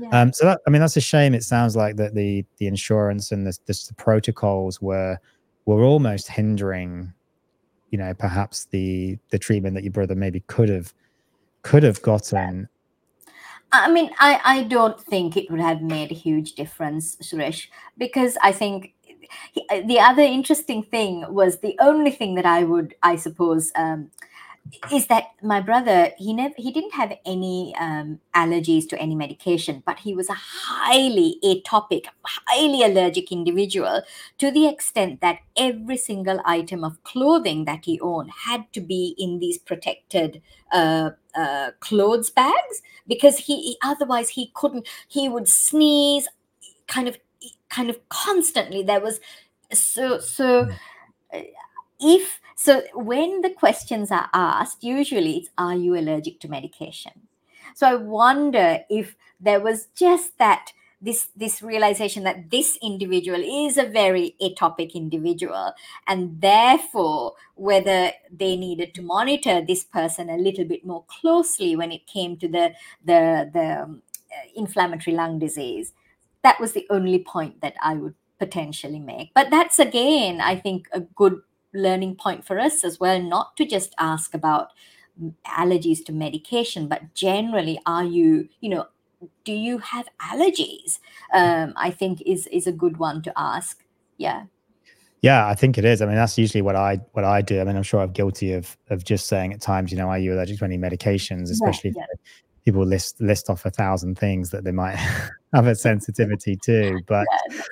yeah. 0.00 0.08
um 0.20 0.32
so 0.32 0.46
that 0.46 0.60
i 0.66 0.70
mean 0.70 0.80
that's 0.80 0.96
a 0.96 1.00
shame 1.00 1.34
it 1.34 1.44
sounds 1.44 1.76
like 1.76 1.96
that 1.96 2.14
the 2.14 2.44
the 2.56 2.66
insurance 2.66 3.32
and 3.32 3.46
the, 3.46 3.56
the, 3.66 3.84
the 3.88 3.94
protocols 3.94 4.80
were 4.80 5.18
were 5.66 5.82
almost 5.82 6.28
hindering 6.28 7.12
you 7.90 7.98
know 7.98 8.12
perhaps 8.14 8.66
the 8.66 9.18
the 9.30 9.38
treatment 9.38 9.74
that 9.74 9.84
your 9.84 9.92
brother 9.92 10.14
maybe 10.14 10.40
could 10.46 10.68
have 10.68 10.92
could 11.62 11.82
have 11.82 12.00
gotten. 12.02 12.68
I 13.72 13.90
mean, 13.90 14.10
I, 14.20 14.40
I 14.44 14.62
don't 14.62 14.98
think 15.00 15.36
it 15.36 15.50
would 15.50 15.60
have 15.60 15.82
made 15.82 16.12
a 16.12 16.14
huge 16.14 16.52
difference, 16.52 17.16
Suresh, 17.16 17.66
because 17.98 18.38
I 18.40 18.52
think 18.52 18.94
the 19.86 19.98
other 19.98 20.22
interesting 20.22 20.84
thing 20.84 21.24
was 21.28 21.58
the 21.58 21.76
only 21.80 22.12
thing 22.12 22.36
that 22.36 22.46
I 22.46 22.62
would, 22.62 22.94
I 23.02 23.16
suppose, 23.16 23.72
um, 23.74 24.10
is 24.92 25.06
that 25.06 25.24
my 25.42 25.60
brother 25.60 26.10
he 26.18 26.32
never 26.32 26.54
he 26.56 26.72
didn't 26.72 26.94
have 26.94 27.12
any 27.24 27.74
um, 27.78 28.20
allergies 28.34 28.88
to 28.88 28.98
any 28.98 29.14
medication 29.14 29.82
but 29.86 29.98
he 30.00 30.14
was 30.14 30.28
a 30.28 30.34
highly 30.34 31.38
atopic 31.44 32.06
highly 32.24 32.82
allergic 32.82 33.30
individual 33.30 34.02
to 34.38 34.50
the 34.50 34.66
extent 34.66 35.20
that 35.20 35.38
every 35.56 35.96
single 35.96 36.40
item 36.44 36.84
of 36.84 37.02
clothing 37.04 37.64
that 37.64 37.84
he 37.84 38.00
owned 38.00 38.30
had 38.46 38.70
to 38.72 38.80
be 38.80 39.14
in 39.18 39.38
these 39.38 39.58
protected 39.58 40.42
uh, 40.72 41.10
uh, 41.34 41.70
clothes 41.80 42.30
bags 42.30 42.82
because 43.06 43.38
he 43.38 43.76
otherwise 43.82 44.30
he 44.30 44.50
couldn't 44.54 44.86
he 45.08 45.28
would 45.28 45.48
sneeze 45.48 46.28
kind 46.86 47.08
of 47.08 47.18
kind 47.68 47.90
of 47.90 48.08
constantly 48.08 48.82
there 48.82 49.00
was 49.00 49.20
so 49.72 50.18
so 50.18 50.64
hmm. 50.64 50.70
uh, 51.32 51.40
if 52.00 52.40
so 52.56 52.82
when 52.94 53.42
the 53.42 53.50
questions 53.50 54.10
are 54.10 54.30
asked, 54.32 54.82
usually 54.82 55.38
it's, 55.38 55.50
are 55.58 55.76
you 55.76 55.94
allergic 55.94 56.40
to 56.40 56.48
medication? 56.48 57.28
So 57.74 57.86
I 57.86 57.96
wonder 57.96 58.80
if 58.88 59.14
there 59.38 59.60
was 59.60 59.88
just 59.94 60.38
that 60.38 60.72
this 61.00 61.28
this 61.36 61.62
realization 61.62 62.24
that 62.24 62.50
this 62.50 62.78
individual 62.82 63.40
is 63.40 63.76
a 63.76 63.84
very 63.84 64.34
atopic 64.40 64.94
individual 64.94 65.74
and 66.08 66.40
therefore 66.40 67.34
whether 67.54 68.12
they 68.32 68.56
needed 68.56 68.94
to 68.94 69.02
monitor 69.02 69.60
this 69.60 69.84
person 69.84 70.30
a 70.30 70.38
little 70.38 70.64
bit 70.64 70.86
more 70.86 71.04
closely 71.06 71.76
when 71.76 71.92
it 71.92 72.06
came 72.06 72.36
to 72.38 72.48
the 72.48 72.72
the 73.04 73.50
the 73.52 73.82
um, 73.82 74.02
inflammatory 74.54 75.14
lung 75.14 75.38
disease 75.38 75.92
that 76.42 76.58
was 76.58 76.72
the 76.72 76.86
only 76.88 77.18
point 77.18 77.60
that 77.60 77.74
i 77.82 77.92
would 77.92 78.14
potentially 78.38 78.98
make 78.98 79.30
but 79.34 79.50
that's 79.50 79.78
again 79.78 80.40
i 80.40 80.56
think 80.56 80.88
a 80.92 81.00
good 81.00 81.40
learning 81.76 82.16
point 82.16 82.44
for 82.44 82.58
us 82.58 82.84
as 82.84 82.98
well, 82.98 83.20
not 83.20 83.56
to 83.56 83.66
just 83.66 83.94
ask 83.98 84.34
about 84.34 84.72
allergies 85.46 86.04
to 86.04 86.12
medication, 86.12 86.88
but 86.88 87.14
generally, 87.14 87.78
are 87.86 88.04
you, 88.04 88.48
you 88.60 88.68
know, 88.68 88.86
do 89.44 89.52
you 89.52 89.78
have 89.78 90.06
allergies? 90.20 90.98
Um, 91.32 91.72
I 91.76 91.90
think 91.90 92.22
is 92.26 92.46
is 92.48 92.66
a 92.66 92.72
good 92.72 92.98
one 92.98 93.22
to 93.22 93.32
ask. 93.36 93.84
Yeah. 94.18 94.44
Yeah, 95.22 95.48
I 95.48 95.54
think 95.54 95.78
it 95.78 95.84
is. 95.84 96.02
I 96.02 96.06
mean, 96.06 96.14
that's 96.14 96.36
usually 96.36 96.62
what 96.62 96.76
I 96.76 97.00
what 97.12 97.24
I 97.24 97.40
do. 97.40 97.60
I 97.60 97.64
mean, 97.64 97.76
I'm 97.76 97.82
sure 97.82 98.00
I'm 98.00 98.12
guilty 98.12 98.52
of 98.52 98.76
of 98.90 99.04
just 99.04 99.26
saying 99.26 99.54
at 99.54 99.60
times, 99.60 99.90
you 99.90 99.98
know, 99.98 100.08
are 100.08 100.18
you 100.18 100.34
allergic 100.34 100.58
to 100.58 100.64
any 100.64 100.78
medications, 100.78 101.50
especially 101.50 101.94
yeah, 101.96 102.04
yeah 102.10 102.16
people 102.66 102.84
list 102.84 103.18
list 103.20 103.48
off 103.48 103.64
a 103.64 103.70
thousand 103.70 104.18
things 104.18 104.50
that 104.50 104.64
they 104.64 104.72
might 104.72 104.96
have 105.54 105.68
a 105.68 105.74
sensitivity 105.74 106.56
to 106.56 107.00
but 107.06 107.24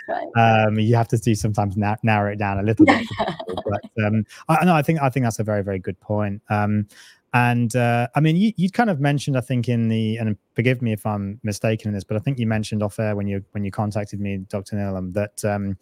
yeah, 0.09 0.21
right. 0.37 0.67
um, 0.67 0.79
you 0.79 0.95
have 0.95 1.09
to 1.09 1.19
do 1.19 1.35
sometimes 1.35 1.77
na- 1.77 1.97
narrow 2.03 2.33
it 2.33 2.37
down 2.37 2.59
a 2.59 2.63
little 2.63 2.87
bit 2.87 3.05
but 3.47 4.05
um, 4.07 4.25
I, 4.49 4.65
no, 4.65 4.75
I 4.75 4.83
think 4.83 5.03
I 5.03 5.11
think 5.11 5.25
that's 5.25 5.41
a 5.41 5.45
very 5.45 5.63
very 5.63 5.81
good 5.81 6.01
point 6.01 6.41
um, 6.49 6.87
and 7.35 7.75
uh, 7.75 8.07
I 8.15 8.21
mean 8.21 8.37
you 8.37 8.53
you 8.57 8.71
kind 8.71 8.89
of 8.89 9.01
mentioned 9.01 9.37
I 9.37 9.41
think 9.41 9.69
in 9.69 9.89
the 9.89 10.17
and 10.17 10.39
forgive 10.55 10.81
me 10.81 10.93
if 10.93 11.05
I'm 11.05 11.41
mistaken 11.43 11.89
in 11.89 11.95
this 11.95 12.05
but 12.05 12.17
I 12.17 12.21
think 12.21 12.39
you 12.39 12.47
mentioned 12.47 12.83
off 12.83 12.99
air 13.01 13.17
when 13.17 13.27
you 13.27 13.45
when 13.51 13.65
you 13.65 13.73
contacted 13.73 14.21
me 14.21 14.39
Dr. 14.49 14.77
Nelum, 14.77 15.13
that 15.15 15.45
um, 15.45 15.77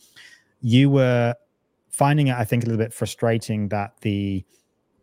you 0.62 0.88
were 0.88 1.34
finding 1.90 2.28
it 2.28 2.36
I 2.36 2.44
think 2.44 2.64
a 2.64 2.66
little 2.66 2.82
bit 2.82 2.94
frustrating 2.94 3.68
that 3.68 3.92
the 4.00 4.42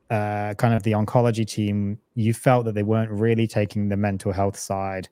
uh, 0.10 0.54
kind 0.56 0.74
of 0.74 0.84
the 0.84 0.94
oncology 0.94 1.46
team, 1.46 2.00
you 2.16 2.34
felt 2.34 2.66
that 2.66 2.74
they 2.74 2.84
weren't 2.84 3.12
really 3.12 3.48
taking 3.48 3.90
the 3.90 3.98
mental 3.98 4.32
health 4.32 4.58
side 4.58 5.08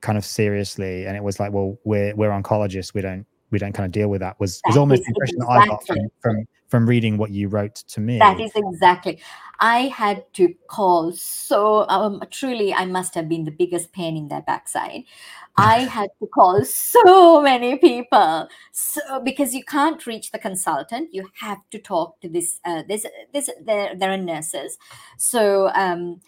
kind 0.00 0.18
of 0.18 0.24
seriously, 0.24 1.06
and 1.06 1.16
it 1.16 1.22
was 1.22 1.40
like, 1.40 1.52
well, 1.52 1.78
we're 1.84 2.14
we're 2.14 2.30
oncologists, 2.30 2.94
we 2.94 3.00
don't 3.00 3.26
we 3.54 3.58
don't 3.60 3.72
kind 3.72 3.86
of 3.86 3.92
deal 3.92 4.08
with 4.08 4.20
that. 4.20 4.38
Was 4.40 4.60
that 4.60 4.70
was 4.70 4.76
almost 4.76 5.04
the 5.04 5.08
impression 5.08 5.36
exactly. 5.36 5.56
that 5.56 5.62
I 5.62 5.66
got 5.66 5.86
from, 5.86 6.08
from 6.20 6.46
from 6.68 6.88
reading 6.88 7.16
what 7.16 7.30
you 7.30 7.46
wrote 7.46 7.76
to 7.76 8.00
me. 8.00 8.18
That 8.18 8.40
is 8.40 8.50
exactly. 8.56 9.20
I 9.60 9.82
had 9.82 10.24
to 10.34 10.52
call 10.66 11.12
so 11.12 11.88
um, 11.88 12.20
truly. 12.32 12.74
I 12.74 12.84
must 12.84 13.14
have 13.14 13.28
been 13.28 13.44
the 13.44 13.52
biggest 13.52 13.92
pain 13.92 14.16
in 14.16 14.26
their 14.26 14.42
backside. 14.42 15.04
I 15.56 15.84
had 15.84 16.10
to 16.20 16.26
call 16.26 16.64
so 16.64 17.40
many 17.40 17.78
people, 17.78 18.48
so 18.72 19.20
because 19.20 19.54
you 19.54 19.62
can't 19.62 20.04
reach 20.04 20.32
the 20.32 20.38
consultant, 20.40 21.14
you 21.14 21.30
have 21.40 21.58
to 21.70 21.78
talk 21.78 22.20
to 22.22 22.28
this. 22.28 22.58
Uh, 22.64 22.82
this, 22.88 23.06
this, 23.32 23.48
there, 23.64 23.94
there 23.94 24.10
are 24.10 24.18
nurses, 24.18 24.76
so. 25.16 25.68
Um, 25.74 26.20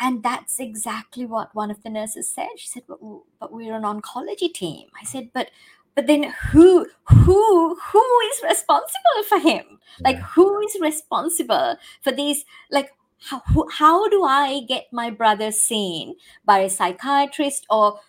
and 0.00 0.20
that's 0.20 0.58
exactly 0.58 1.26
what 1.26 1.54
one 1.54 1.70
of 1.70 1.80
the 1.84 1.90
nurses 1.90 2.28
said. 2.28 2.48
She 2.56 2.66
said, 2.66 2.82
"But, 2.88 2.98
but 3.38 3.52
we're 3.52 3.76
an 3.76 3.84
oncology 3.84 4.52
team." 4.52 4.88
I 5.00 5.04
said, 5.04 5.30
"But 5.32 5.52
but 5.94 6.06
then 6.06 6.32
who 6.50 6.86
who 7.04 7.76
who 7.76 8.20
is 8.32 8.42
responsible 8.42 9.22
for 9.28 9.38
him? 9.38 9.78
Like 10.00 10.18
who 10.18 10.60
is 10.60 10.76
responsible 10.80 11.76
for 12.00 12.12
these 12.12 12.44
like 12.70 12.90
how, 13.24 13.42
how 13.70 14.08
do 14.08 14.24
i 14.24 14.62
get 14.66 14.86
my 14.92 15.08
brother 15.08 15.52
seen 15.52 16.16
by 16.44 16.58
a 16.58 16.70
psychiatrist 16.70 17.64
or 17.70 18.00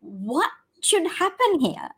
what 0.00 0.50
should 0.80 1.06
happen 1.06 1.60
here? 1.60 1.90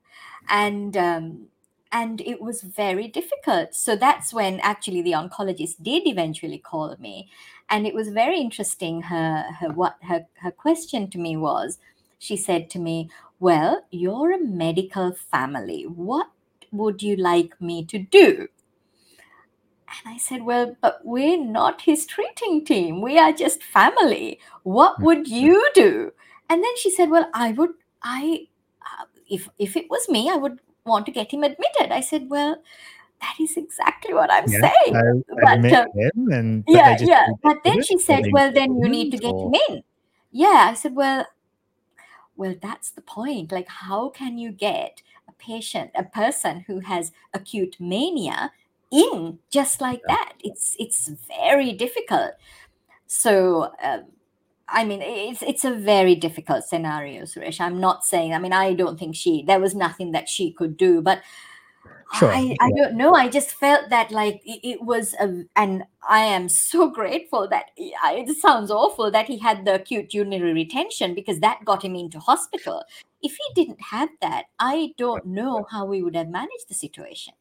And 0.48 0.96
um, 0.96 1.48
and 1.92 2.20
it 2.22 2.40
was 2.40 2.62
very 2.62 3.06
difficult. 3.06 3.74
So 3.74 3.96
that's 3.96 4.32
when 4.32 4.60
actually 4.60 5.02
the 5.02 5.12
oncologist 5.12 5.82
did 5.82 6.06
eventually 6.06 6.58
call 6.58 6.96
me. 6.98 7.28
And 7.68 7.86
it 7.86 7.94
was 7.94 8.08
very 8.08 8.40
interesting 8.40 9.02
her 9.02 9.44
her 9.60 9.70
what 9.72 9.96
her, 10.02 10.26
her 10.40 10.50
question 10.50 11.08
to 11.10 11.18
me 11.18 11.36
was 11.36 11.78
she 12.18 12.36
said 12.36 12.70
to 12.70 12.78
me 12.78 13.10
well, 13.42 13.84
you're 13.90 14.30
a 14.30 14.38
medical 14.38 15.12
family. 15.12 15.82
What 15.82 16.28
would 16.70 17.02
you 17.02 17.16
like 17.16 17.60
me 17.60 17.84
to 17.86 17.98
do? 17.98 18.46
And 19.88 20.14
I 20.14 20.16
said, 20.16 20.44
Well, 20.44 20.76
but 20.80 21.00
we're 21.02 21.44
not 21.44 21.82
his 21.82 22.06
treating 22.06 22.64
team. 22.64 23.02
We 23.02 23.18
are 23.18 23.32
just 23.32 23.64
family. 23.64 24.38
What 24.62 24.94
hmm. 24.96 25.04
would 25.06 25.26
you 25.26 25.68
do? 25.74 26.12
And 26.48 26.62
then 26.62 26.76
she 26.76 26.88
said, 26.92 27.10
Well, 27.10 27.28
I 27.34 27.50
would, 27.50 27.70
I, 28.00 28.46
uh, 28.80 29.06
if, 29.28 29.48
if 29.58 29.76
it 29.76 29.90
was 29.90 30.08
me, 30.08 30.30
I 30.30 30.36
would 30.36 30.60
want 30.86 31.04
to 31.06 31.12
get 31.12 31.32
him 31.32 31.42
admitted. 31.42 31.90
I 31.90 32.00
said, 32.00 32.30
Well, 32.30 32.62
that 33.20 33.34
is 33.40 33.56
exactly 33.56 34.14
what 34.14 34.30
I'm 34.32 34.48
yeah, 34.48 34.70
saying. 34.70 35.24
but, 35.42 35.72
uh, 35.72 35.86
and, 36.30 36.64
but 36.64 36.72
yeah, 36.72 36.96
yeah. 37.00 37.26
But 37.42 37.64
then 37.64 37.82
she 37.82 37.98
said, 37.98 38.26
Well, 38.30 38.52
then 38.52 38.78
you 38.78 38.88
need 38.88 39.10
to 39.10 39.18
get 39.18 39.34
him 39.34 39.52
in. 39.68 39.82
Yeah. 40.30 40.68
I 40.70 40.74
said, 40.74 40.94
Well, 40.94 41.26
well, 42.36 42.54
that's 42.60 42.90
the 42.90 43.02
point. 43.02 43.52
Like, 43.52 43.68
how 43.68 44.08
can 44.10 44.38
you 44.38 44.52
get 44.52 45.02
a 45.28 45.32
patient, 45.32 45.90
a 45.94 46.04
person 46.04 46.64
who 46.66 46.80
has 46.80 47.12
acute 47.34 47.76
mania 47.78 48.52
in 48.90 49.38
just 49.50 49.80
like 49.80 50.02
that? 50.08 50.34
It's 50.42 50.76
it's 50.78 51.10
very 51.28 51.72
difficult. 51.72 52.32
So, 53.06 53.72
um, 53.82 54.04
I 54.68 54.84
mean, 54.84 55.02
it's 55.02 55.42
it's 55.42 55.64
a 55.64 55.74
very 55.74 56.14
difficult 56.14 56.64
scenario, 56.64 57.22
Suresh. 57.22 57.60
I'm 57.60 57.80
not 57.80 58.04
saying. 58.04 58.32
I 58.32 58.38
mean, 58.38 58.52
I 58.54 58.72
don't 58.74 58.98
think 58.98 59.14
she. 59.14 59.44
There 59.46 59.60
was 59.60 59.74
nothing 59.74 60.12
that 60.12 60.28
she 60.28 60.52
could 60.52 60.76
do, 60.76 61.02
but 61.02 61.22
Sure. 62.14 62.30
I, 62.30 62.54
I 62.60 62.70
don't 62.72 62.94
know. 62.94 63.14
I 63.14 63.28
just 63.28 63.52
felt 63.54 63.88
that 63.88 64.10
like 64.10 64.42
it, 64.44 64.60
it 64.62 64.82
was, 64.82 65.14
a, 65.14 65.44
and 65.56 65.84
I 66.08 66.20
am 66.20 66.48
so 66.48 66.90
grateful 66.94 67.48
that 67.48 67.70
it 67.76 68.36
sounds 68.36 68.70
awful 68.70 69.10
that 69.10 69.26
he 69.26 69.38
had 69.38 69.64
the 69.64 69.74
acute 69.74 70.12
urinary 70.12 70.52
retention 70.52 71.14
because 71.14 71.40
that 71.40 71.64
got 71.64 71.84
him 71.84 71.94
into 71.96 72.18
hospital. 72.18 72.84
If 73.22 73.32
he 73.32 73.64
didn't 73.64 73.80
have 73.80 74.10
that, 74.20 74.44
I 74.58 74.92
don't 74.98 75.26
know 75.26 75.66
how 75.70 75.86
we 75.86 76.02
would 76.02 76.16
have 76.16 76.28
managed 76.28 76.68
the 76.68 76.74
situation. 76.74 77.34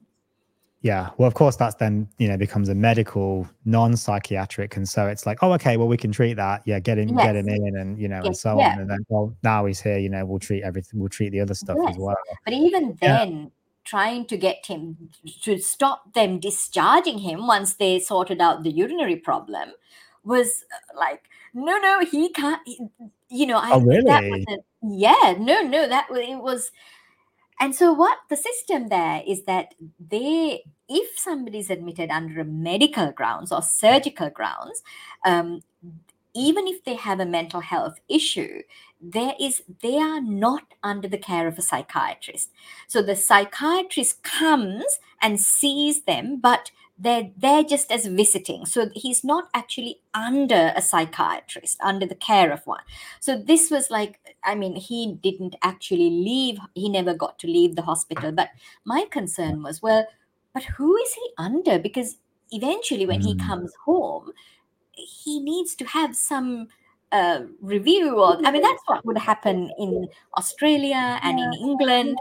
Yeah. 0.82 1.12
Well, 1.18 1.28
of 1.28 1.36
course, 1.36 1.56
that's 1.56 1.76
then, 1.76 2.08
you 2.18 2.28
know, 2.28 2.38
becomes 2.38 2.70
a 2.70 2.76
medical, 2.76 3.48
non 3.66 3.96
psychiatric. 3.96 4.78
And 4.78 4.88
so 4.90 5.08
it's 5.08 5.26
like, 5.26 5.38
oh, 5.42 5.54
okay, 5.54 5.78
well, 5.78 5.88
we 5.88 5.98
can 5.98 6.12
treat 6.12 6.36
that. 6.36 6.64
Yeah. 6.66 6.80
Get 6.80 6.98
him, 6.98 7.10
yes. 7.10 7.24
get 7.24 7.36
him 7.36 7.50
in 7.50 7.78
and, 7.78 8.00
you 8.00 8.08
know, 8.08 8.18
yes. 8.18 8.26
and 8.26 8.38
so 8.38 8.58
yeah. 8.58 8.74
on. 8.74 8.80
And 8.80 8.90
then, 8.90 9.06
well, 9.10 9.36
now 9.44 9.66
he's 9.66 9.80
here, 9.80 10.00
you 10.00 10.10
know, 10.10 10.26
we'll 10.26 10.40
treat 10.40 10.64
everything, 10.64 11.00
we'll 11.00 11.10
treat 11.10 11.30
the 11.30 11.40
other 11.40 11.54
stuff 11.54 11.78
yes. 11.80 11.92
as 11.92 11.98
well. 11.98 12.18
But 12.46 12.54
even 12.54 12.98
then, 13.00 13.52
trying 13.84 14.26
to 14.26 14.38
get 14.38 14.66
him 14.66 15.10
to 15.42 15.58
stop 15.58 16.14
them 16.14 16.40
discharging 16.40 17.20
him 17.20 17.48
once 17.48 17.76
they 17.76 18.00
sorted 18.00 18.42
out 18.42 18.64
the 18.64 18.72
urinary 18.72 19.16
problem 19.16 19.70
was 20.24 20.64
uh, 20.74 21.00
like 21.00 21.24
no 21.54 21.78
no 21.78 22.00
he 22.12 22.30
can't 22.30 22.62
you 23.30 23.46
know 23.46 23.58
I, 23.58 23.72
oh, 23.72 23.82
really? 23.82 24.04
that 24.06 24.24
was 24.24 24.46
a, 24.50 24.58
yeah 24.84 25.36
no 25.40 25.62
no 25.62 25.88
that 25.88 26.08
it 26.12 26.38
was 26.38 26.72
and 27.60 27.76
so 27.76 27.94
what 27.94 28.18
the 28.30 28.38
system 28.38 28.90
there 28.90 29.22
is 29.28 29.44
that 29.44 29.74
they 30.00 30.64
if 30.88 31.18
somebody's 31.18 31.70
admitted 31.70 32.10
under 32.10 32.42
a 32.42 32.46
medical 32.46 33.12
grounds 33.12 33.52
or 33.52 33.62
surgical 33.62 34.30
grounds 34.30 34.82
um, 35.26 35.62
even 36.34 36.68
if 36.68 36.84
they 36.84 36.96
have 36.96 37.20
a 37.20 37.26
mental 37.26 37.60
health 37.62 38.00
issue 38.10 38.62
there 39.02 39.34
is 39.40 39.64
they 39.82 39.98
are 39.98 40.22
not 40.22 40.64
under 40.84 41.08
the 41.08 41.18
care 41.18 41.48
of 41.48 41.58
a 41.58 41.62
psychiatrist 41.62 42.52
so 42.88 43.02
the 43.02 43.16
psychiatrist 43.16 44.22
comes 44.24 45.00
and 45.22 45.40
sees 45.40 46.04
them 46.04 46.40
but 46.40 46.72
they're 46.98 47.32
there 47.36 47.64
just 47.64 47.92
as 47.92 48.06
visiting. 48.06 48.64
So 48.68 48.90
he's 48.94 49.24
not 49.24 49.50
actually 49.56 50.02
under 50.14 50.72
a 50.76 50.84
psychiatrist, 50.84 51.80
under 51.82 52.06
the 52.06 52.14
care 52.14 52.52
of 52.52 52.68
one. 52.68 52.82
So 53.20 53.38
this 53.42 53.72
was 53.72 53.90
like, 53.90 54.20
I 54.44 54.54
mean, 54.54 54.76
he 54.76 55.14
didn't 55.16 55.56
actually 55.64 56.12
leave, 56.12 56.60
he 56.76 56.90
never 56.90 57.16
got 57.16 57.40
to 57.40 57.48
leave 57.48 57.76
the 57.76 57.82
hospital. 57.82 58.32
But 58.32 58.50
my 58.86 59.06
concern 59.10 59.64
was, 59.64 59.82
well, 59.82 60.06
but 60.54 60.64
who 60.64 60.96
is 60.98 61.14
he 61.14 61.30
under? 61.40 61.80
Because 61.80 62.18
eventually, 62.52 63.06
when 63.08 63.22
he 63.22 63.36
Mm. 63.36 63.40
comes 63.40 63.74
home, 63.86 64.32
he 65.06 65.40
needs 65.40 65.76
to 65.76 65.86
have 65.86 66.16
some 66.16 66.68
uh, 67.12 67.42
review 67.62 68.18
or 68.20 68.40
i 68.46 68.52
mean 68.52 68.62
that's 68.62 68.82
what 68.86 69.06
would 69.06 69.18
happen 69.18 69.70
in 69.78 70.08
australia 70.38 71.20
and 71.24 71.40
in 71.40 71.54
england. 71.54 72.18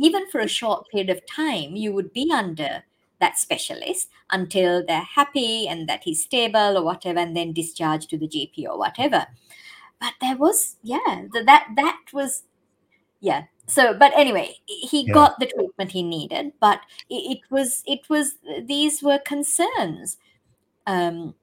Even 0.00 0.26
for 0.30 0.40
a 0.40 0.48
short 0.48 0.88
period 0.90 1.10
of 1.10 1.20
time 1.26 1.76
you 1.76 1.92
would 1.92 2.12
be 2.12 2.30
under 2.32 2.84
that 3.20 3.38
specialist 3.38 4.08
until 4.30 4.84
they're 4.86 5.02
happy 5.16 5.68
and 5.68 5.88
that 5.88 6.04
he's 6.04 6.22
stable 6.22 6.78
or 6.78 6.84
whatever 6.84 7.18
and 7.18 7.36
then 7.36 7.52
discharged 7.52 8.08
to 8.10 8.16
the 8.18 8.28
gp 8.28 8.64
or 8.66 8.78
whatever. 8.78 9.26
But 10.00 10.14
there 10.20 10.36
was 10.36 10.76
yeah 10.82 11.26
th- 11.32 11.46
that 11.46 11.68
that 11.76 12.00
was 12.12 12.44
yeah. 13.20 13.44
So 13.66 13.94
but 13.94 14.12
anyway 14.16 14.56
he 14.66 15.06
Yeah. 15.06 15.14
got 15.14 15.38
the 15.38 15.46
treatment 15.46 15.92
he 15.92 16.02
needed 16.02 16.52
but 16.60 16.80
it, 17.08 17.38
it 17.38 17.40
was 17.50 17.82
it 17.86 18.08
was 18.08 18.36
these 18.64 19.02
were 19.02 19.18
concerns. 19.18 20.18
Um 20.86 21.34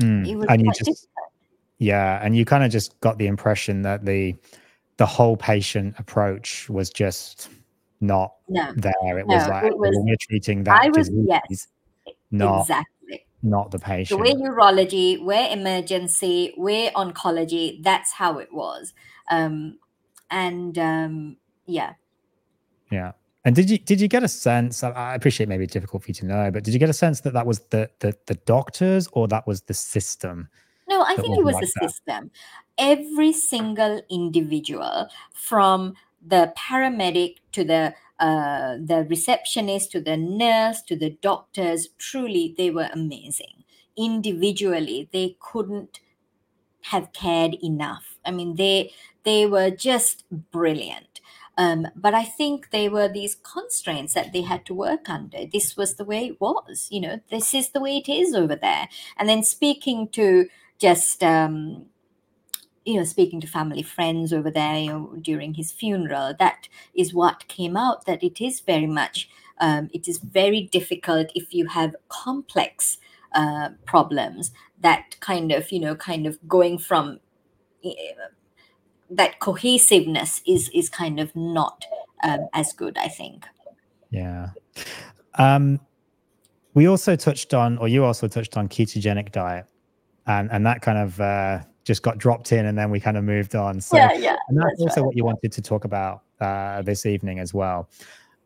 Mm. 0.00 0.26
it 0.28 0.36
was 0.36 0.46
And 0.48 0.60
you 0.62 0.68
just 0.68 0.84
difficult. 0.84 1.08
yeah, 1.78 2.20
and 2.24 2.36
you 2.36 2.44
kind 2.44 2.64
of 2.64 2.70
just 2.70 2.98
got 3.00 3.18
the 3.18 3.26
impression 3.26 3.82
that 3.82 4.04
the 4.04 4.34
the 4.98 5.06
whole 5.06 5.36
patient 5.36 5.94
approach 5.98 6.68
was 6.70 6.90
just 6.90 7.48
not 8.00 8.34
no 8.48 8.72
there. 8.76 9.18
It 9.18 9.26
was 9.26 9.46
No, 9.46 9.52
like 9.52 9.64
it 9.64 9.76
was- 9.78 9.90
we're 9.94 10.16
treating 10.20 10.64
that 10.64 10.82
I 10.82 10.88
was- 10.88 11.08
disease, 11.08 11.26
yes, 11.28 11.68
not 12.30 12.60
exactly 12.62 13.26
not 13.42 13.70
the 13.72 13.78
so 13.78 13.84
patient. 13.84 14.20
we're 14.20 14.34
neurology 14.36 15.18
we're 15.18 15.48
emergency 15.50 16.54
we're 16.56 16.90
oncology 16.92 17.82
that's 17.82 18.12
how 18.12 18.38
it 18.38 18.52
was 18.52 18.94
um 19.30 19.78
and 20.30 20.78
um 20.78 21.36
yeah 21.66 21.94
Yeah. 22.90 23.12
And 23.44 23.56
did 23.56 23.68
you 23.70 23.78
did 23.78 24.00
you 24.00 24.08
get 24.08 24.22
a 24.22 24.28
sense? 24.28 24.84
I- 24.84 25.14
appreciate 25.14 25.48
maybe 25.48 25.64
it's 25.64 25.72
difficult 25.72 26.04
for 26.04 26.10
you 26.10 26.14
to 26.14 26.26
know, 26.26 26.50
but 26.50 26.62
did 26.62 26.72
you 26.72 26.80
get 26.80 26.90
a 26.90 26.94
sense 26.94 27.20
that 27.22 27.32
that 27.32 27.46
was 27.46 27.60
the 27.70 27.90
the, 28.00 28.14
the 28.26 28.34
doctors 28.34 29.08
or 29.12 29.26
that 29.28 29.46
was 29.46 29.62
the 29.62 29.74
system? 29.74 30.48
No, 30.88 31.02
I 31.02 31.16
think 31.16 31.38
it 31.38 31.44
was 31.44 31.54
wasn't 31.54 31.72
the 31.74 31.80
that. 31.80 31.90
system. 31.90 32.30
Every 32.78 33.32
single 33.32 34.00
individual, 34.10 35.08
from 35.32 35.94
the 36.24 36.52
paramedic 36.56 37.36
to 37.52 37.64
the 37.64 37.94
uh, 38.20 38.76
the 38.76 39.06
receptionist 39.08 39.90
to 39.92 40.00
the 40.00 40.16
nurse 40.16 40.80
to 40.82 40.94
the 40.94 41.10
doctors, 41.10 41.88
truly 41.98 42.54
they 42.56 42.70
were 42.70 42.88
amazing. 42.92 43.64
Individually, 43.96 45.08
they 45.12 45.36
couldn't 45.40 45.98
have 46.82 47.12
cared 47.12 47.54
enough. 47.62 48.18
I 48.24 48.30
mean, 48.30 48.54
they 48.54 48.92
they 49.24 49.46
were 49.46 49.70
just 49.70 50.24
brilliant. 50.30 51.20
Um, 51.58 51.88
but 51.94 52.14
I 52.14 52.24
think 52.24 52.70
they 52.70 52.88
were 52.88 53.08
these 53.08 53.34
constraints 53.34 54.14
that 54.14 54.32
they 54.32 54.42
had 54.42 54.64
to 54.66 54.74
work 54.74 55.10
under. 55.10 55.46
This 55.46 55.76
was 55.76 55.94
the 55.94 56.04
way 56.04 56.26
it 56.26 56.40
was. 56.40 56.88
You 56.90 57.00
know, 57.00 57.20
this 57.30 57.52
is 57.52 57.70
the 57.70 57.80
way 57.80 57.98
it 57.98 58.08
is 58.08 58.34
over 58.34 58.56
there. 58.56 58.88
And 59.18 59.28
then 59.28 59.42
speaking 59.42 60.08
to 60.12 60.48
just 60.78 61.22
um, 61.22 61.86
you 62.84 62.96
know 62.96 63.04
speaking 63.04 63.40
to 63.40 63.46
family 63.46 63.82
friends 63.82 64.32
over 64.32 64.50
there 64.50 64.78
you 64.78 64.88
know, 64.88 65.16
during 65.20 65.54
his 65.54 65.72
funeral 65.72 66.34
that 66.38 66.68
is 66.94 67.14
what 67.14 67.46
came 67.48 67.76
out 67.76 68.04
that 68.06 68.22
it 68.22 68.40
is 68.40 68.60
very 68.60 68.86
much 68.86 69.28
um, 69.58 69.88
it 69.92 70.08
is 70.08 70.18
very 70.18 70.62
difficult 70.62 71.30
if 71.34 71.54
you 71.54 71.66
have 71.66 71.94
complex 72.08 72.98
uh, 73.34 73.70
problems 73.86 74.50
that 74.80 75.16
kind 75.20 75.52
of 75.52 75.70
you 75.70 75.80
know 75.80 75.94
kind 75.94 76.26
of 76.26 76.36
going 76.48 76.78
from 76.78 77.20
eh, 77.84 77.92
that 79.16 79.38
cohesiveness 79.40 80.40
is 80.46 80.70
is 80.74 80.88
kind 80.88 81.20
of 81.20 81.34
not 81.34 81.84
um, 82.24 82.48
as 82.52 82.72
good 82.72 82.96
i 82.98 83.08
think 83.08 83.44
Yeah. 84.12 84.50
Um, 85.34 85.80
we 86.74 86.86
also 86.86 87.16
touched 87.16 87.54
on, 87.54 87.78
or 87.78 87.88
you 87.88 88.04
also 88.04 88.28
touched 88.28 88.56
on 88.56 88.68
ketogenic 88.68 89.32
diet, 89.32 89.66
and 90.26 90.50
and 90.52 90.64
that 90.66 90.82
kind 90.82 90.98
of 90.98 91.20
uh, 91.20 91.60
just 91.84 92.02
got 92.02 92.18
dropped 92.18 92.52
in, 92.52 92.66
and 92.66 92.78
then 92.78 92.90
we 92.90 93.00
kind 93.00 93.16
of 93.16 93.24
moved 93.24 93.54
on. 93.54 93.80
So, 93.80 93.96
yeah 93.96 94.36
and 94.48 94.58
that's 94.58 94.70
that's 94.70 94.82
also 94.82 95.00
right. 95.00 95.06
what 95.06 95.16
you 95.16 95.24
wanted 95.24 95.52
to 95.52 95.62
talk 95.62 95.84
about 95.84 96.22
uh, 96.40 96.82
this 96.82 97.06
evening 97.06 97.38
as 97.38 97.54
well. 97.54 97.88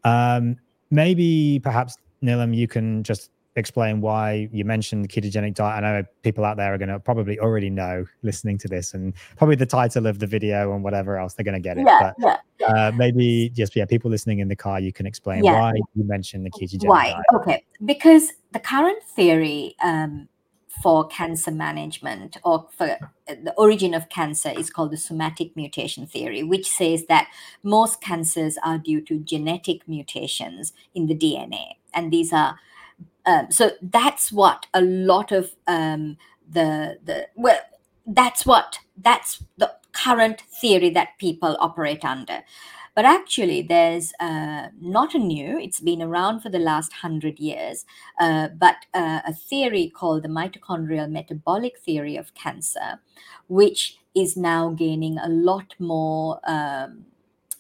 Um, 0.05 0.57
maybe 0.91 1.61
perhaps 1.63 1.97
Nelum, 2.23 2.55
you 2.55 2.69
can 2.69 3.03
just 3.03 3.31
explain 3.57 4.01
why 4.01 4.49
you 4.53 4.65
mentioned 4.65 5.05
the 5.05 5.09
ketogenic 5.09 5.55
diet. 5.55 5.83
I 5.85 6.01
know 6.01 6.05
people 6.23 6.45
out 6.45 6.57
there 6.57 6.75
are 6.75 6.79
going 6.79 6.89
to 6.89 7.01
probably 7.01 7.39
already 7.39 7.71
know 7.71 8.05
listening 8.23 8.59
to 8.59 8.69
this, 8.69 8.95
and 8.95 9.15
probably 9.37 9.57
the 9.57 9.67
title 9.67 10.07
of 10.07 10.19
the 10.19 10.27
video 10.27 10.75
and 10.75 10.85
whatever 10.85 11.19
else 11.19 11.35
they're 11.35 11.45
going 11.45 11.55
to 11.55 11.61
get 11.61 11.79
it. 11.79 11.87
yeah 11.87 11.99
But 12.01 12.15
yeah 12.21 12.37
uh, 12.67 12.93
maybe 12.97 13.51
just 13.51 13.77
yeah, 13.77 13.85
people 13.85 14.11
listening 14.11 14.39
in 14.39 14.49
the 14.49 14.57
car, 14.57 14.81
you 14.81 14.93
can 14.93 15.07
explain 15.07 15.43
why 15.43 15.73
you 15.95 16.05
mentioned 16.05 16.45
the 16.45 16.51
ketogenic 16.51 16.81
diet. 16.81 16.89
Why? 16.89 17.11
diet. 17.11 17.25
Okay, 17.35 17.65
because 17.85 18.33
the 18.53 18.61
current 18.61 19.03
theory 19.03 19.75
um, 19.83 20.29
for 20.83 21.07
cancer 21.09 21.51
management 21.51 22.37
or 22.45 22.69
for 22.77 22.91
uh, 23.29 23.35
the 23.43 23.53
origin 23.57 23.95
of 23.95 24.09
cancer 24.09 24.53
is 24.57 24.71
called 24.71 24.91
the 24.91 24.97
somatic 24.97 25.57
mutation 25.57 26.07
theory, 26.07 26.43
which 26.43 26.69
says 26.69 27.07
that 27.07 27.29
most 27.63 28.01
cancers 28.01 28.59
are 28.63 28.79
due 28.79 29.01
to 29.01 29.19
genetic 29.19 29.87
mutations 29.89 30.73
in 30.95 31.07
the 31.07 31.15
DNA. 31.15 31.77
And 31.95 32.13
these 32.13 32.33
are, 32.33 32.59
um, 33.27 33.51
so 33.51 33.73
that's 33.83 34.33
what 34.33 34.67
a 34.73 34.81
lot 34.81 35.33
of 35.33 35.55
um, 35.67 36.17
the, 36.49 36.99
the, 37.05 37.29
well, 37.35 37.59
that's 38.07 38.47
what, 38.47 38.79
that's 38.97 39.43
the 39.59 39.73
current 39.93 40.43
theory 40.61 40.91
that 40.91 41.19
people 41.19 41.57
operate 41.61 42.05
under. 42.05 42.43
But 42.95 43.05
actually, 43.05 43.61
there's 43.61 44.15
uh, 44.21 44.69
not 44.81 45.15
a 45.15 45.19
new, 45.19 45.59
it's 45.59 45.81
been 45.81 46.01
around 46.01 46.41
for 46.41 46.49
the 46.49 46.59
last 46.59 46.95
hundred 46.95 47.39
years, 47.39 47.85
uh, 48.19 48.49
but 48.49 48.77
uh, 48.95 49.21
a 49.27 49.35
theory 49.35 49.93
called 49.95 50.23
the 50.23 50.29
mitochondrial 50.29 51.11
metabolic 51.11 51.79
theory 51.79 52.17
of 52.17 52.33
cancer, 52.33 53.01
which 53.49 53.99
is 54.15 54.35
now 54.35 54.71
gaining 54.71 55.19
a 55.19 55.29
lot 55.29 55.75
more. 55.79 56.41
Um, 56.45 57.05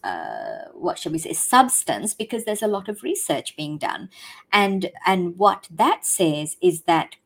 uh, 0.07 0.70
what 0.72 0.98
shall 0.98 1.12
we 1.12 1.18
say 1.18 1.32
substance 1.32 2.14
because 2.14 2.44
there's 2.44 2.62
a 2.62 2.68
lot 2.76 2.88
of 2.88 3.02
research 3.02 3.57
being 3.57 3.76
done. 3.78 4.09
And 4.52 4.90
and 5.07 5.36
what 5.36 5.68
that 5.70 6.04
says 6.04 6.57
is 6.62 6.82
that 6.82 7.16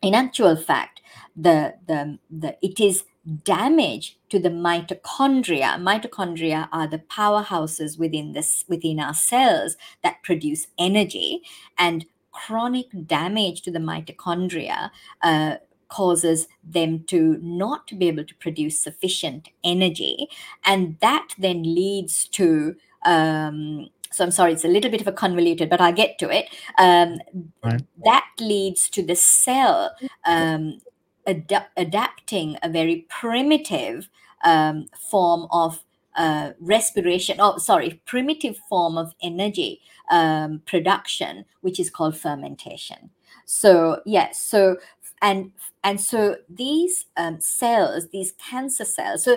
in 0.00 0.14
actual 0.14 0.56
fact 0.56 1.02
the 1.36 1.74
the, 1.86 2.18
the 2.30 2.56
it 2.62 2.80
is 2.80 3.04
damage 3.44 4.18
to 4.30 4.38
the 4.38 4.48
mitochondria. 4.48 5.70
Mitochondria 5.88 6.68
are 6.72 6.86
the 6.86 7.02
powerhouses 7.18 7.98
within 7.98 8.32
this 8.32 8.64
within 8.68 8.98
our 9.00 9.14
cells 9.14 9.76
that 10.02 10.22
produce 10.22 10.68
energy 10.78 11.42
and 11.76 12.06
chronic 12.32 12.86
damage 13.06 13.62
to 13.62 13.70
the 13.70 13.78
mitochondria 13.78 14.90
uh, 15.22 15.56
causes 15.88 16.48
them 16.64 17.04
to 17.04 17.38
not 17.42 17.90
be 17.98 18.08
able 18.08 18.24
to 18.24 18.34
produce 18.36 18.80
sufficient 18.80 19.48
energy. 19.64 20.28
And 20.64 20.96
that 21.00 21.34
then 21.38 21.62
leads 21.62 22.26
to 22.28 22.76
um, 23.04 23.88
so 24.12 24.24
i'm 24.24 24.30
sorry 24.30 24.52
it's 24.52 24.64
a 24.64 24.68
little 24.68 24.90
bit 24.90 25.00
of 25.00 25.06
a 25.06 25.12
convoluted 25.12 25.68
but 25.68 25.80
i'll 25.80 25.92
get 25.92 26.18
to 26.18 26.30
it. 26.30 26.46
Um, 26.78 27.18
Right. 27.62 27.82
that 28.04 28.28
leads 28.40 28.88
to 28.90 29.02
the 29.02 29.16
cell 29.16 29.94
um, 30.24 30.78
ad- 31.26 31.66
adapting 31.76 32.56
a 32.62 32.68
very 32.68 33.06
primitive 33.08 34.08
um, 34.44 34.86
form 35.10 35.46
of 35.50 35.82
uh, 36.16 36.52
respiration 36.60 37.36
oh 37.40 37.58
sorry 37.58 38.00
primitive 38.06 38.56
form 38.68 38.96
of 38.96 39.14
energy 39.22 39.80
um, 40.10 40.62
production 40.66 41.44
which 41.60 41.78
is 41.80 41.90
called 41.90 42.16
fermentation. 42.16 43.10
So 43.44 44.00
yes 44.06 44.40
so 44.40 44.78
and 45.22 45.52
and 45.86 45.98
so 46.00 46.36
these 46.50 47.06
um, 47.16 47.40
cells 47.40 48.08
these 48.08 48.32
cancer 48.32 48.84
cells 48.84 49.24
so 49.24 49.36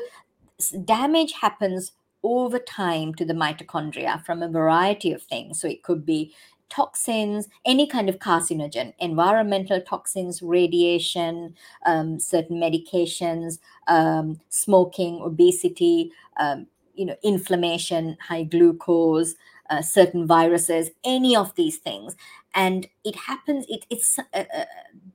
damage 0.84 1.34
happens 1.34 1.94
over 2.24 2.60
time 2.60 3.14
to 3.16 3.26
the 3.26 3.34
mitochondria 3.34 4.24
from 4.26 4.44
a 4.44 4.50
variety 4.50 5.12
of 5.12 5.22
things. 5.24 5.60
So 5.60 5.68
it 5.68 5.84
could 5.84 6.06
be 6.06 6.34
toxins 6.70 7.48
any 7.66 7.88
kind 7.88 8.10
of 8.10 8.20
carcinogen 8.20 8.94
environmental 9.00 9.82
toxins 9.82 10.44
radiation 10.44 11.56
um, 11.88 12.20
certain 12.20 12.58
medications 12.58 13.58
um, 13.88 14.40
smoking 14.50 15.20
obesity 15.20 16.12
um, 16.38 16.68
you 16.94 17.06
know 17.06 17.16
inflammation 17.24 18.16
high 18.22 18.44
glucose 18.44 19.34
uh, 19.70 19.82
certain 19.82 20.26
viruses 20.28 20.92
any 21.04 21.36
of 21.36 21.56
these 21.56 21.78
things. 21.78 22.16
And 22.56 22.88
it 23.04 23.16
happens 23.16 23.66
it, 23.70 23.86
it's 23.90 24.20
uh, 24.20 24.24
uh, 24.34 24.66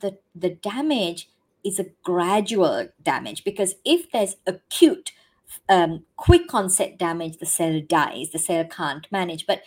the 0.00 0.18
the 0.34 0.50
damage 0.50 1.28
is 1.64 1.78
a 1.78 1.86
gradual 2.02 2.88
damage 3.02 3.44
because 3.44 3.74
if 3.84 4.11
there's 4.12 4.36
acute 4.46 5.12
um, 5.68 6.05
quick 6.16 6.52
onset 6.52 6.98
damage 6.98 7.38
the 7.38 7.46
cell 7.46 7.80
dies 7.86 8.30
the 8.30 8.38
cell 8.38 8.64
can't 8.64 9.11
manage. 9.11 9.46
But 9.46 9.62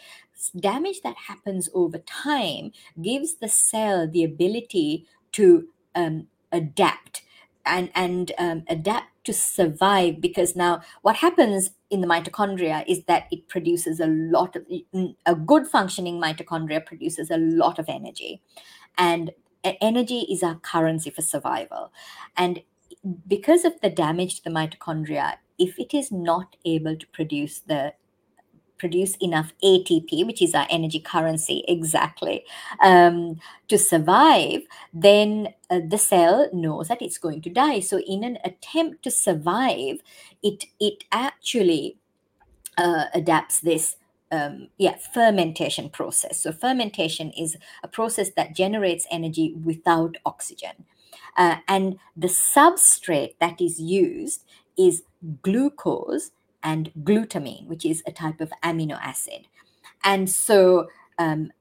damage 0.59 1.01
that 1.01 1.15
happens 1.27 1.69
over 1.73 1.97
time 1.99 2.71
gives 3.01 3.35
the 3.35 3.49
cell 3.49 4.07
the 4.07 4.23
ability 4.23 5.05
to 5.33 5.67
um, 5.95 6.27
adapt 6.51 7.23
and 7.67 7.89
and 7.95 8.31
um, 8.37 8.63
adapt 8.69 9.07
to 9.25 9.33
survive 9.33 10.21
because 10.21 10.55
now 10.55 10.81
what 11.01 11.17
happens 11.17 11.71
in 11.89 12.01
the 12.01 12.07
mitochondria 12.07 12.83
is 12.87 13.03
that 13.05 13.27
it 13.31 13.47
produces 13.47 13.99
a 13.99 14.07
lot 14.07 14.55
of 14.55 14.65
a 15.25 15.35
good 15.35 15.67
functioning 15.67 16.19
mitochondria 16.19 16.85
produces 16.85 17.29
a 17.29 17.37
lot 17.37 17.79
of 17.79 17.89
energy. 17.89 18.41
And 18.97 19.31
energy 19.63 20.19
is 20.29 20.43
our 20.43 20.55
currency 20.55 21.09
for 21.09 21.21
survival. 21.21 21.91
And 22.35 22.61
because 23.27 23.65
of 23.65 23.79
the 23.81 23.89
damage 23.89 24.37
to 24.37 24.43
the 24.45 24.49
mitochondria 24.49 25.35
if 25.57 25.79
it 25.79 25.93
is 25.93 26.11
not 26.11 26.55
able 26.65 26.95
to 26.95 27.07
produce 27.07 27.59
the 27.59 27.93
produce 28.77 29.15
enough 29.17 29.53
ATP, 29.63 30.25
which 30.25 30.41
is 30.41 30.53
our 30.53 30.67
energy 30.69 30.99
currency 30.99 31.63
exactly, 31.67 32.45
um, 32.81 33.39
to 33.67 33.77
survive, 33.77 34.61
then 34.93 35.53
uh, 35.69 35.79
the 35.87 35.97
cell 35.97 36.49
knows 36.53 36.87
that 36.87 37.01
it's 37.01 37.17
going 37.17 37.41
to 37.41 37.49
die. 37.49 37.79
So, 37.79 37.99
in 37.99 38.23
an 38.23 38.37
attempt 38.43 39.03
to 39.03 39.11
survive, 39.11 39.97
it 40.43 40.65
it 40.79 41.03
actually 41.11 41.97
uh, 42.77 43.05
adapts 43.13 43.59
this. 43.59 43.95
Um, 44.29 44.67
yeah, 44.77 44.97
fermentation 45.13 45.89
process. 45.89 46.41
So, 46.41 46.51
fermentation 46.51 47.31
is 47.31 47.55
a 47.81 47.87
process 47.87 48.31
that 48.35 48.53
generates 48.53 49.07
energy 49.09 49.55
without 49.63 50.17
oxygen. 50.25 50.83
Uh, 51.37 51.57
and 51.69 51.97
the 52.17 52.27
substrate 52.27 53.35
that 53.39 53.61
is 53.61 53.79
used 53.79 54.43
is 54.77 55.03
glucose 55.41 56.31
and 56.63 56.91
glutamine, 57.03 57.67
which 57.67 57.85
is 57.85 58.03
a 58.05 58.11
type 58.11 58.41
of 58.41 58.51
amino 58.63 58.99
acid. 59.01 59.47
And 60.03 60.29
so, 60.29 60.87
um, 61.17 61.51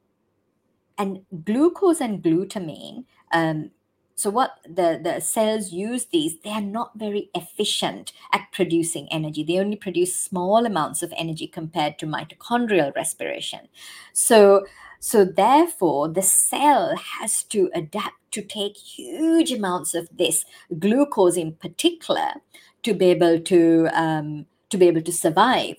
and 0.99 1.21
glucose 1.45 2.01
and 2.01 2.23
glutamine, 2.23 3.05
um, 3.33 3.71
so 4.19 4.31
what 4.31 4.53
the, 4.65 4.99
the 5.03 5.21
cells 5.21 5.73
use 5.73 6.07
these, 6.07 6.39
they 6.41 6.51
are 6.51 6.63
not 6.63 6.93
very 6.97 7.29
efficient 7.35 8.15
at 8.33 8.51
producing 8.51 9.09
energy. 9.13 9.45
They 9.45 9.59
only 9.59 9.77
produce 9.77 10.19
small 10.19 10.65
amounts 10.65 11.03
of 11.03 11.13
energy 11.19 11.47
compared 11.47 11.99
to 11.99 12.07
mitochondrial 12.07 12.95
respiration. 12.97 13.69
So, 14.15 14.65
so 15.01 15.27
therefore, 15.27 16.09
the 16.09 16.23
cell 16.23 16.97
has 16.97 17.43
to 17.45 17.71
adapt 17.75 18.15
to 18.33 18.41
take 18.41 18.79
huge 18.79 19.53
amounts 19.53 19.95
of 19.95 20.09
this 20.17 20.47
glucose 20.79 21.37
in 21.37 21.53
particular 21.53 22.41
to 22.85 22.95
be 22.95 23.07
able 23.07 23.39
to 23.41 23.89
um, 23.93 24.47
to 24.71 24.79
be 24.79 24.87
able 24.87 25.03
to 25.03 25.13
survive. 25.13 25.77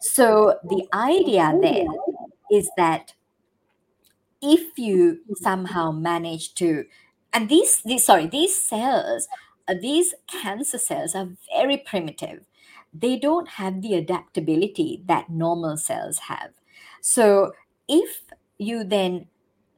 So 0.00 0.58
the 0.64 0.86
idea 0.92 1.52
then 1.60 1.88
is 2.50 2.70
that 2.76 3.14
if 4.42 4.78
you 4.78 5.20
somehow 5.34 5.92
manage 5.92 6.54
to, 6.54 6.86
and 7.32 7.48
these, 7.48 7.82
these 7.82 8.06
sorry, 8.06 8.26
these 8.26 8.60
cells, 8.60 9.28
uh, 9.68 9.74
these 9.80 10.14
cancer 10.26 10.78
cells 10.78 11.14
are 11.14 11.28
very 11.54 11.76
primitive. 11.76 12.40
They 12.92 13.18
don't 13.18 13.48
have 13.48 13.82
the 13.82 13.94
adaptability 13.94 15.02
that 15.06 15.30
normal 15.30 15.76
cells 15.76 16.18
have. 16.20 16.50
So 17.00 17.52
if 17.86 18.22
you 18.58 18.84
then 18.84 19.26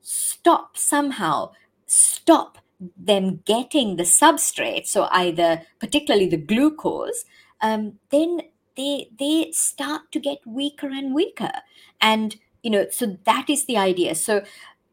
stop 0.00 0.76
somehow, 0.76 1.52
stop 1.86 2.58
them 2.96 3.40
getting 3.44 3.96
the 3.96 4.02
substrate, 4.02 4.86
so 4.86 5.08
either 5.10 5.62
particularly 5.78 6.26
the 6.26 6.36
glucose, 6.36 7.24
um, 7.62 7.98
then 8.10 8.42
they 8.76 9.08
they 9.18 9.50
start 9.52 10.10
to 10.12 10.20
get 10.20 10.38
weaker 10.46 10.88
and 10.88 11.14
weaker. 11.14 11.52
And 12.00 12.36
you 12.62 12.70
know 12.70 12.86
so 12.90 13.18
that 13.24 13.48
is 13.48 13.66
the 13.66 13.76
idea. 13.76 14.14
So 14.14 14.42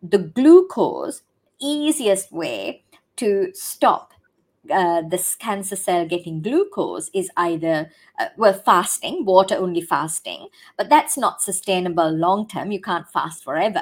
the 0.01 0.19
glucose 0.19 1.21
easiest 1.61 2.31
way 2.31 2.83
to 3.17 3.51
stop 3.53 4.13
uh, 4.71 5.01
this 5.09 5.35
cancer 5.35 5.75
cell 5.75 6.05
getting 6.05 6.41
glucose 6.41 7.09
is 7.13 7.29
either 7.37 7.89
uh, 8.19 8.27
well 8.37 8.53
fasting 8.53 9.25
water 9.25 9.55
only 9.55 9.81
fasting 9.81 10.47
but 10.77 10.89
that's 10.89 11.17
not 11.17 11.41
sustainable 11.41 12.09
long 12.11 12.47
term. 12.47 12.71
You 12.71 12.81
can't 12.81 13.07
fast 13.09 13.43
forever. 13.43 13.81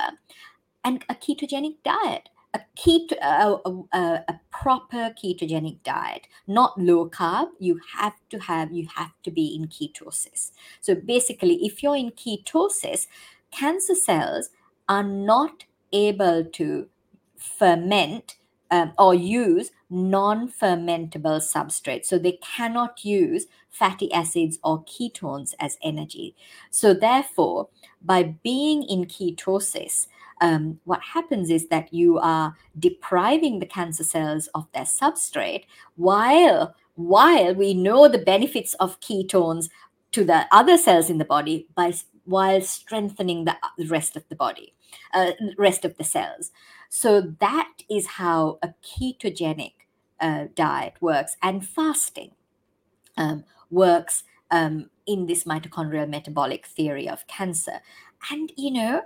And 0.83 1.03
a 1.09 1.15
ketogenic 1.15 1.77
diet 1.83 2.29
a 2.54 2.60
keto 2.78 3.14
a, 3.22 3.98
a, 3.98 4.24
a, 4.28 4.39
proper 4.52 5.14
ketogenic 5.22 5.84
diet 5.84 6.28
not 6.48 6.80
low 6.80 7.10
carb. 7.10 7.50
You 7.60 7.80
have 7.93 8.16
to 8.30 8.39
have 8.39 8.72
you 8.72 8.88
have 8.95 9.12
to 9.24 9.32
be 9.32 9.56
in 9.56 9.68
ketosis. 9.68 10.52
So 10.82 10.95
basically 10.95 11.66
if 11.66 11.84
you're 11.84 11.95
in 11.95 12.12
ketosis 12.12 13.08
cancer 13.52 13.95
cells 13.95 14.50
are 14.89 15.04
not 15.04 15.66
able 15.91 16.45
to 16.45 16.88
ferment 17.38 18.38
um, 18.72 18.93
or 18.98 19.14
use 19.14 19.72
non-fermentable 19.89 21.39
substrates. 21.39 22.06
So 22.06 22.18
they 22.18 22.39
cannot 22.43 23.06
use 23.06 23.45
fatty 23.70 24.12
acids 24.12 24.60
or 24.64 24.84
ketones 24.84 25.54
as 25.60 25.78
energy. 25.82 26.36
So 26.72 26.93
therefore 26.93 27.70
by 28.02 28.24
being 28.24 28.84
in 28.84 29.06
ketosis 29.06 30.08
um, 30.41 30.79
what 30.83 31.01
happens 31.01 31.49
is 31.49 31.67
that 31.67 31.93
you 31.93 32.19
are 32.19 32.55
depriving 32.77 33.59
the 33.59 33.65
cancer 33.65 34.03
cells 34.03 34.47
of 34.53 34.67
their 34.73 34.83
substrate 34.83 35.65
while 35.95 36.75
while 36.95 37.53
we 37.53 37.73
know 37.73 38.07
the 38.07 38.17
benefits 38.17 38.73
of 38.75 38.99
ketones 39.01 39.69
to 40.11 40.23
the 40.23 40.45
other 40.51 40.77
cells 40.77 41.09
in 41.09 41.17
the 41.17 41.25
body 41.25 41.67
by 41.75 41.93
while 42.25 42.61
strengthening 42.61 43.45
the 43.45 43.55
rest 43.88 44.15
of 44.15 44.27
the 44.29 44.35
body 44.35 44.73
uh, 45.13 45.31
rest 45.57 45.85
of 45.85 45.97
the 45.97 46.03
cells. 46.03 46.51
So 46.89 47.21
that 47.39 47.69
is 47.89 48.07
how 48.07 48.59
a 48.61 48.73
ketogenic 48.83 49.73
uh, 50.19 50.45
diet 50.55 50.93
works 51.01 51.38
and 51.41 51.65
fasting 51.65 52.31
um, 53.17 53.43
works 53.69 54.23
um, 54.51 54.89
in 55.05 55.25
this 55.27 55.43
mitochondrial 55.43 56.09
metabolic 56.09 56.65
theory 56.65 57.07
of 57.07 57.27
cancer. 57.27 57.79
And 58.31 58.51
you 58.55 58.71
know 58.71 59.03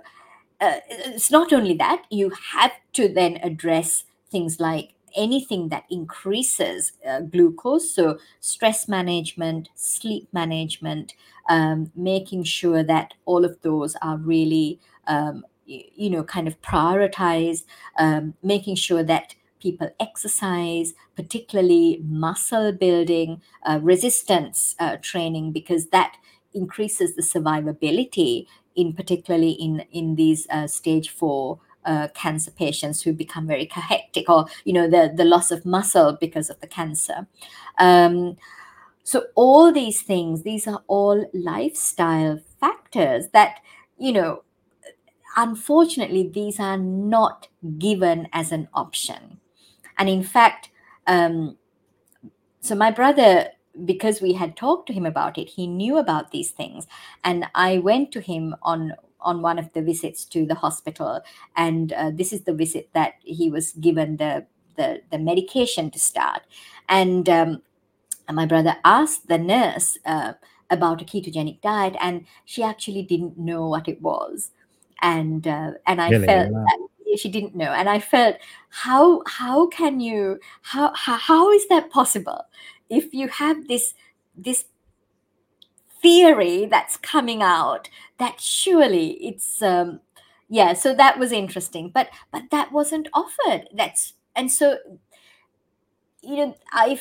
uh, 0.62 0.80
it's 0.88 1.30
not 1.30 1.52
only 1.52 1.74
that, 1.74 2.04
you 2.10 2.30
have 2.52 2.72
to 2.94 3.08
then 3.12 3.38
address 3.42 4.04
things 4.30 4.60
like 4.60 4.94
anything 5.16 5.68
that 5.70 5.84
increases 5.90 6.92
uh, 7.06 7.20
glucose. 7.20 7.94
So, 7.94 8.18
stress 8.40 8.88
management, 8.88 9.68
sleep 9.74 10.28
management, 10.32 11.14
um, 11.48 11.92
making 11.96 12.44
sure 12.44 12.82
that 12.84 13.14
all 13.26 13.44
of 13.44 13.60
those 13.62 13.96
are 14.02 14.16
really, 14.16 14.80
um, 15.06 15.44
you 15.66 16.10
know, 16.10 16.24
kind 16.24 16.48
of 16.48 16.60
prioritized, 16.62 17.64
um, 17.98 18.34
making 18.42 18.76
sure 18.76 19.02
that 19.02 19.34
people 19.60 19.90
exercise, 20.00 20.94
particularly 21.16 22.00
muscle 22.04 22.72
building, 22.72 23.40
uh, 23.64 23.78
resistance 23.82 24.74
uh, 24.80 24.96
training, 25.02 25.52
because 25.52 25.86
that 25.88 26.16
increases 26.54 27.14
the 27.14 27.22
survivability 27.22 28.46
in 28.74 28.92
particularly 28.92 29.52
in 29.52 29.80
in 29.90 30.16
these 30.16 30.46
uh, 30.50 30.66
stage 30.66 31.10
four 31.10 31.58
uh, 31.84 32.08
cancer 32.14 32.50
patients 32.50 33.02
who 33.02 33.12
become 33.12 33.46
very 33.46 33.66
cachectic 33.66 34.28
or 34.28 34.46
you 34.64 34.72
know 34.72 34.88
the 34.88 35.12
the 35.14 35.24
loss 35.24 35.50
of 35.50 35.64
muscle 35.64 36.16
because 36.20 36.50
of 36.50 36.60
the 36.60 36.66
cancer. 36.66 37.26
Um, 37.78 38.36
so 39.04 39.24
all 39.34 39.72
these 39.72 40.02
things 40.02 40.42
these 40.42 40.66
are 40.66 40.82
all 40.86 41.28
lifestyle 41.34 42.40
factors 42.60 43.28
that 43.32 43.56
you 43.98 44.12
know 44.12 44.44
unfortunately 45.36 46.28
these 46.28 46.60
are 46.60 46.78
not 46.78 47.48
given 47.78 48.28
as 48.32 48.52
an 48.52 48.68
option. 48.74 49.40
And 49.98 50.08
in 50.08 50.22
fact 50.22 50.70
um, 51.06 51.56
so 52.60 52.76
my 52.76 52.92
brother 52.92 53.48
because 53.84 54.20
we 54.20 54.34
had 54.34 54.56
talked 54.56 54.86
to 54.86 54.92
him 54.92 55.06
about 55.06 55.38
it, 55.38 55.48
he 55.48 55.66
knew 55.66 55.98
about 55.98 56.30
these 56.30 56.50
things. 56.50 56.86
And 57.24 57.46
I 57.54 57.78
went 57.78 58.12
to 58.12 58.20
him 58.20 58.54
on 58.62 58.94
on 59.20 59.40
one 59.40 59.56
of 59.56 59.72
the 59.72 59.82
visits 59.82 60.24
to 60.24 60.44
the 60.44 60.56
hospital, 60.56 61.20
and 61.56 61.92
uh, 61.92 62.10
this 62.12 62.32
is 62.32 62.42
the 62.42 62.52
visit 62.52 62.88
that 62.92 63.14
he 63.22 63.50
was 63.50 63.72
given 63.72 64.16
the 64.16 64.46
the, 64.76 65.02
the 65.10 65.18
medication 65.18 65.90
to 65.90 65.98
start. 65.98 66.42
And 66.88 67.28
um, 67.28 67.62
my 68.32 68.46
brother 68.46 68.76
asked 68.84 69.28
the 69.28 69.38
nurse 69.38 69.98
uh, 70.04 70.32
about 70.70 71.02
a 71.02 71.04
ketogenic 71.04 71.60
diet, 71.60 71.94
and 72.00 72.26
she 72.44 72.62
actually 72.62 73.02
didn't 73.02 73.38
know 73.38 73.68
what 73.68 73.88
it 73.88 74.00
was. 74.02 74.50
And 75.00 75.46
uh, 75.46 75.72
and 75.86 76.00
I 76.00 76.10
really? 76.10 76.26
felt 76.26 76.50
that 76.52 76.88
she 77.16 77.28
didn't 77.28 77.54
know 77.54 77.72
and 77.72 77.88
i 77.88 77.98
felt 77.98 78.36
how 78.70 79.22
how 79.26 79.66
can 79.66 80.00
you 80.00 80.38
how 80.62 80.90
how, 80.94 81.16
how 81.16 81.50
is 81.50 81.66
that 81.68 81.90
possible 81.90 82.46
if 82.92 83.14
you 83.14 83.28
have 83.28 83.66
this 83.68 83.94
this 84.36 84.66
theory 86.02 86.66
that's 86.66 86.96
coming 86.96 87.42
out 87.42 87.88
that 88.18 88.40
surely 88.40 89.12
it's 89.24 89.62
um 89.62 90.00
yeah 90.48 90.72
so 90.72 90.94
that 90.94 91.18
was 91.18 91.32
interesting 91.32 91.90
but 91.90 92.08
but 92.32 92.42
that 92.50 92.72
wasn't 92.72 93.08
offered 93.14 93.68
that's 93.74 94.14
and 94.34 94.50
so 94.50 94.76
you 96.22 96.36
know 96.36 96.54
i 96.72 97.00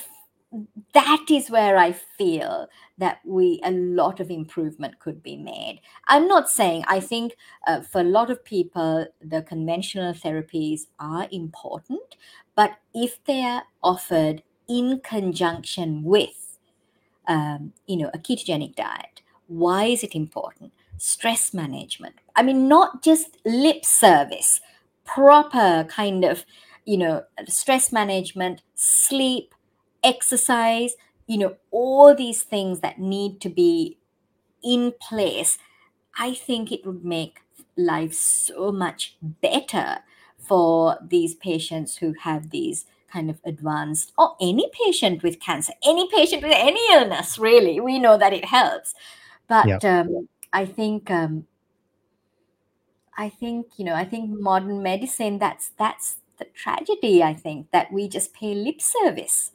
that 0.94 1.26
is 1.30 1.50
where 1.50 1.78
I 1.78 1.94
feel 1.94 2.68
that 2.98 3.20
we 3.26 3.62
a 3.64 3.72
lot 3.72 4.20
of 4.20 4.30
improvement 4.30 5.00
could 5.00 5.24
be 5.24 5.38
made. 5.38 5.80
I'm 6.08 6.28
not 6.28 6.50
saying 6.50 6.84
I 6.88 7.00
think 7.00 7.38
uh, 7.68 7.82
for 7.82 8.02
a 8.02 8.06
lot 8.06 8.30
of 8.30 8.44
people 8.44 9.08
the 9.22 9.44
conventional 9.44 10.14
therapies 10.14 10.82
are 11.00 11.28
important, 11.32 12.18
but 12.56 12.72
if 12.94 13.24
they 13.24 13.44
are 13.44 13.64
offered 13.82 14.44
in 14.72 15.02
conjunction 15.02 16.04
with, 16.04 16.58
um, 17.28 17.74
you 17.88 17.98
know, 17.98 18.10
a 18.14 18.18
ketogenic 18.18 18.76
diet, 18.76 19.22
why 19.48 19.86
is 19.86 20.04
it 20.04 20.16
important? 20.16 20.72
Stress 20.98 21.54
management. 21.54 22.16
I 22.36 22.44
mean, 22.44 22.68
not 22.68 23.04
just 23.04 23.38
lip 23.46 23.84
service, 23.84 24.62
proper 25.04 25.86
kind 25.90 26.24
of, 26.24 26.46
you 26.86 26.98
know, 26.98 27.24
stress 27.48 27.92
management, 27.92 28.62
sleep 28.76 29.54
exercise, 30.04 30.94
you 31.28 31.38
know, 31.38 31.56
all 31.72 32.16
these 32.16 32.44
things 32.44 32.80
that 32.80 33.00
need 33.00 33.42
to 33.42 33.50
be 33.50 33.98
in 34.64 34.94
place, 35.02 35.58
I 36.18 36.34
think 36.34 36.72
it 36.72 36.86
would 36.86 37.04
make 37.04 37.40
life 37.78 38.14
so 38.14 38.72
much 38.72 39.18
better 39.22 40.00
for 40.38 40.98
these 41.02 41.36
patients 41.36 41.98
who 41.98 42.14
have 42.22 42.50
these 42.50 42.86
kind 43.12 43.30
of 43.30 43.40
advanced, 43.46 44.14
or 44.18 44.36
any 44.42 44.70
patient 44.86 45.24
with 45.24 45.40
cancer, 45.40 45.74
any 45.86 46.10
patient 46.10 46.44
with 46.44 46.54
any 46.56 46.82
illness, 46.94 47.38
really. 47.38 47.80
We 47.80 48.00
know 48.00 48.18
that 48.18 48.34
it 48.34 48.46
helps. 48.46 48.94
But 49.48 49.84
um, 49.84 50.28
I 50.54 50.66
think 50.66 51.12
um, 51.12 51.46
I 53.18 53.30
think 53.30 53.68
you 53.78 53.86
know 53.86 53.96
I 53.96 54.06
think 54.06 54.30
modern 54.30 54.82
medicine 54.82 55.40
that's 55.40 55.72
that's 55.78 56.18
the 56.40 56.46
tragedy 56.46 57.22
I 57.22 57.34
think 57.34 57.70
that 57.72 57.92
we 57.92 58.08
just 58.08 58.34
pay 58.34 58.56
lip 58.56 58.82
service 58.82 59.52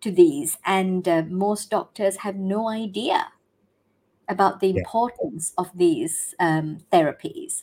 to 0.00 0.10
these, 0.10 0.58
and 0.64 1.08
uh, 1.08 1.22
most 1.28 1.70
doctors 1.70 2.18
have 2.18 2.36
no 2.36 2.68
idea 2.68 3.28
about 4.28 4.60
the 4.60 4.76
importance 4.76 5.52
yeah. 5.56 5.64
of 5.64 5.70
these 5.74 6.34
um, 6.38 6.78
therapies. 6.92 7.62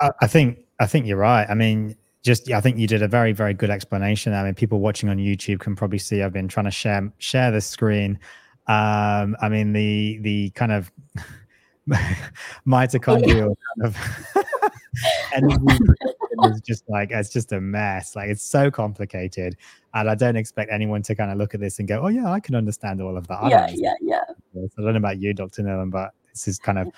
I 0.00 0.26
think 0.26 0.64
I 0.80 0.86
think 0.86 1.06
you're 1.06 1.18
right. 1.18 1.46
I 1.48 1.54
mean, 1.54 1.96
just 2.26 2.48
yeah, 2.48 2.58
I 2.58 2.60
think 2.60 2.76
you 2.76 2.86
did 2.86 3.02
a 3.02 3.08
very 3.08 3.32
very 3.32 3.54
good 3.54 3.70
explanation. 3.70 4.34
I 4.34 4.42
mean, 4.42 4.54
people 4.54 4.80
watching 4.80 5.08
on 5.08 5.16
YouTube 5.16 5.60
can 5.60 5.76
probably 5.76 5.98
see 5.98 6.22
I've 6.22 6.32
been 6.32 6.48
trying 6.48 6.64
to 6.66 6.70
share 6.70 7.10
share 7.18 7.50
the 7.50 7.60
screen. 7.60 8.18
Um, 8.66 9.36
I 9.40 9.48
mean, 9.48 9.72
the 9.72 10.18
the 10.22 10.50
kind 10.50 10.72
of 10.72 10.92
mitochondrial 12.66 13.54
kind 13.54 13.84
of 13.84 13.96
energy 15.34 15.78
is 16.44 16.60
just 16.62 16.82
like 16.88 17.10
it's 17.12 17.30
just 17.30 17.52
a 17.52 17.60
mess. 17.60 18.16
Like 18.16 18.28
it's 18.28 18.44
so 18.44 18.70
complicated, 18.72 19.56
and 19.94 20.10
I 20.10 20.16
don't 20.16 20.36
expect 20.36 20.72
anyone 20.72 21.02
to 21.02 21.14
kind 21.14 21.30
of 21.30 21.38
look 21.38 21.54
at 21.54 21.60
this 21.60 21.78
and 21.78 21.86
go, 21.86 22.00
"Oh 22.02 22.08
yeah, 22.08 22.30
I 22.30 22.40
can 22.40 22.56
understand 22.56 23.00
all 23.00 23.16
of 23.16 23.28
that." 23.28 23.36
I 23.36 23.50
yeah, 23.50 23.70
yeah, 23.72 23.94
yeah. 24.02 24.24
I 24.56 24.82
don't 24.82 24.92
know 24.92 24.96
about 24.96 25.20
you, 25.20 25.32
Dr. 25.32 25.62
Nelum, 25.62 25.92
but 25.92 26.10
this 26.32 26.48
is 26.48 26.58
kind 26.58 26.78
of 26.78 26.88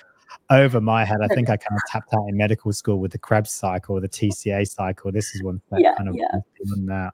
over 0.51 0.81
my 0.81 1.05
head. 1.05 1.19
I 1.23 1.29
think 1.29 1.51
I 1.51 1.57
kind 1.57 1.77
of 1.77 1.83
tapped 1.91 2.15
out 2.15 2.27
in 2.29 2.37
medical 2.37 2.73
school 2.73 2.99
with 2.99 3.13
the 3.13 3.19
Krebs 3.19 3.51
cycle, 3.51 4.01
the 4.01 4.09
TCA 4.09 4.69
cycle. 4.69 5.13
This 5.13 5.35
is 5.35 5.43
one 5.43 5.61
that 5.71 5.81
yeah, 5.81 5.95
kind 5.95 6.09
of 6.09 6.17
yeah. 6.17 6.41
on 6.73 6.87
that. 6.87 7.13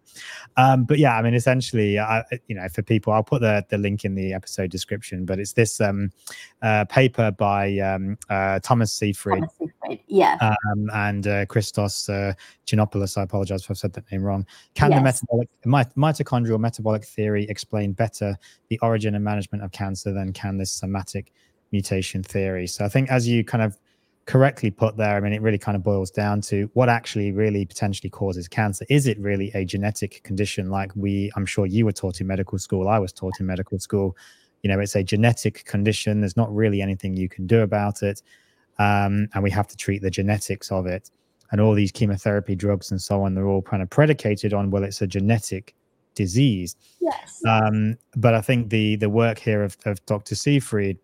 Um, 0.57 0.85
but 0.85 0.99
yeah, 0.99 1.17
I 1.17 1.23
mean, 1.23 1.35
essentially, 1.35 1.99
I, 1.99 2.23
you 2.47 2.55
know, 2.55 2.69
for 2.69 2.83
people, 2.83 3.13
I'll 3.13 3.23
put 3.23 3.41
the 3.41 3.65
the 3.69 3.79
link 3.79 4.05
in 4.05 4.15
the 4.15 4.33
episode 4.33 4.71
description. 4.71 5.25
But 5.25 5.39
it's 5.39 5.53
this 5.53 5.81
um, 5.81 6.11
uh, 6.63 6.85
paper 6.87 7.31
by 7.33 7.79
um, 7.79 8.19
uh, 8.31 8.61
Thomas 8.61 8.93
Seyfried, 8.93 9.41
Thomas 9.41 9.55
Seyfried. 9.59 10.01
yeah, 10.07 10.37
um, 10.41 10.91
and 10.93 11.27
uh, 11.27 11.47
Christos 11.47 12.09
uh, 12.09 12.35
Chinopoulos. 12.67 13.19
I 13.19 13.23
apologize 13.23 13.63
if 13.65 13.71
I've 13.71 13.79
said 13.79 13.93
that 13.95 14.11
name 14.13 14.23
wrong. 14.23 14.47
Can 14.75 14.91
yes. 14.91 15.01
the 15.01 15.05
metabolic 15.05 15.49
my, 15.65 15.85
mitochondrial 15.97 16.61
metabolic 16.61 17.05
theory 17.05 17.47
explain 17.49 17.93
better 17.93 18.37
the 18.69 18.79
origin 18.81 19.15
and 19.15 19.25
management 19.25 19.65
of 19.65 19.73
cancer 19.73 20.13
than 20.13 20.33
can 20.33 20.57
this 20.59 20.73
somatic 20.73 21.33
mutation 21.75 22.23
theory. 22.23 22.67
So 22.69 22.85
I 22.85 22.89
think 22.89 23.11
as 23.11 23.27
you 23.27 23.45
kind 23.45 23.63
of 23.63 23.77
correctly 24.27 24.71
put 24.71 24.97
there, 24.97 25.17
I 25.17 25.21
mean, 25.21 25.33
it 25.33 25.43
really 25.43 25.59
kind 25.59 25.77
of 25.77 25.83
boils 25.83 26.11
down 26.11 26.41
to 26.43 26.71
what 26.75 26.89
actually 26.89 27.33
really 27.33 27.65
potentially 27.67 28.09
causes 28.09 28.47
cancer. 28.49 28.87
Is 28.89 29.07
it 29.07 29.19
really 29.19 29.51
a 29.55 29.65
genetic 29.65 30.23
condition 30.23 30.71
like 30.71 30.91
we, 30.95 31.33
I'm 31.37 31.45
sure 31.45 31.67
you 31.67 31.85
were 31.85 31.93
taught 31.93 32.21
in 32.21 32.27
medical 32.29 32.59
school, 32.59 32.89
I 32.89 32.99
was 33.01 33.13
taught 33.13 33.35
in 33.41 33.47
medical 33.47 33.79
school? 33.81 34.17
You 34.63 34.71
know, 34.71 34.79
it's 34.79 34.95
a 34.95 35.03
genetic 35.03 35.65
condition. 35.65 36.21
There's 36.21 36.37
not 36.37 36.55
really 36.55 36.81
anything 36.81 37.17
you 37.17 37.29
can 37.29 37.47
do 37.47 37.61
about 37.61 38.03
it. 38.03 38.23
Um, 38.79 39.29
and 39.35 39.43
we 39.43 39.51
have 39.51 39.69
to 39.69 39.77
treat 39.77 40.01
the 40.01 40.11
genetics 40.11 40.71
of 40.71 40.87
it. 40.87 41.11
And 41.51 41.61
all 41.61 41.75
these 41.75 41.93
chemotherapy 41.93 42.55
drugs 42.55 42.91
and 42.91 43.01
so 43.01 43.23
on, 43.23 43.35
they're 43.35 43.47
all 43.47 43.63
kind 43.63 43.83
of 43.83 43.91
predicated 43.91 44.55
on, 44.55 44.71
well, 44.71 44.85
it's 44.85 45.03
a 45.03 45.07
genetic 45.07 45.75
disease. 46.15 46.77
Yes. 47.01 47.43
Um, 47.47 47.99
but 48.17 48.35
I 48.35 48.41
think 48.41 48.71
the 48.71 48.97
the 48.97 49.11
work 49.11 49.39
here 49.39 49.63
of, 49.63 49.77
of 49.85 50.05
Dr. 50.07 50.35
Seyfried 50.35 50.99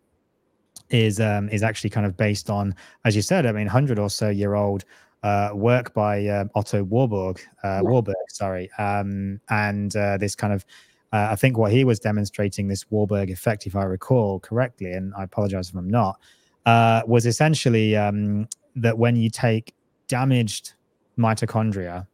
is 0.90 1.20
um, 1.20 1.48
is 1.50 1.62
actually 1.62 1.90
kind 1.90 2.06
of 2.06 2.16
based 2.16 2.50
on, 2.50 2.74
as 3.04 3.16
you 3.16 3.22
said, 3.22 3.46
I 3.46 3.52
mean, 3.52 3.66
hundred 3.66 3.98
or 3.98 4.10
so 4.10 4.28
year 4.28 4.54
old 4.54 4.84
uh, 5.22 5.50
work 5.54 5.92
by 5.94 6.26
uh, 6.26 6.44
Otto 6.54 6.82
Warburg, 6.84 7.40
uh, 7.62 7.80
Warburg, 7.82 8.16
sorry, 8.28 8.70
um, 8.78 9.40
and 9.50 9.94
uh, 9.96 10.16
this 10.18 10.34
kind 10.34 10.52
of. 10.52 10.64
Uh, 11.12 11.30
I 11.32 11.34
think 11.34 11.58
what 11.58 11.72
he 11.72 11.82
was 11.82 11.98
demonstrating, 11.98 12.68
this 12.68 12.88
Warburg 12.88 13.30
effect, 13.30 13.66
if 13.66 13.74
I 13.74 13.82
recall 13.82 14.38
correctly, 14.38 14.92
and 14.92 15.12
I 15.16 15.24
apologize 15.24 15.68
if 15.68 15.74
I'm 15.74 15.90
not, 15.90 16.20
uh, 16.66 17.02
was 17.04 17.26
essentially 17.26 17.96
um, 17.96 18.48
that 18.76 18.96
when 18.96 19.16
you 19.16 19.28
take 19.28 19.74
damaged 20.06 20.74
mitochondria 21.18 22.06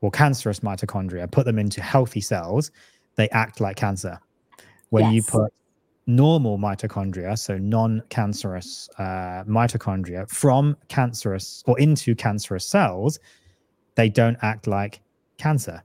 or 0.00 0.10
cancerous 0.10 0.60
mitochondria, 0.60 1.30
put 1.30 1.44
them 1.44 1.58
into 1.58 1.82
healthy 1.82 2.22
cells, 2.22 2.70
they 3.16 3.28
act 3.28 3.60
like 3.60 3.76
cancer. 3.76 4.18
When 4.88 5.04
yes. 5.04 5.14
you 5.14 5.22
put 5.22 5.52
normal 6.16 6.58
mitochondria, 6.58 7.38
so 7.38 7.56
non-cancerous 7.58 8.88
uh, 8.98 9.44
mitochondria, 9.46 10.28
from 10.28 10.76
cancerous 10.88 11.62
or 11.66 11.78
into 11.78 12.14
cancerous 12.14 12.66
cells, 12.66 13.18
they 13.94 14.08
don't 14.08 14.36
act 14.42 14.66
like 14.66 15.00
cancer. 15.38 15.82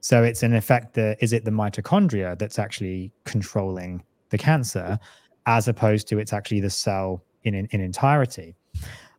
So 0.00 0.24
it's 0.24 0.42
in 0.42 0.54
effect 0.54 0.94
the 0.94 1.16
is 1.20 1.32
it 1.32 1.44
the 1.44 1.50
mitochondria 1.50 2.38
that's 2.38 2.58
actually 2.58 3.12
controlling 3.24 4.02
the 4.30 4.38
cancer, 4.38 4.98
as 5.46 5.68
opposed 5.68 6.08
to 6.08 6.18
it's 6.18 6.32
actually 6.32 6.60
the 6.60 6.70
cell 6.70 7.22
in 7.44 7.54
in, 7.54 7.66
in 7.70 7.80
entirety. 7.80 8.56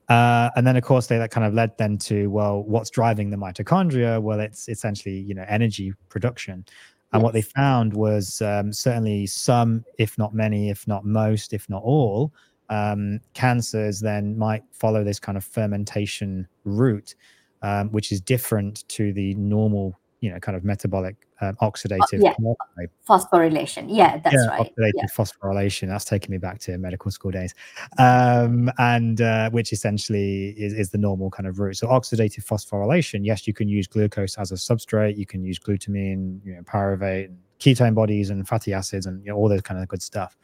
Uh, 0.10 0.50
and 0.58 0.68
then 0.68 0.76
of 0.76 0.84
course 0.84 1.08
they 1.08 1.18
that 1.18 1.32
kind 1.32 1.48
of 1.48 1.54
led 1.54 1.78
then 1.78 1.98
to 1.98 2.28
well, 2.28 2.64
what's 2.64 2.90
driving 2.90 3.30
the 3.30 3.38
mitochondria? 3.38 4.22
Well, 4.22 4.40
it's 4.42 4.68
essentially 4.68 5.18
you 5.18 5.34
know 5.34 5.46
energy 5.48 5.94
production. 6.10 6.66
And 7.14 7.22
yes. 7.22 7.24
what 7.24 7.34
they 7.34 7.42
found 7.42 7.94
was 7.94 8.42
um, 8.42 8.74
certainly 8.74 9.28
some, 9.28 9.86
if 10.00 10.18
not 10.18 10.34
many, 10.34 10.70
if 10.70 10.88
not 10.88 11.06
most, 11.06 11.54
if 11.54 11.70
not 11.70 11.84
all, 11.84 12.34
um, 12.70 13.20
cancers 13.36 14.00
then 14.00 14.38
might 14.38 14.64
follow 14.72 15.04
this 15.04 15.20
kind 15.20 15.38
of 15.38 15.44
fermentation 15.44 16.48
route, 16.64 17.14
um, 17.62 17.90
which 17.90 18.12
is 18.12 18.20
different 18.20 18.88
to 18.90 19.14
the 19.14 19.36
normal, 19.36 20.00
you 20.24 20.32
know, 20.32 20.40
kind 20.40 20.56
of 20.56 20.64
metabolic 20.64 21.18
um, 21.42 21.54
oxidative 21.56 22.24
uh, 22.24 22.32
yeah. 22.80 22.86
phosphorylation. 23.06 23.88
Yeah, 23.90 24.20
that's 24.20 24.34
yeah, 24.34 24.48
right. 24.48 24.62
Oxidative 24.62 24.92
yeah. 24.96 25.06
phosphorylation. 25.14 25.90
That's 25.90 26.06
taking 26.06 26.32
me 26.32 26.38
back 26.38 26.60
to 26.60 26.78
medical 26.78 27.12
school 27.12 27.30
days, 27.30 27.54
um, 27.98 28.72
and 28.78 29.20
uh, 29.20 29.50
which 29.50 29.74
essentially 29.74 30.52
is, 30.52 30.72
is 30.72 30.92
the 30.92 30.98
normal 30.98 31.30
kind 31.30 31.46
of 31.46 31.60
route. 31.60 31.76
So 31.76 31.88
oxidative 31.88 32.46
phosphorylation. 32.46 33.26
Yes, 33.26 33.46
you 33.46 33.54
can 33.54 33.68
use 33.68 33.86
glucose 33.86 34.38
as 34.38 34.54
a 34.54 34.56
substrate. 34.56 35.18
You 35.18 35.26
can 35.26 35.44
use 35.44 35.60
glutamine, 35.60 36.40
you 36.46 36.56
know, 36.56 36.62
pyruvate, 36.62 37.36
ketone 37.60 37.94
bodies, 37.94 38.30
and 38.30 38.48
fatty 38.48 38.72
acids, 38.72 39.06
and 39.06 39.22
you 39.26 39.32
know, 39.32 39.38
all 39.38 39.50
those 39.50 39.62
kind 39.62 39.82
of 39.82 39.90
good 39.90 40.02
stuff. 40.02 40.38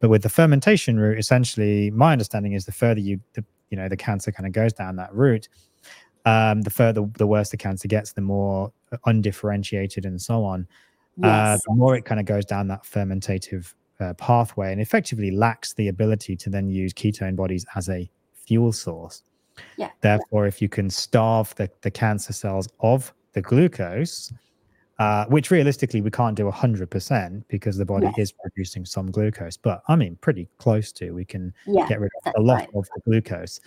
But 0.00 0.08
with 0.08 0.22
the 0.22 0.30
fermentation 0.30 0.98
route, 0.98 1.18
essentially, 1.18 1.90
my 1.90 2.12
understanding 2.12 2.54
is 2.54 2.64
the 2.64 2.72
further 2.72 3.00
you, 3.00 3.20
the, 3.34 3.44
you 3.68 3.76
know, 3.76 3.90
the 3.90 3.96
cancer 3.98 4.32
kind 4.32 4.46
of 4.46 4.52
goes 4.52 4.72
down 4.72 4.96
that 4.96 5.14
route, 5.14 5.48
um, 6.28 6.62
the 6.62 6.70
further 6.70 7.08
the 7.14 7.26
worse 7.26 7.50
the 7.50 7.56
cancer 7.56 7.88
gets, 7.88 8.12
the 8.12 8.20
more 8.20 8.72
undifferentiated 9.06 10.04
and 10.04 10.20
so 10.20 10.44
on. 10.44 10.66
Uh, 11.22 11.26
yes. 11.26 11.32
Uh, 11.34 11.58
the 11.66 11.74
more 11.74 11.96
it 11.96 12.04
kind 12.04 12.20
of 12.20 12.26
goes 12.26 12.44
down 12.44 12.68
that 12.68 12.84
fermentative 12.84 13.74
uh, 14.00 14.14
pathway 14.14 14.72
and 14.72 14.80
effectively 14.80 15.30
lacks 15.30 15.74
the 15.74 15.88
ability 15.88 16.36
to 16.36 16.50
then 16.50 16.68
use 16.68 16.92
ketone 16.92 17.34
bodies 17.34 17.66
as 17.74 17.88
a 17.88 18.08
fuel 18.34 18.72
source. 18.72 19.22
Yeah. 19.76 19.90
Therefore, 20.00 20.46
if 20.46 20.62
you 20.62 20.68
can 20.68 20.88
starve 20.90 21.54
the, 21.56 21.68
the 21.80 21.90
cancer 21.90 22.32
cells 22.32 22.68
of 22.80 23.12
the 23.32 23.42
glucose, 23.42 24.32
uh, 25.00 25.24
which 25.26 25.50
realistically 25.50 26.00
we 26.00 26.10
can't 26.10 26.36
do 26.36 26.44
100% 26.44 27.42
because 27.48 27.76
the 27.76 27.84
body 27.84 28.06
yes. 28.06 28.18
is 28.18 28.32
producing 28.32 28.84
some 28.84 29.10
glucose, 29.10 29.56
but 29.56 29.82
I 29.88 29.96
mean, 29.96 30.16
pretty 30.20 30.48
close 30.58 30.92
to, 30.92 31.10
we 31.10 31.24
can 31.24 31.52
yeah, 31.66 31.86
get 31.88 32.00
rid 32.00 32.10
of 32.24 32.34
a 32.36 32.40
lot 32.40 32.54
right. 32.54 32.68
of 32.74 32.88
the 32.94 33.00
glucose 33.04 33.60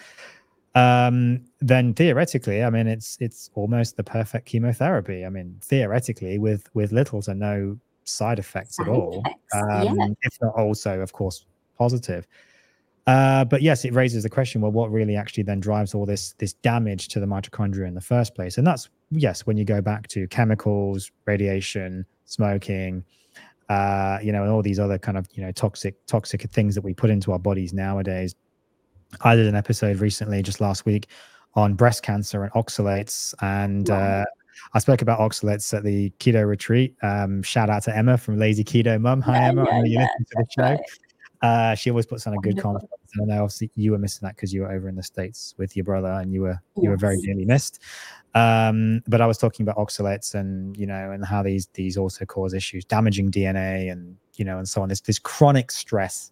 um, 0.76 1.44
then 1.60 1.94
theoretically, 1.94 2.64
I 2.64 2.70
mean, 2.70 2.88
it's 2.88 3.18
it's 3.20 3.50
almost 3.56 3.98
the 3.98 4.04
perfect 4.04 4.46
chemotherapy. 4.46 5.26
I 5.26 5.30
mean, 5.30 5.58
theoretically, 5.62 6.38
with 6.38 6.70
with 6.74 6.92
little 6.92 7.22
to 7.24 7.34
no 7.34 7.78
side 8.06 8.40
effects 8.40 8.78
side 8.78 8.88
at 8.88 8.94
all, 8.94 9.22
effects, 9.26 9.90
um, 9.90 10.00
yeah. 10.00 10.08
if 10.24 10.38
not 10.42 10.56
also, 10.56 11.02
of 11.02 11.12
course, 11.14 11.46
positive. 11.78 12.26
Uh, 13.08 13.44
but 13.44 13.62
yes, 13.62 13.84
it 13.84 13.94
raises 13.94 14.24
the 14.24 14.30
question: 14.30 14.62
Well, 14.62 14.72
what 14.72 14.92
really 14.92 15.16
actually 15.16 15.44
then 15.44 15.60
drives 15.60 15.94
all 15.94 16.06
this 16.06 16.34
this 16.38 16.54
damage 16.54 17.10
to 17.10 17.20
the 17.20 17.26
mitochondria 17.26 17.88
in 17.88 17.96
the 17.96 18.02
first 18.02 18.34
place? 18.34 18.58
And 18.58 18.66
that's 18.66 18.88
yes, 19.10 19.46
when 19.46 19.58
you 19.58 19.66
go 19.66 19.82
back 19.82 20.08
to 20.10 20.28
chemicals, 20.28 21.12
radiation, 21.26 22.06
smoking, 22.26 23.04
uh, 23.68 24.20
you 24.22 24.32
know, 24.32 24.44
and 24.44 24.52
all 24.52 24.62
these 24.62 24.80
other 24.80 24.98
kind 24.98 25.18
of 25.18 25.28
you 25.34 25.44
know 25.44 25.52
toxic 25.52 26.06
toxic 26.06 26.44
things 26.52 26.76
that 26.76 26.82
we 26.82 26.94
put 26.94 27.10
into 27.10 27.34
our 27.34 27.40
bodies 27.40 27.74
nowadays. 27.74 28.36
I 29.20 29.36
did 29.36 29.46
an 29.48 29.56
episode 29.56 30.00
recently, 30.00 30.42
just 30.42 30.62
last 30.62 30.86
week, 30.86 31.08
on 31.56 31.74
breast 31.76 32.02
cancer 32.04 32.44
and 32.44 32.52
oxalates, 32.54 33.34
and 33.42 33.90
uh, 33.90 34.24
I 34.74 34.80
spoke 34.80 35.02
about 35.02 35.20
oxalates 35.20 35.74
at 35.76 35.84
the 35.84 36.10
keto 36.20 36.48
retreat. 36.48 36.96
Um, 37.02 37.44
shout 37.44 37.70
out 37.70 37.84
to 37.84 37.96
Emma 37.96 38.18
from 38.18 38.40
Lazy 38.40 38.64
Keto 38.64 39.00
Mum. 39.02 39.22
Hi, 39.22 39.34
Yeah, 39.34 39.48
Emma. 39.50 39.66
Yeah, 39.70 39.84
you 39.84 40.00
yeah, 40.00 40.08
to 40.08 40.26
the 40.36 40.46
show. 40.50 40.62
right. 40.62 40.80
Uh, 41.42 41.74
she 41.74 41.90
always 41.90 42.06
puts 42.06 42.28
on 42.28 42.34
a 42.34 42.38
good 42.38 42.60
conference, 42.60 42.92
and 43.16 43.32
I 43.32 43.36
know 43.36 43.44
obviously 43.44 43.72
you 43.76 43.92
were 43.92 43.98
missing 43.98 44.20
that 44.28 44.36
because 44.36 44.54
you 44.54 44.62
were 44.62 44.72
over 44.72 44.88
in 44.88 44.96
the 44.96 45.02
states 45.04 45.56
with 45.58 45.76
your 45.76 45.84
brother, 45.84 46.08
and 46.22 46.32
you 46.32 46.42
were 46.42 46.60
you 46.78 46.90
were 46.90 46.98
very 46.98 47.16
Yes. 47.16 47.26
dearly 47.26 47.46
missed. 47.46 47.80
Um, 48.36 49.02
but 49.08 49.20
I 49.22 49.26
was 49.26 49.38
talking 49.40 49.64
about 49.68 49.76
oxalates 49.78 50.36
and 50.36 50.78
you 50.78 50.86
know 50.86 51.12
and 51.12 51.26
how 51.26 51.42
these 51.44 51.68
these 51.74 51.98
also 51.98 52.26
cause 52.26 52.54
issues, 52.54 52.86
damaging 52.86 53.32
DNA, 53.32 53.92
and 53.92 54.16
you 54.36 54.46
know 54.46 54.58
and 54.60 54.70
so 54.70 54.84
on. 54.84 54.90
This 54.90 55.02
this 55.02 55.18
chronic 55.20 55.72
stress, 55.72 56.32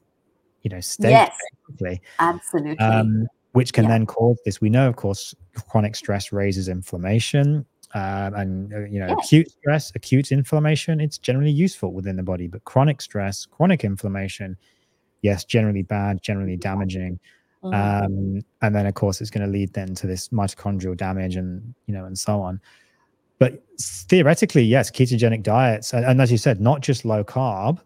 you 0.63 0.69
know, 0.69 0.79
state 0.79 1.11
Yes, 1.11 1.35
basically, 1.67 2.01
absolutely. 2.19 2.85
um, 2.85 3.27
which 3.53 3.73
can 3.73 3.85
Yeah. 3.85 3.91
then 3.91 4.05
cause 4.05 4.37
this. 4.45 4.61
We 4.61 4.69
know, 4.69 4.87
of 4.87 4.95
course, 4.95 5.33
chronic 5.69 5.95
stress 5.95 6.31
raises 6.31 6.67
inflammation. 6.69 7.65
Um, 7.95 8.35
and 8.35 8.73
uh, 8.73 8.79
you 8.81 8.99
know, 8.99 9.07
acute 9.07 9.49
stress, 9.49 9.91
acute 9.95 10.31
inflammation, 10.31 11.01
it's 11.01 11.17
generally 11.17 11.49
useful 11.49 11.91
within 11.91 12.17
the 12.17 12.23
body, 12.23 12.45
but 12.45 12.63
chronic 12.63 13.01
stress, 13.01 13.47
chronic 13.47 13.83
inflammation, 13.83 14.55
yes, 15.23 15.43
generally 15.43 15.81
bad, 15.81 16.21
generally 16.21 16.55
damaging. 16.55 17.19
Mhm. 17.63 17.73
Um, 17.73 18.41
and 18.61 18.75
then, 18.75 18.85
of 18.85 18.93
course, 18.93 19.21
it's 19.21 19.31
going 19.31 19.45
to 19.45 19.51
lead 19.51 19.73
then 19.73 19.95
to 19.95 20.05
this 20.05 20.27
mitochondrial 20.29 20.95
damage, 20.95 21.35
and 21.35 21.73
you 21.87 21.93
know, 21.95 22.05
and 22.05 22.17
so 22.17 22.39
on. 22.39 22.61
But 23.39 23.63
theoretically, 23.81 24.63
yes, 24.63 24.91
ketogenic 24.91 25.41
diets, 25.41 25.91
and, 25.91 26.05
and 26.05 26.21
as 26.21 26.31
you 26.31 26.37
said, 26.37 26.61
not 26.61 26.81
just 26.81 27.05
low 27.05 27.23
carb. 27.23 27.79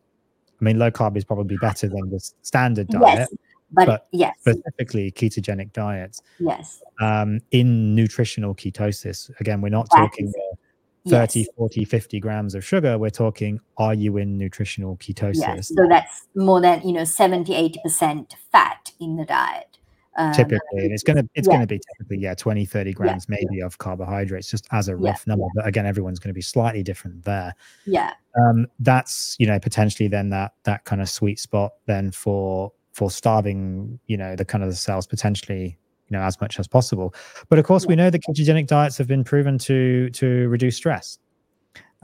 I 0.63 0.65
mean, 0.65 0.79
low 0.79 0.89
carb 0.89 1.17
is 1.17 1.25
probably 1.25 1.57
better 1.57 1.89
than 1.89 2.09
the 2.09 2.21
standard 2.41 2.87
diet, 2.87 3.17
yes, 3.17 3.27
but, 3.73 3.85
but 3.85 4.07
yes, 4.13 4.33
specifically 4.39 5.11
ketogenic 5.11 5.73
diets 5.73 6.21
yes, 6.39 6.81
um, 7.01 7.41
in 7.51 7.93
nutritional 7.93 8.55
ketosis. 8.55 9.29
Again, 9.41 9.59
we're 9.59 9.67
not 9.67 9.89
That 9.89 9.97
talking 9.97 10.27
is- 10.27 10.35
uh, 10.35 10.55
30, 11.09 11.39
yes, 11.41 11.49
40, 11.57 11.83
50 11.83 12.19
grams 12.21 12.55
of 12.55 12.63
sugar. 12.63 12.97
We're 12.97 13.09
talking, 13.09 13.59
are 13.75 13.93
you 13.93 14.15
in 14.15 14.37
nutritional 14.37 14.95
ketosis? 14.95 15.35
yes. 15.35 15.67
So 15.67 15.85
that's 15.89 16.27
more 16.33 16.61
than 16.61 16.81
you 16.87 16.93
know 16.93 17.03
70 17.03 17.53
80 17.53 17.79
percent 17.83 18.35
fat 18.53 18.93
in 19.01 19.17
the 19.17 19.25
diet. 19.25 19.72
Um, 20.15 20.31
typically 20.33 20.83
and 20.83 20.91
it's 20.91 21.01
going 21.01 21.17
to 21.17 21.27
it's 21.33 21.47
yeah. 21.47 21.53
going 21.53 21.61
to 21.61 21.67
be 21.67 21.79
typically 21.97 22.17
yeah 22.19 22.35
20 22.35 22.65
30 22.65 22.93
grams 22.93 23.27
maybe 23.27 23.61
of 23.61 23.79
carbohydrates 23.79 24.47
just 24.51 24.67
as 24.71 24.87
a 24.87 24.91
Yeah, 24.95 25.07
rough 25.09 25.25
number 25.25 25.47
but 25.55 25.65
again 25.65 25.87
everyone's 25.87 26.19
going 26.19 26.29
to 26.29 26.35
be 26.35 26.41
slightly 26.41 26.83
different 26.83 27.23
there. 27.23 27.55
Yeah, 27.85 28.13
um 28.39 28.67
that's 28.79 29.35
you 29.39 29.47
know 29.47 29.59
potentially 29.59 30.07
then 30.07 30.29
that 30.29 30.53
that 30.65 30.85
kind 30.85 31.01
of 31.01 31.09
sweet 31.09 31.39
spot 31.39 31.73
then 31.87 32.11
for 32.11 32.71
for 32.91 33.09
starving 33.09 33.99
you 34.05 34.15
know 34.17 34.35
the 34.35 34.45
kind 34.45 34.63
of 34.63 34.69
the 34.69 34.75
cells 34.75 35.07
potentially 35.07 35.79
you 36.09 36.17
know 36.17 36.21
as 36.21 36.39
much 36.39 36.59
as 36.59 36.67
possible. 36.67 37.15
But 37.49 37.57
of 37.57 37.65
course 37.65 37.87
we 37.87 37.95
know 37.95 38.11
that 38.11 38.21
ketogenic 38.21 38.67
diets 38.67 38.99
have 38.99 39.07
been 39.07 39.23
proven 39.23 39.57
to 39.59 40.11
to 40.11 40.47
reduce 40.49 40.75
stress. 40.77 41.17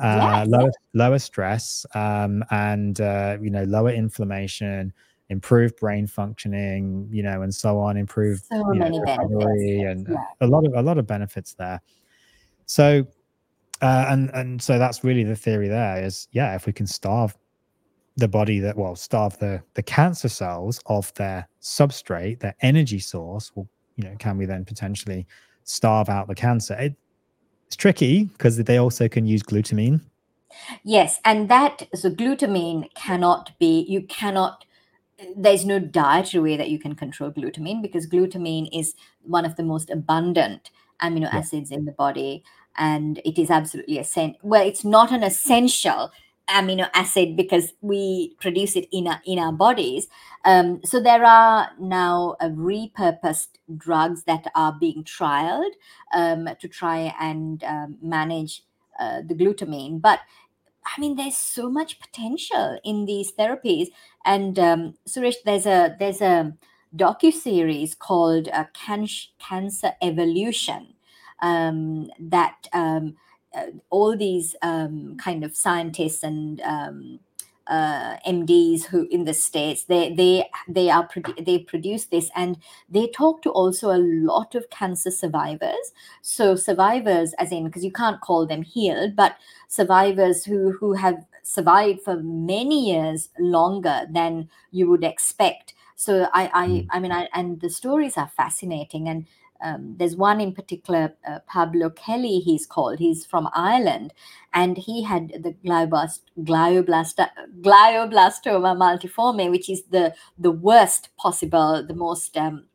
Uh 0.01 0.45
Yes. 0.45 0.47
lower 0.47 0.71
lower 0.95 1.19
stress 1.19 1.85
um 1.93 2.43
and 2.49 2.99
uh 3.01 3.37
you 3.39 3.51
know 3.51 3.65
lower 3.65 3.91
inflammation 3.91 4.93
improve 5.29 5.75
brain 5.77 6.07
functioning 6.07 7.07
you 7.11 7.21
know 7.21 7.41
and 7.41 7.53
so 7.53 7.79
on 7.79 7.97
improve 7.97 8.41
so 8.51 8.57
know, 8.57 8.73
many 8.73 8.99
benefits. 8.99 9.29
and 9.31 10.07
yeah. 10.09 10.25
a 10.41 10.47
lot 10.47 10.65
of 10.65 10.73
a 10.75 10.81
lot 10.81 10.97
of 10.97 11.05
benefits 11.05 11.53
there 11.53 11.79
so 12.65 13.05
uh 13.81 14.05
and 14.09 14.29
and 14.33 14.61
so 14.61 14.79
that's 14.79 15.03
really 15.03 15.23
the 15.23 15.35
theory 15.35 15.67
there 15.67 16.03
is 16.03 16.27
yeah 16.31 16.55
if 16.55 16.65
we 16.65 16.73
can 16.73 16.87
starve 16.87 17.35
the 18.17 18.27
body 18.27 18.59
that 18.59 18.75
well 18.75 18.95
starve 18.95 19.37
the 19.39 19.61
the 19.75 19.83
cancer 19.83 20.29
cells 20.29 20.81
of 20.87 21.13
their 21.13 21.47
substrate 21.61 22.39
their 22.39 22.55
energy 22.61 22.99
source 22.99 23.51
well 23.55 23.67
you 23.95 24.03
know 24.03 24.15
can 24.17 24.37
we 24.37 24.45
then 24.45 24.65
potentially 24.65 25.27
starve 25.63 26.09
out 26.09 26.27
the 26.27 26.35
cancer 26.35 26.73
it, 26.79 26.95
it's 27.67 27.75
tricky 27.75 28.23
because 28.25 28.57
they 28.57 28.77
also 28.77 29.07
can 29.07 29.27
use 29.27 29.43
glutamine 29.43 30.01
Yes, 30.83 31.19
and 31.25 31.49
that 31.49 31.87
so 31.93 32.09
glutamine 32.09 32.93
cannot 32.95 33.51
be 33.59 33.85
you 33.87 34.01
cannot 34.03 34.65
there's 35.35 35.65
no 35.65 35.79
dietary 35.79 36.41
way 36.41 36.57
that 36.57 36.69
you 36.69 36.79
can 36.79 36.95
control 36.95 37.31
glutamine 37.31 37.81
because 37.81 38.07
glutamine 38.07 38.69
is 38.73 38.95
one 39.23 39.45
of 39.45 39.55
the 39.55 39.63
most 39.63 39.89
abundant 39.89 40.71
amino 41.01 41.29
Yeah. 41.31 41.39
acids 41.39 41.71
in 41.71 41.85
the 41.85 41.91
body 41.91 42.43
and 42.77 43.19
it 43.25 43.37
is 43.41 43.49
absolutely 43.49 43.97
essential 43.97 44.39
well 44.43 44.65
it's 44.65 44.85
not 44.85 45.11
an 45.11 45.23
essential 45.23 46.11
amino 46.49 46.89
acid 46.93 47.35
because 47.35 47.73
we 47.81 48.35
produce 48.39 48.75
it 48.75 48.87
in 48.91 49.07
our, 49.07 49.21
in 49.25 49.37
our 49.39 49.51
bodies 49.53 50.07
um, 50.45 50.79
so 50.83 50.99
there 50.99 51.23
are 51.23 51.69
now 51.79 52.35
uh, 52.39 52.47
repurposed 52.49 53.49
drugs 53.77 54.23
that 54.23 54.47
are 54.55 54.75
being 54.79 55.03
trialed 55.03 55.71
um, 56.13 56.47
to 56.59 56.67
try 56.67 57.13
and 57.19 57.63
um, 57.63 57.97
manage 58.01 58.63
uh, 58.99 59.21
the 59.25 59.35
glutamine 59.35 60.01
but 60.01 60.19
I 60.95 60.99
mean, 60.99 61.15
there's 61.15 61.37
so 61.37 61.69
much 61.69 61.99
potential 61.99 62.79
in 62.83 63.05
these 63.05 63.31
therapies. 63.31 63.87
And 64.25 64.57
um, 64.59 64.95
Suresh, 65.07 65.35
there's 65.45 65.65
a 65.65 65.95
there's 65.99 66.21
a 66.21 66.53
docu 66.95 67.31
series 67.31 67.95
called 67.95 68.47
uh, 68.49 68.65
Can- 68.73 69.07
Cancer 69.39 69.93
Evolution 70.01 70.93
um, 71.41 72.09
that 72.19 72.67
um, 72.73 73.15
uh, 73.53 73.67
all 73.89 74.17
these 74.17 74.55
um, 74.61 75.17
kind 75.17 75.43
of 75.43 75.55
scientists 75.55 76.23
and 76.23 76.61
um, 76.61 77.19
uh, 77.69 78.17
MDs 78.25 78.85
who 78.85 79.07
in 79.11 79.25
the 79.25 79.33
states 79.33 79.83
they 79.85 80.13
they 80.13 80.49
they 80.67 80.89
are 80.89 81.07
they 81.39 81.59
produce 81.59 82.05
this 82.05 82.29
and 82.35 82.57
they 82.89 83.07
talk 83.07 83.41
to 83.43 83.49
also 83.51 83.91
a 83.91 83.97
lot 83.99 84.55
of 84.55 84.69
cancer 84.69 85.11
survivors. 85.11 85.93
So 86.21 86.55
survivors, 86.55 87.33
as 87.39 87.51
in 87.51 87.65
because 87.65 87.83
you 87.85 87.91
can't 87.91 88.21
call 88.21 88.45
them 88.47 88.63
healed, 88.63 89.15
but 89.15 89.37
survivors 89.67 90.45
who 90.45 90.71
who 90.71 90.93
have 90.93 91.25
survived 91.43 92.01
for 92.01 92.17
many 92.17 92.89
years 92.91 93.29
longer 93.39 94.01
than 94.11 94.49
you 94.71 94.89
would 94.89 95.03
expect 95.03 95.73
so 95.95 96.27
i 96.33 96.43
i 96.53 96.67
Mm. 96.67 96.87
i 96.91 96.99
mean 96.99 97.11
I, 97.11 97.27
and 97.33 97.59
the 97.61 97.69
stories 97.69 98.17
are 98.17 98.27
fascinating 98.27 99.07
and 99.09 99.25
um, 99.61 99.95
there's 99.97 100.15
one 100.15 100.39
in 100.41 100.53
particular 100.53 101.13
uh, 101.27 101.39
pablo 101.47 101.89
kelly 101.89 102.39
he's 102.39 102.65
called 102.65 102.99
he's 102.99 103.25
from 103.25 103.49
ireland 103.53 104.13
and 104.53 104.77
he 104.77 105.03
had 105.03 105.29
the 105.43 105.55
glioblast, 105.65 106.21
glioblast, 106.39 107.27
glioblastoma 107.61 108.75
multiforme 108.75 109.49
which 109.49 109.69
is 109.69 109.83
the 109.91 110.13
the 110.37 110.51
worst 110.51 111.09
possible 111.17 111.85
the 111.85 111.93
most 111.93 112.37
um, 112.37 112.65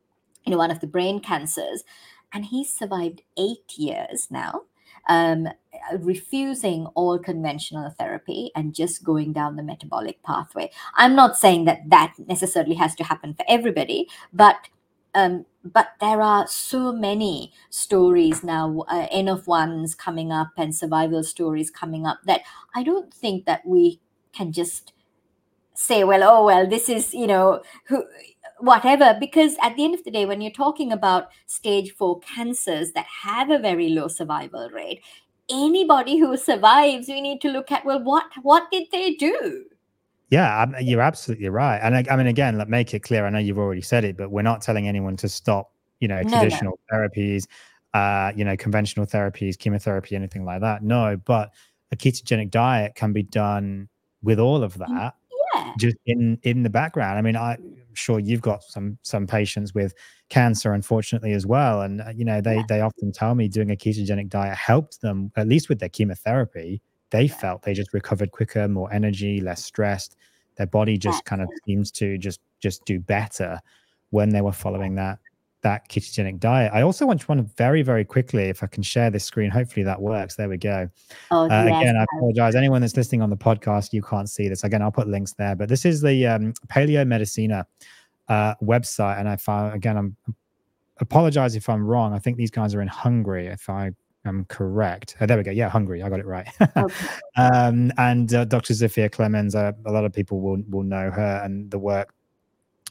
you 0.44 0.50
know 0.52 0.58
one 0.58 0.70
of 0.70 0.80
the 0.80 0.86
brain 0.86 1.20
cancers 1.20 1.84
and 2.32 2.46
he's 2.46 2.72
survived 2.72 3.22
eight 3.36 3.76
years 3.76 4.28
now 4.30 4.62
um, 5.08 5.48
refusing 6.00 6.86
all 6.94 7.18
conventional 7.18 7.90
therapy 7.98 8.50
and 8.54 8.74
just 8.74 9.04
going 9.04 9.32
down 9.32 9.56
the 9.56 9.62
metabolic 9.62 10.22
pathway. 10.22 10.70
I'm 10.94 11.14
not 11.14 11.36
saying 11.36 11.66
that 11.66 11.82
that 11.88 12.14
necessarily 12.26 12.74
has 12.76 12.94
to 12.96 13.04
happen 13.04 13.34
for 13.34 13.44
everybody, 13.48 14.08
but 14.32 14.68
um, 15.14 15.46
but 15.64 15.92
there 16.00 16.20
are 16.20 16.46
so 16.46 16.92
many 16.92 17.52
stories 17.70 18.42
now, 18.44 18.84
uh, 18.88 19.06
N 19.10 19.28
of 19.28 19.46
ones 19.46 19.94
coming 19.94 20.32
up 20.32 20.50
and 20.56 20.74
survival 20.74 21.22
stories 21.22 21.70
coming 21.70 22.06
up 22.06 22.18
that 22.26 22.42
I 22.74 22.82
don't 22.82 23.12
think 23.12 23.46
that 23.46 23.64
we 23.66 24.00
can 24.32 24.52
just 24.52 24.92
say, 25.74 26.04
well, 26.04 26.22
oh 26.24 26.44
well, 26.44 26.66
this 26.68 26.88
is 26.88 27.14
you 27.14 27.26
know 27.26 27.62
who 27.86 28.04
whatever. 28.58 29.16
Because 29.18 29.56
at 29.62 29.76
the 29.76 29.84
end 29.84 29.94
of 29.94 30.04
the 30.04 30.10
day 30.10 30.26
when 30.26 30.40
you're 30.40 30.50
talking 30.52 30.92
about 30.92 31.28
stage 31.46 31.92
4 31.92 32.20
cancers 32.20 32.92
that 32.92 33.06
have 33.22 33.50
a 33.50 33.58
very 33.58 33.90
low 33.90 34.08
survival 34.08 34.68
rate 34.70 35.02
anybody 35.50 36.16
who 36.18 36.36
survives 36.38 37.06
we 37.06 37.20
need 37.20 37.38
to 37.38 37.50
look 37.50 37.70
at 37.70 37.84
well 37.84 38.02
what 38.02 38.24
what 38.42 38.70
did 38.70 38.86
they 38.90 39.14
do 39.14 39.66
Yeah, 40.34 40.50
I'm- 40.60 40.74
you're 40.80 41.00
absolutely 41.12 41.48
right. 41.48 41.78
And 41.82 41.92
I, 41.98 42.04
I 42.10 42.16
mean, 42.16 42.26
again, 42.26 42.58
like 42.58 42.68
make 42.68 42.94
it 42.94 43.00
clear. 43.08 43.26
I 43.26 43.30
know 43.30 43.38
you've 43.46 43.58
already 43.64 43.82
said 43.92 44.04
it, 44.04 44.16
but 44.16 44.30
we're 44.30 44.42
not 44.52 44.60
telling 44.62 44.88
anyone 44.88 45.16
to 45.18 45.28
stop, 45.28 45.72
you 46.00 46.08
know, 46.08 46.20
No, 46.22 46.28
no. 46.30 46.38
traditional 46.38 46.78
therapies, 46.92 47.46
uh, 47.94 48.32
you 48.38 48.44
know, 48.44 48.56
conventional 48.56 49.06
therapies, 49.06 49.58
chemotherapy, 49.58 50.16
anything 50.16 50.44
like 50.44 50.60
that. 50.62 50.82
No, 50.82 51.16
but 51.32 51.52
a 51.92 51.96
ketogenic 51.96 52.50
diet 52.50 52.94
can 52.94 53.12
be 53.12 53.22
done 53.22 53.88
with 54.22 54.38
all 54.40 54.62
of 54.64 54.72
that 54.78 55.14
yeah 55.54 55.72
just 55.78 55.96
in 56.06 56.38
in 56.42 56.62
the 56.64 56.70
background. 56.70 57.18
I 57.18 57.22
mean, 57.22 57.36
I'm 57.36 57.58
sure 57.94 58.18
you've 58.18 58.40
got 58.40 58.62
some 58.64 58.98
some 59.02 59.26
patients 59.26 59.72
with 59.74 59.94
cancer, 60.28 60.72
unfortunately, 60.72 61.32
as 61.32 61.46
well, 61.46 61.82
and 61.82 62.00
uh, 62.00 62.10
you 62.14 62.24
know, 62.24 62.40
they 62.40 62.56
Yeah. 62.56 62.62
they 62.68 62.80
often 62.80 63.12
tell 63.12 63.34
me 63.36 63.46
doing 63.48 63.70
a 63.70 63.76
ketogenic 63.76 64.28
diet 64.30 64.56
helped 64.56 65.00
them 65.00 65.30
at 65.36 65.46
least 65.46 65.68
with 65.68 65.78
their 65.78 65.88
chemotherapy. 65.90 66.80
They 67.14 67.28
felt 67.28 67.62
they 67.62 67.74
just 67.74 67.94
recovered 67.94 68.32
quicker, 68.32 68.66
more 68.66 68.92
energy, 68.92 69.40
less 69.40 69.64
stressed. 69.64 70.16
Their 70.56 70.66
body 70.66 70.98
just 70.98 71.24
kind 71.24 71.40
of 71.42 71.48
seems 71.64 71.92
to 71.92 72.18
just 72.18 72.40
just 72.60 72.84
do 72.86 72.98
better 72.98 73.60
when 74.10 74.30
they 74.30 74.40
were 74.40 74.50
following 74.50 74.96
that 74.96 75.20
that 75.60 75.88
ketogenic 75.88 76.40
diet. 76.40 76.72
I 76.74 76.82
also 76.82 77.06
want 77.06 77.20
to 77.20 77.42
very, 77.56 77.82
very 77.82 78.04
quickly, 78.04 78.48
if 78.48 78.64
I 78.64 78.66
can 78.66 78.82
share 78.82 79.10
this 79.10 79.24
screen, 79.24 79.48
hopefully 79.48 79.84
that 79.84 80.02
works. 80.02 80.34
There 80.34 80.48
we 80.48 80.56
go. 80.56 80.90
Oh, 81.30 81.44
uh, 81.44 81.64
yes, 81.68 81.82
again, 81.82 81.96
I 81.96 82.04
apologize. 82.16 82.56
Anyone 82.56 82.80
that's 82.80 82.96
listening 82.96 83.22
on 83.22 83.30
the 83.30 83.36
podcast, 83.36 83.92
you 83.92 84.02
can't 84.02 84.28
see 84.28 84.48
this. 84.48 84.64
Again, 84.64 84.82
I'll 84.82 84.90
put 84.90 85.06
links 85.06 85.34
there. 85.34 85.54
But 85.54 85.68
this 85.68 85.84
is 85.84 86.00
the 86.00 86.26
um, 86.26 86.52
Paleo 86.66 87.06
Medicina 87.06 87.64
uh, 88.28 88.56
website, 88.56 89.20
and 89.20 89.28
I 89.28 89.36
found 89.36 89.72
again, 89.72 89.96
I'm 89.96 90.16
apologize 90.98 91.54
if 91.54 91.68
I'm 91.68 91.86
wrong. 91.86 92.12
I 92.12 92.18
think 92.18 92.36
these 92.36 92.50
guys 92.50 92.74
are 92.74 92.82
in 92.82 92.88
Hungary, 92.88 93.46
if 93.46 93.70
I 93.70 93.92
am 94.24 94.44
correct. 94.46 95.16
Oh, 95.20 95.26
there 95.26 95.36
we 95.36 95.42
go. 95.42 95.50
Yeah, 95.50 95.68
Hungary. 95.68 96.02
I 96.02 96.08
got 96.08 96.20
it 96.20 96.26
right. 96.26 96.48
Okay. 96.76 97.06
um, 97.36 97.92
and 97.98 98.32
uh, 98.34 98.44
Dr. 98.44 98.74
Zsófia 98.74 99.10
Clemens, 99.10 99.54
uh, 99.54 99.72
a 99.86 99.92
lot 99.92 100.04
of 100.04 100.12
people 100.12 100.40
will 100.40 100.62
will 100.68 100.82
know 100.82 101.10
her 101.10 101.40
and 101.44 101.70
the 101.70 101.78
work 101.78 102.14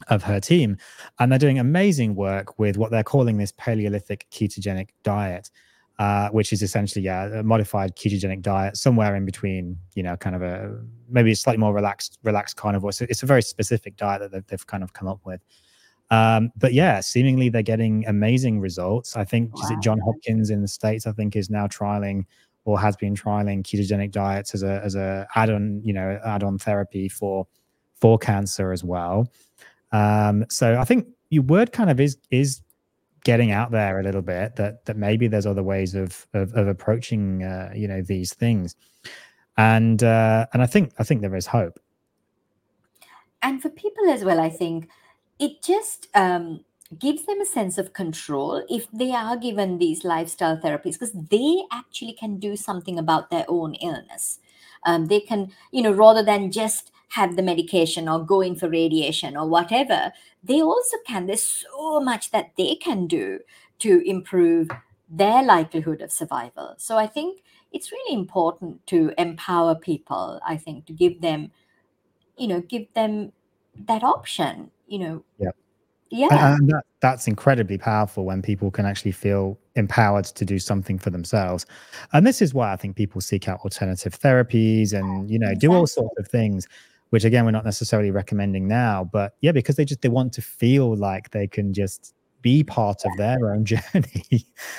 of 0.08 0.22
her 0.22 0.40
team. 0.40 0.76
And 1.18 1.30
they're 1.30 1.38
doing 1.38 1.58
amazing 1.58 2.14
work 2.14 2.58
with 2.58 2.76
what 2.76 2.90
they're 2.90 3.04
calling 3.04 3.38
this 3.38 3.52
Paleolithic 3.56 4.26
ketogenic 4.30 4.88
diet, 5.02 5.50
uh, 5.98 6.28
which 6.30 6.52
is 6.52 6.62
essentially 6.62 7.04
yeah, 7.04 7.40
a 7.40 7.42
modified 7.42 7.96
ketogenic 7.96 8.42
diet, 8.42 8.76
somewhere 8.76 9.14
in 9.14 9.24
between, 9.24 9.78
you 9.94 10.02
know, 10.02 10.16
kind 10.16 10.36
of 10.36 10.42
a 10.42 10.78
maybe 11.08 11.32
a 11.32 11.36
slightly 11.36 11.60
more 11.60 11.72
relaxed, 11.72 12.18
relaxed 12.22 12.56
carnivore. 12.56 12.92
So 12.92 13.06
it's 13.08 13.22
a 13.22 13.26
very 13.26 13.42
specific 13.42 13.96
diet 13.96 14.20
that 14.20 14.32
they've, 14.32 14.46
they've 14.46 14.66
kind 14.66 14.82
of 14.82 14.92
come 14.92 15.08
up 15.08 15.20
with. 15.24 15.40
Um, 16.10 16.50
but 16.56 16.72
yeah, 16.72 17.00
seemingly 17.00 17.48
they're 17.48 17.62
getting 17.62 18.06
amazing 18.06 18.60
results. 18.60 19.16
I 19.16 19.24
think 19.24 19.54
wow. 19.56 19.62
is 19.64 19.70
it 19.70 19.80
John 19.80 19.98
Hopkins 20.00 20.50
in 20.50 20.60
the 20.60 20.68
States, 20.68 21.06
I 21.06 21.12
think, 21.12 21.34
is 21.36 21.50
now 21.50 21.66
trialing 21.66 22.26
or 22.64 22.78
has 22.80 22.96
been 22.96 23.14
trialing 23.14 23.62
ketogenic 23.62 24.10
diets 24.10 24.54
as 24.54 24.62
a 24.62 24.80
as 24.84 24.94
a 24.94 25.26
add-on, 25.34 25.82
you 25.84 25.92
know, 25.92 26.20
add-on 26.24 26.58
therapy 26.58 27.08
for 27.08 27.46
for 27.94 28.18
cancer 28.18 28.72
as 28.72 28.84
well. 28.84 29.30
Um, 29.92 30.44
so 30.48 30.78
I 30.78 30.84
think 30.84 31.06
your 31.30 31.42
word 31.42 31.72
kind 31.72 31.90
of 31.90 32.00
is 32.00 32.16
is 32.30 32.60
getting 33.24 33.50
out 33.50 33.70
there 33.70 33.98
a 33.98 34.02
little 34.02 34.22
bit 34.22 34.56
that 34.56 34.84
that 34.84 34.96
maybe 34.96 35.26
there's 35.26 35.46
other 35.46 35.62
ways 35.62 35.94
of 35.94 36.26
of, 36.34 36.52
of 36.54 36.68
approaching 36.68 37.42
uh, 37.42 37.72
you 37.74 37.88
know 37.88 38.02
these 38.02 38.34
things, 38.34 38.76
and 39.56 40.02
uh, 40.02 40.46
and 40.52 40.62
I 40.62 40.66
think 40.66 40.92
I 40.98 41.04
think 41.04 41.22
there 41.22 41.34
is 41.34 41.46
hope. 41.46 41.78
And 43.42 43.60
for 43.60 43.68
people 43.68 44.08
as 44.08 44.24
well, 44.24 44.40
I 44.40 44.48
think 44.48 44.88
it 45.38 45.62
just 45.62 46.08
um, 46.14 46.64
gives 46.98 47.26
them 47.26 47.40
a 47.40 47.46
sense 47.46 47.78
of 47.78 47.92
control 47.92 48.64
if 48.68 48.90
they 48.92 49.12
are 49.12 49.36
given 49.36 49.78
these 49.78 50.04
lifestyle 50.04 50.56
therapies 50.56 50.92
because 50.92 51.12
they 51.12 51.64
actually 51.72 52.12
can 52.12 52.38
do 52.38 52.56
something 52.56 52.98
about 52.98 53.30
their 53.30 53.44
own 53.48 53.74
illness. 53.74 54.38
Um, 54.84 55.06
they 55.06 55.20
can, 55.20 55.50
you 55.72 55.82
know, 55.82 55.92
rather 55.92 56.22
than 56.22 56.52
just 56.52 56.92
have 57.10 57.36
the 57.36 57.42
medication 57.42 58.08
or 58.08 58.24
go 58.24 58.40
in 58.40 58.56
for 58.56 58.68
radiation 58.68 59.36
or 59.36 59.48
whatever, 59.48 60.12
they 60.42 60.60
also 60.60 60.96
can. 61.06 61.26
There's 61.26 61.42
so 61.42 62.00
much 62.00 62.30
that 62.32 62.52
they 62.56 62.74
can 62.74 63.06
do 63.06 63.40
to 63.80 64.02
improve 64.08 64.68
their 65.08 65.42
likelihood 65.42 66.02
of 66.02 66.12
survival. 66.12 66.74
So 66.78 66.96
I 66.96 67.06
think 67.06 67.40
it's 67.72 67.92
really 67.92 68.14
important 68.14 68.86
to 68.88 69.12
empower 69.18 69.74
people, 69.74 70.40
I 70.46 70.56
think, 70.56 70.86
to 70.86 70.92
give 70.92 71.20
them, 71.20 71.50
you 72.36 72.46
know, 72.48 72.60
give 72.60 72.92
them 72.94 73.32
that 73.86 74.02
option, 74.04 74.70
you 74.86 74.98
know. 74.98 75.24
Yeah. 75.38 75.50
Yeah. 76.10 76.54
And 76.54 76.68
that, 76.68 76.84
that's 77.00 77.26
incredibly 77.26 77.76
powerful 77.76 78.24
when 78.24 78.40
people 78.40 78.70
can 78.70 78.86
actually 78.86 79.10
feel 79.10 79.58
empowered 79.74 80.26
to 80.26 80.44
do 80.44 80.58
something 80.58 80.98
for 80.98 81.10
themselves. 81.10 81.66
And 82.12 82.24
this 82.26 82.40
is 82.40 82.54
why 82.54 82.72
I 82.72 82.76
think 82.76 82.94
people 82.94 83.20
seek 83.20 83.48
out 83.48 83.60
alternative 83.60 84.18
therapies 84.18 84.92
and, 84.92 85.28
you 85.28 85.38
know, 85.38 85.48
exactly. 85.48 85.68
do 85.68 85.74
all 85.74 85.86
sorts 85.86 86.16
of 86.18 86.28
things 86.28 86.68
which 87.14 87.24
again 87.24 87.44
we're 87.44 87.52
not 87.52 87.64
necessarily 87.64 88.10
recommending 88.10 88.66
now 88.66 89.08
but 89.12 89.36
yeah 89.40 89.52
because 89.52 89.76
they 89.76 89.84
just 89.84 90.02
they 90.02 90.08
want 90.08 90.32
to 90.32 90.42
feel 90.42 90.96
like 90.96 91.30
they 91.30 91.46
can 91.46 91.72
just 91.72 92.12
be 92.42 92.64
part 92.64 93.04
of 93.04 93.16
their 93.16 93.54
own 93.54 93.64
journey 93.72 93.84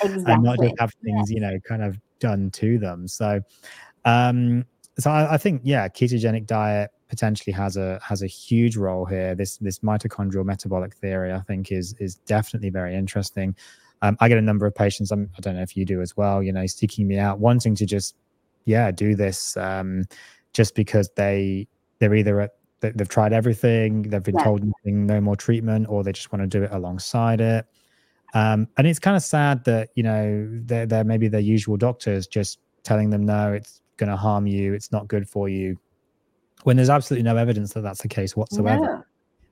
exactly. 0.04 0.24
and 0.28 0.44
not 0.44 0.60
just 0.60 0.76
have 0.78 0.94
things 1.02 1.32
yeah. 1.32 1.36
you 1.36 1.40
know 1.40 1.58
kind 1.62 1.82
of 1.82 1.98
done 2.20 2.52
to 2.52 2.78
them 2.78 3.08
so 3.08 3.40
um 4.04 4.66
so 5.00 5.10
I, 5.10 5.36
I, 5.36 5.38
think 5.38 5.62
yeah 5.64 5.88
ketogenic 5.88 6.46
diet 6.46 6.92
potentially 7.10 7.54
has 7.54 7.78
a 7.78 8.00
has 8.04 8.22
a 8.22 8.28
huge 8.28 8.78
role 8.78 9.06
here 9.06 9.36
this 9.36 9.58
this 9.58 9.80
mitochondrial 9.80 10.46
metabolic 10.46 10.96
theory 10.96 11.32
i 11.32 11.40
think 11.42 11.72
is 11.72 11.96
is 12.00 12.16
definitely 12.16 12.70
very 12.70 12.96
interesting 12.96 13.56
um, 14.02 14.18
i 14.20 14.28
get 14.28 14.38
a 14.38 14.42
number 14.42 14.66
of 14.66 14.74
patients 14.74 15.12
I'm, 15.12 15.30
i 15.38 15.42
don't 15.42 15.56
know 15.56 15.62
if 15.62 15.78
you 15.78 15.86
do 15.86 16.02
as 16.02 16.18
well 16.18 16.42
you 16.42 16.52
know 16.52 16.66
seeking 16.66 17.08
me 17.08 17.18
out 17.18 17.40
wanting 17.40 17.76
to 17.76 17.86
just 17.86 18.16
yeah 18.66 18.92
do 18.92 19.16
this 19.16 19.56
um 19.58 20.06
just 20.54 20.74
because 20.76 21.10
they 21.16 21.68
they're 22.00 22.16
either 22.16 22.42
at 22.42 22.52
they've 22.94 23.10
tried 23.10 23.34
everything, 23.34 24.04
they've 24.04 24.24
been 24.24 24.36
yeah. 24.36 24.44
told 24.44 24.64
nothing, 24.64 25.06
no 25.06 25.20
more 25.22 25.36
treatment, 25.36 25.88
or 25.90 26.04
they 26.04 26.12
just 26.12 26.32
want 26.32 26.42
to 26.42 26.48
do 26.48 26.64
it 26.64 26.72
alongside 26.72 27.42
it. 27.42 27.66
Um, 28.34 28.68
and 28.78 28.86
it's 28.86 29.00
kind 29.00 29.16
of 29.16 29.24
sad 29.24 29.64
that 29.66 29.90
you 29.96 30.04
know 30.04 30.48
they're, 30.66 30.86
they're 30.86 31.04
maybe 31.04 31.28
their 31.28 31.42
usual 31.42 31.78
doctors 31.78 32.28
just 32.28 32.60
telling 32.84 33.10
them 33.10 33.26
no, 33.26 33.54
it's 33.54 33.82
going 33.98 34.10
to 34.10 34.18
harm 34.18 34.46
you, 34.46 34.74
it's 34.74 34.92
not 34.92 35.08
good 35.08 35.28
for 35.28 35.48
you, 35.48 35.78
when 36.66 36.76
there's 36.78 36.90
absolutely 36.90 37.24
no 37.24 37.38
evidence 37.38 37.74
that 37.74 37.82
that's 37.82 38.02
the 38.02 38.08
case 38.08 38.36
whatsoever. 38.36 38.82
No. 38.82 39.04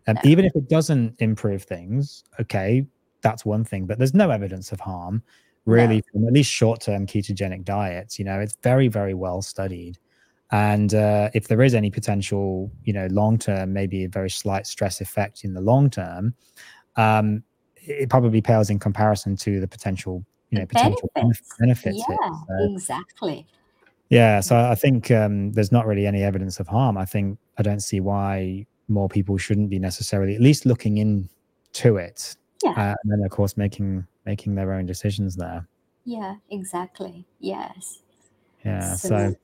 Um, 0.07 0.15
no. 0.15 0.21
Even 0.25 0.45
if 0.45 0.55
it 0.55 0.67
doesn't 0.67 1.15
improve 1.19 1.61
things, 1.61 2.23
okay, 2.39 2.85
that's 3.21 3.45
one 3.45 3.63
thing, 3.63 3.85
but 3.85 3.99
there's 3.99 4.15
no 4.15 4.31
evidence 4.31 4.71
of 4.71 4.79
harm 4.79 5.21
really 5.65 5.97
no. 5.97 6.01
from 6.11 6.27
at 6.27 6.33
least 6.33 6.51
short-term 6.51 7.05
ketogenic 7.05 7.63
diets. 7.63 8.17
You 8.17 8.25
know, 8.25 8.39
it's 8.39 8.57
very, 8.63 8.87
very 8.87 9.13
well 9.13 9.43
studied. 9.43 9.99
And 10.51 10.95
uh, 10.95 11.29
if 11.35 11.47
there 11.47 11.61
is 11.61 11.75
any 11.75 11.91
potential, 11.91 12.71
you 12.83 12.93
know, 12.93 13.07
long 13.11 13.37
term, 13.37 13.73
maybe 13.73 14.05
a 14.05 14.09
very 14.09 14.29
slight 14.31 14.65
stress 14.65 14.99
effect 14.99 15.43
in 15.43 15.53
the 15.53 15.61
long 15.61 15.91
term, 15.91 16.33
um, 16.95 17.43
it 17.75 18.09
probably 18.09 18.41
pales 18.41 18.71
in 18.71 18.79
comparison 18.79 19.35
to 19.37 19.59
the 19.59 19.67
potential, 19.67 20.25
you 20.49 20.57
know, 20.57 20.65
potential 20.65 21.11
benefits. 21.13 21.55
benefits 21.59 22.03
yeah, 22.09 22.29
so, 22.47 22.73
exactly. 22.73 23.45
Yeah, 24.09 24.41
so 24.41 24.57
I 24.57 24.75
think 24.75 25.09
um, 25.11 25.51
there's 25.53 25.71
not 25.71 25.87
really 25.87 26.05
any 26.05 26.23
evidence 26.23 26.59
of 26.59 26.67
harm. 26.67 26.97
I 26.97 27.05
think 27.05 27.39
I 27.57 27.63
don't 27.63 27.79
see 27.79 27.99
why 27.99 28.65
more 28.87 29.09
people 29.09 29.37
shouldn't 29.37 29.69
be 29.69 29.79
necessarily 29.79 30.35
at 30.35 30.41
least 30.41 30.65
looking 30.65 30.97
into 30.97 31.97
it, 31.97 32.35
yeah. 32.63 32.71
Uh, 32.71 32.95
and 33.03 33.11
then 33.11 33.25
of 33.25 33.31
course 33.31 33.57
making 33.57 34.05
making 34.25 34.55
their 34.55 34.73
own 34.73 34.85
decisions 34.85 35.35
there. 35.35 35.67
Yeah, 36.05 36.35
exactly. 36.49 37.25
Yes. 37.39 37.99
Yeah. 38.65 38.95
so, 38.95 39.07
so 39.09 39.35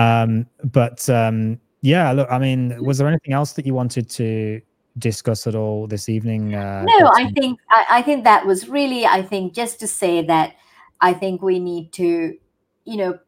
um, 0.00 0.46
but 0.64 1.08
um, 1.10 1.60
yeah, 1.82 2.10
look, 2.12 2.28
I 2.30 2.38
mean, 2.38 2.82
was 2.82 2.98
there 2.98 3.08
anything 3.08 3.32
else 3.32 3.52
that 3.52 3.66
you 3.66 3.74
wanted 3.74 4.08
to 4.10 4.60
discuss 4.98 5.46
at 5.46 5.54
all 5.54 5.86
this 5.86 6.08
evening? 6.08 6.54
Uh, 6.54 6.84
no, 6.84 7.12
I 7.14 7.30
think 7.32 7.60
I, 7.70 7.86
I 7.90 8.02
think 8.02 8.24
that 8.24 8.46
was 8.46 8.68
really, 8.68 9.06
I 9.06 9.22
think, 9.22 9.54
just 9.54 9.78
to 9.80 9.86
say 9.86 10.22
that 10.22 10.54
I 11.00 11.12
think 11.12 11.42
we 11.42 11.58
need 11.58 11.92
to, 11.94 12.36
you 12.84 12.96
know, 12.96 13.18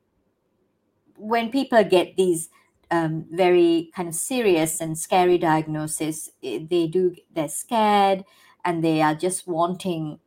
when 1.17 1.51
people 1.51 1.83
get 1.85 2.17
these 2.17 2.49
um, 2.91 3.27
very 3.31 3.91
kind 3.95 4.09
of 4.09 4.15
serious 4.15 4.81
and 4.81 4.99
scary 4.99 5.39
diagnosis, 5.39 6.31
eh, 6.43 6.61
they 6.69 6.87
do 6.87 7.15
they're 7.35 7.49
scared 7.49 8.25
and 8.65 8.85
they 8.85 9.01
are 9.03 9.15
just 9.15 9.47
wanting 9.47 10.19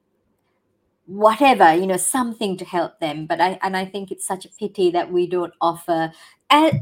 whatever 1.08 1.74
you 1.74 1.86
know 1.86 1.98
something 1.98 2.58
to 2.58 2.66
help 2.66 3.00
them. 3.00 3.26
But 3.28 3.40
i 3.40 3.60
and 3.62 3.78
i 3.78 3.86
think 3.86 4.12
it's 4.12 4.26
such 4.26 4.46
a 4.46 4.50
pity 4.50 4.90
that 4.92 5.12
we 5.12 5.28
don't 5.28 5.54
offer 5.62 6.12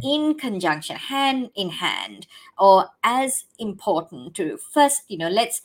in 0.04 0.36
conjunction 0.38 0.96
hand 0.96 1.50
in 1.56 1.70
hand 1.70 2.28
or 2.58 2.90
as 3.04 3.46
important 3.60 4.36
to 4.36 4.58
first 4.74 5.04
you 5.08 5.18
know 5.18 5.30
let's 5.30 5.62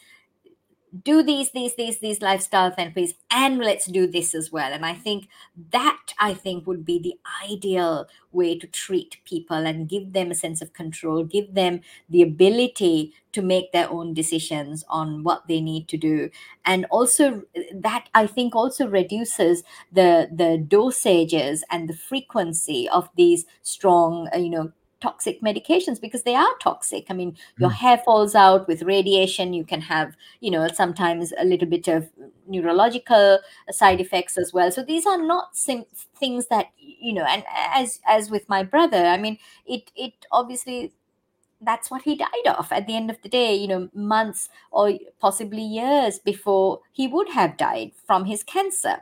do 1.05 1.22
these 1.22 1.51
these 1.53 1.74
these 1.76 1.99
these 1.99 2.22
lifestyle 2.22 2.70
therapies 2.70 3.14
and 3.30 3.59
let's 3.59 3.86
do 3.86 4.07
this 4.07 4.34
as 4.34 4.51
well. 4.51 4.72
And 4.72 4.84
i 4.86 4.95
think 4.95 5.28
that 5.70 5.99
i 6.18 6.32
think 6.34 6.66
would 6.66 6.84
be 6.84 6.99
the 6.99 7.14
ideal 7.51 8.07
way 8.32 8.59
to 8.59 8.66
treat 8.66 9.18
people 9.24 9.57
and 9.66 9.89
give 9.89 10.12
them 10.12 10.30
a 10.30 10.34
sense 10.34 10.62
of 10.62 10.72
control 10.72 11.24
give 11.24 11.55
them 11.55 11.80
the 12.09 12.22
ability 12.22 13.12
to 13.32 13.43
make 13.43 13.72
their 13.72 13.91
own 13.91 14.14
decisions 14.14 14.84
on 14.89 15.22
what 15.22 15.47
they 15.49 15.61
need 15.61 15.86
to 15.89 15.97
do. 15.97 16.30
And 16.64 16.86
also 16.91 17.43
that 17.74 18.09
i 18.14 18.26
think 18.26 18.55
also 18.55 18.86
reduces 18.86 19.62
the 19.93 20.28
the 20.32 20.64
dosages 20.76 21.61
and 21.70 21.89
the 21.89 21.97
frequency 21.97 22.89
of 22.89 23.09
these 23.16 23.47
strong 23.62 24.28
uh, 24.34 24.39
you 24.39 24.51
know 24.51 24.72
toxic 25.01 25.41
medications 25.41 26.01
because 26.01 26.23
they 26.23 26.35
are 26.35 26.59
toxic. 26.61 27.07
I 27.09 27.15
mean, 27.15 27.37
your 27.59 27.71
mm. 27.71 27.75
hair 27.75 27.99
falls 27.99 28.35
out 28.35 28.67
with 28.67 28.83
radiation. 28.83 29.55
You 29.55 29.65
can 29.65 29.81
have, 29.83 30.17
you 30.41 30.51
know, 30.51 30.67
sometimes 30.69 31.33
a 31.39 31.45
little 31.45 31.69
bit 31.69 31.89
of 31.89 32.11
neurological 32.47 33.39
side 33.71 34.01
effects 34.01 34.37
as 34.37 34.53
well. 34.53 34.71
So 34.71 34.83
these 34.83 35.07
are 35.07 35.23
not 35.23 35.57
sim- 35.57 35.87
things 36.17 36.47
that 36.49 36.71
you 36.79 37.13
know. 37.13 37.25
And 37.25 37.45
as 37.75 38.01
as 38.07 38.31
with 38.31 38.49
my 38.49 38.63
brother, 38.63 39.07
I 39.07 39.17
mean, 39.17 39.39
it 39.67 39.91
it 39.95 40.27
obviously 40.33 40.93
that's 41.61 41.91
what 41.91 42.03
he 42.03 42.17
died 42.17 42.47
of 42.57 42.71
at 42.71 42.87
the 42.87 42.95
end 42.95 43.11
of 43.11 43.21
the 43.23 43.29
day 43.29 43.55
you 43.55 43.67
know 43.67 43.89
months 43.93 44.49
or 44.71 44.93
possibly 45.19 45.63
years 45.63 46.19
before 46.19 46.81
he 46.93 47.09
would 47.09 47.29
have 47.31 47.57
died 47.57 47.91
from 48.07 48.25
his 48.25 48.43
cancer 48.43 48.99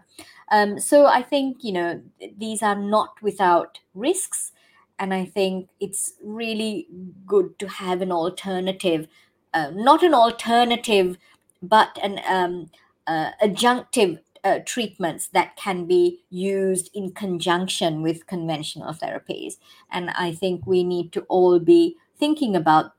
um, 0.50 0.78
so 0.80 1.06
i 1.06 1.22
think 1.22 1.58
you 1.62 1.72
know 1.72 2.00
these 2.38 2.62
are 2.62 2.74
not 2.74 3.10
without 3.20 3.78
risks 3.94 4.52
and 4.98 5.12
I 5.12 5.24
think 5.24 5.68
it's 5.80 6.14
really 6.22 6.88
good 7.26 7.58
to 7.58 7.68
have 7.68 8.00
an 8.00 8.12
alternative, 8.12 9.08
uh, 9.52 9.70
not 9.74 10.02
an 10.02 10.14
alternative, 10.14 11.18
but 11.62 11.98
an 12.02 12.20
um, 12.28 12.70
uh, 13.06 13.32
adjunctive 13.42 14.20
uh, 14.44 14.60
treatments 14.64 15.26
that 15.28 15.56
can 15.56 15.86
be 15.86 16.22
used 16.30 16.90
in 16.94 17.10
conjunction 17.12 18.02
with 18.02 18.26
conventional 18.26 18.92
therapies. 18.94 19.54
And 19.90 20.10
I 20.10 20.32
think 20.32 20.66
we 20.66 20.84
need 20.84 21.12
to 21.12 21.22
all 21.22 21.58
be 21.58 21.96
thinking 22.18 22.54
about 22.54 22.92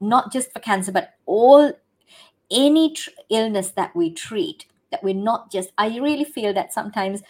not 0.00 0.32
just 0.32 0.52
for 0.52 0.58
cancer, 0.58 0.92
but 0.92 1.14
all 1.24 1.72
any 2.50 2.94
tr- 2.94 3.10
illness 3.30 3.70
that 3.70 3.94
we 3.94 4.12
treat, 4.12 4.66
that 4.90 5.02
we're 5.02 5.14
not 5.14 5.50
just, 5.50 5.70
I 5.78 5.98
really 5.98 6.24
feel 6.24 6.52
that 6.54 6.72
sometimes 6.72 7.22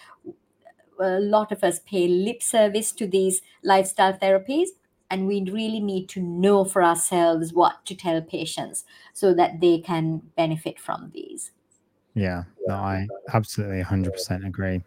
a 0.99 1.20
lot 1.20 1.53
of 1.53 1.64
us 1.64 1.80
pay 1.80 2.09
lip 2.09 2.43
service 2.43 2.93
to 2.93 3.07
these 3.07 3.43
lifestyle 3.62 4.12
therapies 4.12 4.68
and 5.11 5.26
we 5.26 5.43
really 5.51 5.80
need 5.80 6.09
to 6.09 6.20
know 6.20 6.64
for 6.64 6.82
ourselves 6.82 7.53
what 7.53 7.84
to 7.84 7.95
tell 7.95 8.20
patients 8.22 8.84
so 9.12 9.34
that 9.34 9.61
they 9.61 9.78
can 9.78 10.22
benefit 10.36 10.80
from 10.80 11.11
these. 11.14 11.51
Yeah. 12.14 12.45
No 12.66 12.74
i 12.74 13.07
absolutely 13.32 13.82
100% 13.82 14.47
agree. 14.47 14.82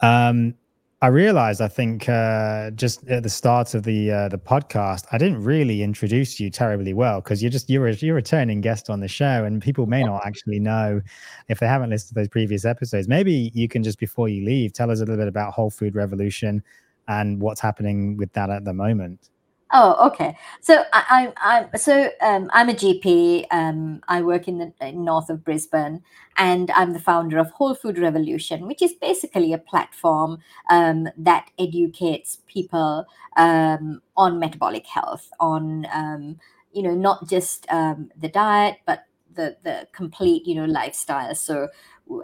Um 0.00 0.54
I 1.02 1.08
realized, 1.08 1.60
I 1.60 1.66
think, 1.66 2.08
uh, 2.08 2.70
just 2.70 3.04
at 3.08 3.24
the 3.24 3.28
start 3.28 3.74
of 3.74 3.82
the 3.82 4.12
uh, 4.12 4.28
the 4.28 4.38
podcast, 4.38 5.04
I 5.10 5.18
didn't 5.18 5.42
really 5.42 5.82
introduce 5.82 6.38
you 6.38 6.48
terribly 6.48 6.94
well 6.94 7.20
because 7.20 7.42
you're 7.42 7.50
just 7.50 7.68
you're 7.68 7.88
a, 7.88 7.94
you're 7.94 8.14
a 8.14 8.22
returning 8.22 8.60
guest 8.60 8.88
on 8.88 9.00
the 9.00 9.08
show, 9.08 9.44
and 9.44 9.60
people 9.60 9.86
may 9.86 10.04
not 10.04 10.24
actually 10.24 10.60
know 10.60 11.00
if 11.48 11.58
they 11.58 11.66
haven't 11.66 11.90
listened 11.90 12.10
to 12.10 12.14
those 12.14 12.28
previous 12.28 12.64
episodes. 12.64 13.08
Maybe 13.08 13.50
you 13.52 13.66
can 13.66 13.82
just 13.82 13.98
before 13.98 14.28
you 14.28 14.44
leave 14.44 14.74
tell 14.74 14.92
us 14.92 14.98
a 14.98 15.00
little 15.00 15.16
bit 15.16 15.26
about 15.26 15.52
Whole 15.54 15.70
Food 15.70 15.96
Revolution 15.96 16.62
and 17.08 17.40
what's 17.40 17.60
happening 17.60 18.16
with 18.16 18.32
that 18.34 18.48
at 18.48 18.64
the 18.64 18.72
moment. 18.72 19.31
Oh, 19.74 20.08
okay. 20.08 20.36
So 20.60 20.84
I, 20.92 21.32
I, 21.40 21.64
I 21.72 21.76
so 21.78 22.10
um, 22.20 22.50
I'm 22.52 22.68
a 22.68 22.74
GP. 22.74 23.46
Um, 23.50 24.02
I 24.06 24.20
work 24.20 24.46
in 24.46 24.58
the 24.58 24.72
in 24.86 25.02
north 25.04 25.30
of 25.30 25.44
Brisbane, 25.44 26.02
and 26.36 26.70
I'm 26.72 26.92
the 26.92 26.98
founder 27.00 27.38
of 27.38 27.50
Whole 27.52 27.74
Food 27.74 27.98
Revolution, 27.98 28.66
which 28.66 28.82
is 28.82 28.92
basically 28.92 29.54
a 29.54 29.58
platform 29.58 30.40
um, 30.68 31.08
that 31.16 31.50
educates 31.58 32.38
people 32.46 33.06
um, 33.38 34.02
on 34.14 34.38
metabolic 34.38 34.86
health, 34.86 35.30
on 35.40 35.86
um, 35.90 36.38
you 36.72 36.82
know 36.82 36.94
not 36.94 37.26
just 37.26 37.66
um, 37.72 38.10
the 38.14 38.28
diet, 38.28 38.76
but 38.84 39.06
the 39.34 39.56
the 39.64 39.88
complete 39.92 40.46
you 40.46 40.54
know 40.54 40.66
lifestyle. 40.66 41.34
So 41.34 41.68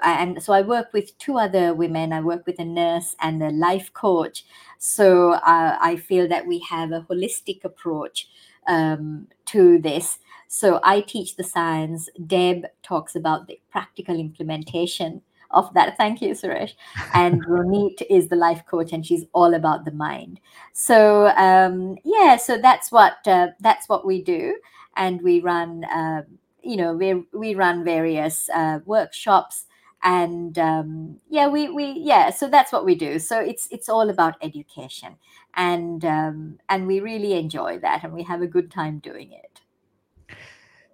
and 0.02 0.42
so 0.42 0.52
I 0.52 0.62
work 0.62 0.92
with 0.92 1.16
two 1.18 1.38
other 1.38 1.74
women. 1.74 2.12
I 2.12 2.20
work 2.20 2.46
with 2.46 2.58
a 2.58 2.64
nurse 2.64 3.16
and 3.20 3.42
a 3.42 3.50
life 3.50 3.92
coach. 3.92 4.44
So 4.78 5.32
uh, 5.32 5.78
I 5.80 5.96
feel 5.96 6.28
that 6.28 6.46
we 6.46 6.58
have 6.68 6.92
a 6.92 7.06
holistic 7.08 7.64
approach 7.64 8.28
um, 8.66 9.28
to 9.46 9.78
this. 9.78 10.18
So 10.48 10.80
I 10.82 11.00
teach 11.00 11.36
the 11.36 11.44
science. 11.44 12.08
Deb 12.26 12.66
talks 12.82 13.16
about 13.16 13.46
the 13.46 13.60
practical 13.70 14.18
implementation 14.18 15.22
of 15.50 15.72
that. 15.74 15.96
Thank 15.98 16.22
you, 16.22 16.30
Suresh. 16.30 16.74
And 17.14 17.44
Ronit 17.46 18.02
is 18.08 18.28
the 18.28 18.36
life 18.36 18.62
coach, 18.66 18.92
and 18.92 19.04
she's 19.04 19.24
all 19.32 19.54
about 19.54 19.84
the 19.84 19.92
mind. 19.92 20.40
So 20.72 21.28
um, 21.36 21.96
yeah, 22.04 22.36
so 22.36 22.58
that's 22.58 22.92
what 22.92 23.26
uh, 23.26 23.48
that's 23.60 23.88
what 23.88 24.06
we 24.06 24.22
do, 24.22 24.56
and 24.96 25.20
we 25.22 25.40
run. 25.40 25.84
Uh, 25.84 26.22
you 26.62 26.76
know, 26.76 26.92
we 26.94 27.24
we 27.32 27.54
run 27.54 27.84
various 27.84 28.48
uh, 28.50 28.80
workshops 28.84 29.64
and 30.02 30.58
um, 30.58 31.18
yeah 31.28 31.48
we 31.48 31.68
we 31.68 31.92
yeah 31.98 32.30
so 32.30 32.48
that's 32.48 32.72
what 32.72 32.84
we 32.84 32.94
do. 32.94 33.18
So 33.18 33.40
it's 33.40 33.68
it's 33.70 33.88
all 33.88 34.10
about 34.10 34.36
education. 34.42 35.16
And 35.54 36.04
um, 36.04 36.58
and 36.68 36.86
we 36.86 37.00
really 37.00 37.32
enjoy 37.32 37.78
that 37.80 38.04
and 38.04 38.12
we 38.12 38.22
have 38.24 38.42
a 38.42 38.46
good 38.46 38.70
time 38.70 38.98
doing 39.00 39.32
it. 39.32 39.60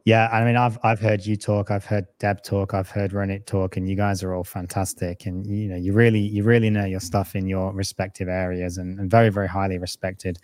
Yeah 0.07 0.29
i 0.33 0.45
mean 0.45 0.55
i've 0.55 0.79
i've 0.83 1.01
heard 1.01 1.25
you 1.25 1.35
talk 1.35 1.71
i've 1.71 1.87
heard 1.87 2.05
deb 2.19 2.43
talk 2.43 2.75
i've 2.75 2.91
heard 2.91 3.13
renit 3.13 3.47
talk 3.47 3.79
and 3.79 3.89
you 3.89 3.97
guys 3.97 4.23
are 4.23 4.35
all 4.35 4.45
fantastic. 4.45 5.27
And 5.27 5.47
you 5.47 5.69
know 5.69 5.77
you 5.77 5.93
really 5.93 6.21
you 6.21 6.43
really 6.43 6.71
know 6.71 6.85
your 6.85 7.01
stuff 7.01 7.35
in 7.35 7.47
your 7.47 7.73
respective 7.73 8.29
areas 8.29 8.79
and, 8.79 8.99
and 8.99 9.11
very 9.11 9.31
very 9.31 9.49
highly 9.49 9.79
respected. 9.79 10.39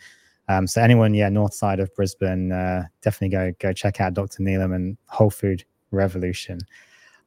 Um, 0.48 0.66
so 0.66 0.82
anyone 0.82 1.14
yeah 1.14 1.28
north 1.28 1.54
side 1.54 1.78
of 1.78 1.94
brisbane 1.94 2.52
uh, 2.52 2.84
definitely 3.02 3.36
go 3.36 3.52
go 3.58 3.72
check 3.72 4.00
out 4.00 4.14
dr 4.14 4.42
Nelum 4.42 4.74
and 4.74 4.96
whole 5.06 5.30
food 5.30 5.64
revolution 5.92 6.58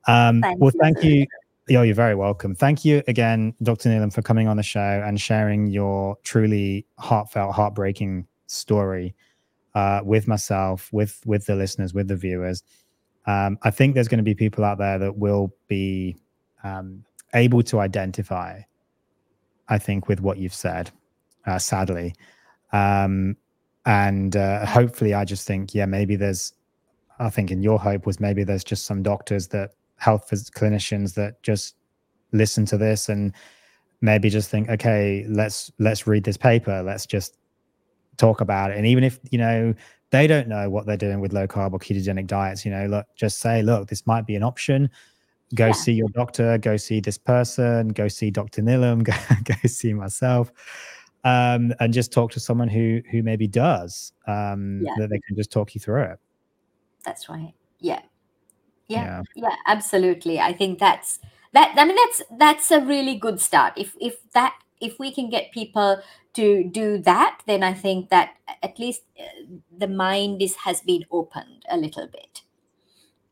um, 0.08 0.42
thank 0.42 0.60
well, 0.60 0.72
thank 0.80 1.04
you. 1.04 1.26
Oh, 1.70 1.82
you're 1.82 1.96
very 1.96 2.16
welcome. 2.16 2.56
Thank 2.56 2.84
you 2.84 3.02
again, 3.08 3.54
Dr. 3.64 3.90
Nelum, 3.90 4.12
for 4.12 4.22
coming 4.22 4.48
on 4.50 4.58
the 4.58 4.64
show 4.64 5.02
and 5.06 5.20
sharing 5.20 5.68
your 5.68 6.18
truly 6.24 6.86
heartfelt, 6.98 7.56
heartbreaking 7.56 8.28
story 8.48 9.16
uh, 9.76 10.02
with 10.04 10.28
myself, 10.28 10.92
with 10.92 11.22
with 11.26 11.46
the 11.46 11.56
listeners, 11.56 11.94
with 11.94 12.08
the 12.08 12.16
viewers. 12.16 12.64
Um, 13.26 13.58
I 13.64 13.72
think 13.72 13.96
there's 13.96 14.10
going 14.10 14.18
to 14.18 14.24
be 14.24 14.36
people 14.36 14.66
out 14.66 14.78
there 14.78 15.00
that 15.00 15.18
will 15.18 15.54
be 15.68 16.18
um, 16.64 17.06
able 17.34 17.64
to 17.64 17.80
identify. 17.80 18.62
I 19.70 19.78
think 19.78 20.10
with 20.10 20.20
what 20.20 20.38
you've 20.38 20.54
said, 20.54 20.92
uh, 21.48 21.58
sadly, 21.58 22.14
um, 22.74 23.38
and 23.86 24.36
uh, 24.36 24.66
hopefully, 24.66 25.14
I 25.14 25.24
just 25.24 25.48
think, 25.48 25.74
yeah, 25.74 25.86
maybe 25.86 26.16
there's. 26.16 26.54
I 27.20 27.30
think 27.30 27.52
in 27.52 27.62
your 27.62 27.80
hope 27.80 28.06
was 28.06 28.20
maybe 28.20 28.44
there's 28.44 28.64
just 28.64 28.86
some 28.86 29.04
doctors 29.04 29.48
that 29.50 29.72
health 30.04 30.30
clinicians 30.30 31.14
that 31.14 31.42
just 31.44 31.76
listen 32.34 32.66
to 32.66 32.78
this 32.78 33.08
and 33.08 33.34
maybe 34.02 34.30
just 34.30 34.50
think 34.50 34.70
okay 34.70 35.26
let's 35.30 35.72
let's 35.80 36.06
read 36.06 36.24
this 36.26 36.36
paper. 36.36 36.84
Let's 36.84 37.06
just 37.06 37.38
talk 38.18 38.42
about 38.42 38.72
it. 38.72 38.78
And 38.78 38.86
even 38.86 39.04
if 39.04 39.20
you 39.32 39.38
know 39.38 39.74
they 40.10 40.28
don't 40.28 40.50
know 40.50 40.70
what 40.70 40.86
they're 40.86 40.98
doing 40.98 41.22
with 41.22 41.32
low 41.32 41.48
carb 41.48 41.74
or 41.74 41.80
ketogenic 41.80 42.28
diets 42.28 42.66
you 42.66 42.72
know 42.72 42.86
look 42.86 43.08
just 43.16 43.40
say 43.40 43.64
look 43.64 43.88
this 43.88 44.06
might 44.06 44.28
be 44.28 44.36
an 44.36 44.44
option. 44.44 44.90
Go 45.56 45.68
yeah. 45.68 45.72
see 45.72 45.94
your 45.94 46.10
doctor. 46.10 46.58
Go 46.58 46.76
see 46.76 47.00
this 47.00 47.18
person. 47.18 47.90
Go 47.90 48.10
see 48.10 48.30
dr 48.30 48.62
Nelum. 48.62 49.04
Go, 49.10 49.14
go 49.46 49.68
see 49.68 49.94
myself. 49.94 50.52
Um, 51.24 51.74
and 51.80 51.94
just 51.94 52.12
talk 52.12 52.32
to 52.32 52.42
someone 52.42 52.68
who 52.68 53.02
who 53.10 53.24
maybe 53.24 53.48
does 53.48 54.12
um, 54.28 54.82
yeah. 54.84 54.96
that 54.98 55.10
they 55.10 55.20
can 55.26 55.38
just 55.38 55.52
talk 55.52 55.74
you 55.74 55.80
through 55.80 56.04
it. 56.04 56.20
That's 57.06 57.30
right. 57.30 57.54
Yeah 57.80 58.02
yeah, 58.88 59.22
yeah. 59.36 59.48
yeah 59.48 59.56
absolutely. 59.68 60.40
I 60.40 60.54
think 60.54 60.80
that's 60.80 61.20
that 61.54 61.74
i 61.78 61.86
mean 61.86 61.96
that's 61.96 62.22
that's 62.38 62.72
a 62.72 62.82
really 62.82 63.16
good 63.16 63.40
start. 63.40 63.74
If 63.78 63.96
if 64.00 64.18
that 64.34 64.54
if 64.82 65.00
we 65.00 65.14
can 65.14 65.30
get 65.30 65.52
people 65.52 66.02
to 66.34 66.64
do 66.64 66.98
that 66.98 67.40
then 67.46 67.62
i 67.62 67.74
think 67.74 68.10
that 68.10 68.32
at 68.64 68.80
least 68.80 69.04
uh, 69.20 69.24
the 69.78 69.88
mind 69.88 70.42
is 70.42 70.56
has 70.56 70.82
been 70.82 71.06
opened 71.12 71.64
a 71.70 71.78
little 71.78 72.08
bit. 72.08 72.42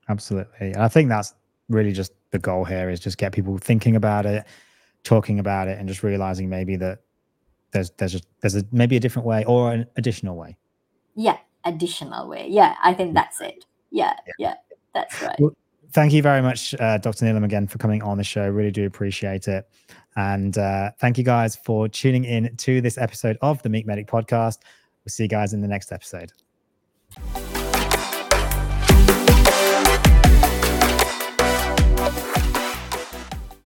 Absolutely. 0.10 0.76
I 0.76 0.88
think 0.88 1.10
that's 1.10 1.34
really 1.70 1.94
just 1.94 2.12
the 2.32 2.40
goal 2.40 2.66
here 2.66 2.90
is 2.90 3.00
just 3.00 3.18
get 3.18 3.32
people 3.32 3.58
thinking 3.58 3.96
about 3.96 4.26
it 4.26 4.46
talking 5.04 5.40
about 5.40 5.68
it 5.68 5.80
and 5.80 5.88
just 5.88 6.04
realizing 6.04 6.50
maybe 6.50 6.76
that 6.76 7.00
there's 7.72 7.92
there's 7.92 8.16
a, 8.16 8.22
there's 8.42 8.56
a 8.56 8.64
maybe 8.72 8.96
a 8.96 9.00
different 9.00 9.26
way 9.28 9.44
or 9.46 9.72
an 9.72 9.88
additional 9.96 10.36
way. 10.36 10.58
Yeah 11.16 11.38
additional 11.66 12.28
way. 12.28 12.48
Yeah 12.50 12.76
i 12.84 12.94
think 12.94 13.14
that's 13.14 13.42
it. 13.42 13.66
Yeah 13.90 14.14
yeah, 14.28 14.34
yeah. 14.38 14.54
That's 14.94 15.22
right. 15.22 15.40
Well, 15.40 15.56
thank 15.94 16.14
you 16.14 16.22
very 16.22 16.42
much, 16.42 16.74
uh, 16.76 16.98
Dr. 16.98 17.26
Nelum, 17.26 17.44
again 17.44 17.68
for 17.68 17.78
coming 17.78 18.02
on 18.02 18.18
the 18.18 18.24
show. 18.24 18.48
Really 18.48 18.72
do 18.72 18.86
appreciate 18.86 19.48
it. 19.48 19.68
And 20.16 20.58
uh, 20.58 20.92
thank 21.00 21.18
you 21.18 21.24
guys 21.24 21.56
for 21.56 21.88
tuning 21.88 22.26
in 22.26 22.56
to 22.58 22.82
this 22.82 22.98
episode 22.98 23.38
of 23.42 23.62
the 23.62 23.70
Meek 23.70 23.86
Medic 23.86 24.08
podcast. 24.08 24.60
We'll 25.04 25.10
see 25.10 25.24
you 25.24 25.30
guys 25.30 25.54
in 25.54 25.62
the 25.62 25.68
next 25.68 25.92
episode. 25.92 26.32